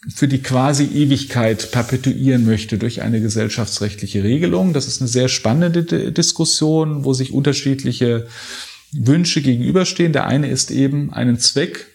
für 0.07 0.27
die 0.27 0.41
quasi 0.41 0.85
Ewigkeit 0.85 1.71
perpetuieren 1.71 2.45
möchte 2.45 2.77
durch 2.77 3.01
eine 3.01 3.21
gesellschaftsrechtliche 3.21 4.23
Regelung. 4.23 4.73
Das 4.73 4.87
ist 4.87 4.99
eine 4.99 5.07
sehr 5.07 5.27
spannende 5.27 6.11
Diskussion, 6.11 7.05
wo 7.05 7.13
sich 7.13 7.33
unterschiedliche 7.33 8.27
Wünsche 8.93 9.41
gegenüberstehen. 9.41 10.11
Der 10.11 10.25
eine 10.25 10.49
ist 10.49 10.71
eben 10.71 11.13
einen 11.13 11.37
Zweck 11.39 11.90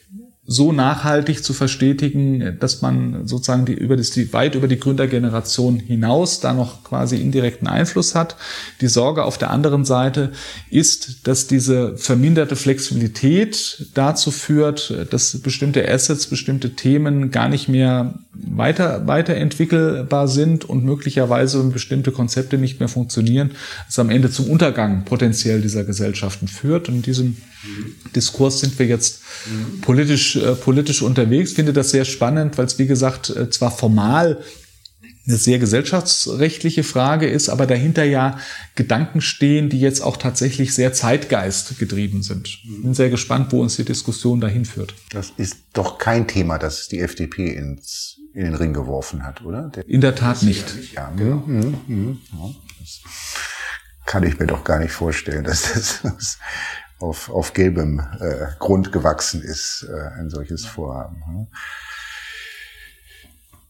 so 0.47 0.73
nachhaltig 0.73 1.43
zu 1.43 1.53
verstetigen, 1.53 2.57
dass 2.61 2.81
man 2.81 3.27
sozusagen 3.27 3.67
die, 3.67 3.73
über 3.73 3.97
das, 3.97 4.11
die, 4.11 4.33
weit 4.33 4.55
über 4.55 4.69
die 4.69 4.79
Gründergeneration 4.79 5.79
hinaus 5.79 6.39
da 6.39 6.53
noch 6.53 6.85
quasi 6.85 7.17
indirekten 7.17 7.67
Einfluss 7.67 8.15
hat. 8.15 8.37
Die 8.81 8.87
Sorge 8.87 9.25
auf 9.25 9.39
der 9.39 9.51
anderen 9.51 9.85
Seite 9.85 10.31
ist, 10.71 11.27
dass 11.27 11.49
diese 11.49 11.97
verminderte 11.97 12.55
Flexibilität 12.55 13.87
dazu 13.95 14.31
führt, 14.31 14.95
dass 15.11 15.39
bestimmte 15.41 15.89
Assets, 15.89 16.29
bestimmte 16.29 16.77
Themen 16.77 17.33
gar 17.33 17.49
nicht 17.49 17.69
mehr 17.69 18.15
weiter, 18.33 19.07
weiterentwickelbar 19.09 20.29
sind 20.29 20.65
und 20.65 20.85
möglicherweise 20.85 21.63
bestimmte 21.65 22.13
Konzepte 22.13 22.57
nicht 22.57 22.79
mehr 22.79 22.89
funktionieren, 22.89 23.51
es 23.89 23.99
am 23.99 24.11
Ende 24.11 24.31
zum 24.31 24.49
Untergang 24.49 25.05
potenziell 25.05 25.61
dieser 25.61 25.83
Gesellschaften 25.83 26.47
führt. 26.47 26.89
Und 26.89 26.97
in 26.97 27.03
diesem 27.03 27.37
Diskurs 28.15 28.61
sind 28.61 28.79
wir 28.79 28.87
jetzt 28.87 29.23
politisch, 29.83 30.36
äh, 30.37 30.55
politisch 30.55 31.03
unterwegs. 31.03 31.51
Ich 31.51 31.57
finde 31.57 31.73
das 31.73 31.91
sehr 31.91 32.05
spannend, 32.05 32.59
weil 32.59 32.67
es, 32.67 32.79
wie 32.79 32.87
gesagt, 32.87 33.31
äh, 33.31 33.51
zwar 33.51 33.71
formal 33.71 34.39
eine 35.27 35.37
sehr 35.37 35.59
gesellschaftsrechtliche 35.59 36.85
Frage 36.85 37.27
ist, 37.27 37.49
aber 37.49 37.67
dahinter 37.67 38.05
ja 38.05 38.39
Gedanken 38.77 39.21
stehen, 39.21 39.69
die 39.69 39.81
jetzt 39.81 40.01
auch 40.01 40.17
tatsächlich 40.17 40.73
sehr 40.73 40.93
Zeitgeist 40.93 41.79
getrieben 41.79 42.23
sind. 42.23 42.61
Bin 42.83 42.95
sehr 42.95 43.11
gespannt, 43.11 43.53
wo 43.53 43.61
uns 43.61 43.77
die 43.77 43.85
Diskussion 43.85 44.41
dahin 44.41 44.65
führt. 44.65 44.95
Das 45.11 45.33
ist 45.37 45.57
doch 45.73 45.99
kein 45.99 46.29
Thema, 46.29 46.59
das 46.59 46.89
die 46.89 47.01
FDP 47.01 47.49
ins, 47.55 48.21
in 48.35 48.45
den 48.45 48.55
Ring 48.55 48.73
geworfen 48.73 49.25
hat, 49.25 49.43
oder? 49.43 49.69
Der 49.75 49.89
in 49.89 50.01
der 50.01 50.15
Tat 50.15 50.43
nicht. 50.43 50.93
Ja, 50.95 51.11
genau. 51.17 51.43
Mhm, 51.47 51.75
mhm, 51.89 52.19
ja, 52.33 52.55
das 52.79 53.01
kann 54.07 54.23
ich 54.23 54.39
mir 54.39 54.47
doch 54.47 54.63
gar 54.63 54.79
nicht 54.79 54.93
vorstellen, 54.93 55.43
dass 55.43 56.01
das 56.03 56.39
auf, 56.99 57.31
auf 57.31 57.53
gelbem 57.53 58.01
äh, 58.21 58.47
Grund 58.59 58.93
gewachsen 58.93 59.43
ist, 59.43 59.87
äh, 59.89 60.19
ein 60.19 60.31
solches 60.31 60.65
Vorhaben. 60.65 61.23
Hm? 61.27 61.47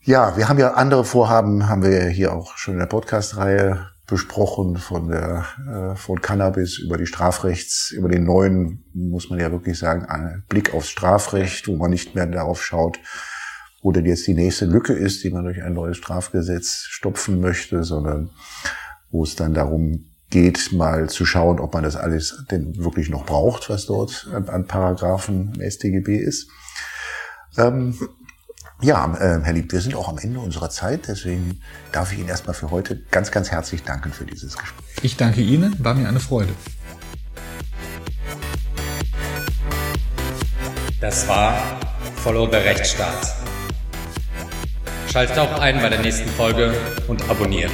Ja, 0.03 0.37
wir 0.37 0.49
haben 0.49 0.59
ja 0.59 0.75
andere 0.75 1.05
Vorhaben, 1.05 1.69
haben 1.69 1.83
wir 1.83 2.07
hier 2.09 2.33
auch 2.33 2.57
schon 2.57 2.75
in 2.75 2.81
der 2.81 2.87
Podcast-Reihe 2.87 3.89
besprochen, 4.07 4.77
von 4.77 5.09
der 5.09 5.45
äh, 5.67 5.97
von 5.97 6.21
Cannabis 6.21 6.79
über 6.79 6.97
die 6.97 7.07
Strafrechts, 7.07 7.91
über 7.91 8.09
den 8.09 8.23
neuen, 8.23 8.85
muss 8.95 9.31
man 9.31 9.41
ja 9.41 9.51
wirklich 9.51 9.79
sagen, 9.79 10.05
einen 10.05 10.45
Blick 10.49 10.75
aufs 10.75 10.91
Strafrecht, 10.91 11.67
wo 11.67 11.75
man 11.75 11.91
nicht 11.91 12.15
mehr 12.15 12.27
darauf 12.27 12.65
schaut, 12.65 13.01
wo 13.83 13.91
denn 13.91 14.07
jetzt 14.07 14.27
die 14.29 14.35
nächste 14.35 14.67
Lücke 14.67 14.93
ist, 14.93 15.25
die 15.25 15.31
man 15.31 15.45
durch 15.45 15.61
ein 15.61 15.75
neues 15.75 15.97
Strafgesetz 15.97 16.85
stopfen 16.89 17.41
möchte, 17.41 17.83
sondern 17.83 18.31
wo 19.11 19.25
es 19.25 19.35
dann 19.35 19.55
darum 19.55 20.16
geht, 20.31 20.73
mal 20.73 21.09
zu 21.09 21.25
schauen, 21.25 21.61
ob 21.61 21.75
man 21.75 21.85
das 21.85 21.97
alles 21.97 22.45
denn 22.51 22.77
wirklich 22.77 23.09
noch 23.09 23.25
braucht, 23.25 23.71
was 23.71 23.87
dort 23.87 24.29
an 24.33 24.67
Paragraphen 24.67 25.55
im 25.55 25.71
StGB 25.71 26.17
ist. 26.17 26.49
Ähm, 27.57 27.97
ja, 28.83 29.15
äh, 29.15 29.41
Herr 29.43 29.53
Lieb, 29.55 29.73
wir 29.73 29.81
sind 29.81 29.95
auch 29.95 30.09
am 30.09 30.19
Ende 30.19 30.39
unserer 30.39 30.69
Zeit, 30.69 31.09
deswegen 31.09 31.63
darf 31.93 32.13
ich 32.13 32.19
Ihnen 32.19 32.29
erstmal 32.29 32.55
für 32.55 32.71
heute 32.71 33.03
ganz, 33.11 33.31
ganz 33.31 33.51
herzlich 33.51 33.85
danken 33.85 34.13
für 34.13 34.27
dieses 34.27 34.59
Gespräch. 34.59 34.85
Ich 35.03 35.17
danke 35.17 35.41
Ihnen, 35.41 35.75
war 35.83 35.95
mir 35.95 36.09
eine 36.09 36.21
Freude. 36.21 36.53
Das 41.01 41.27
war 41.29 41.55
Follow 42.17 42.51
the 42.51 42.57
Rechtsstaat. 42.57 43.35
Schaltet 45.11 45.39
auch 45.39 45.61
ein 45.61 45.81
bei 45.81 45.89
der 45.89 46.01
nächsten 46.01 46.29
Folge 46.29 46.75
und 47.09 47.31
abonniert. 47.31 47.73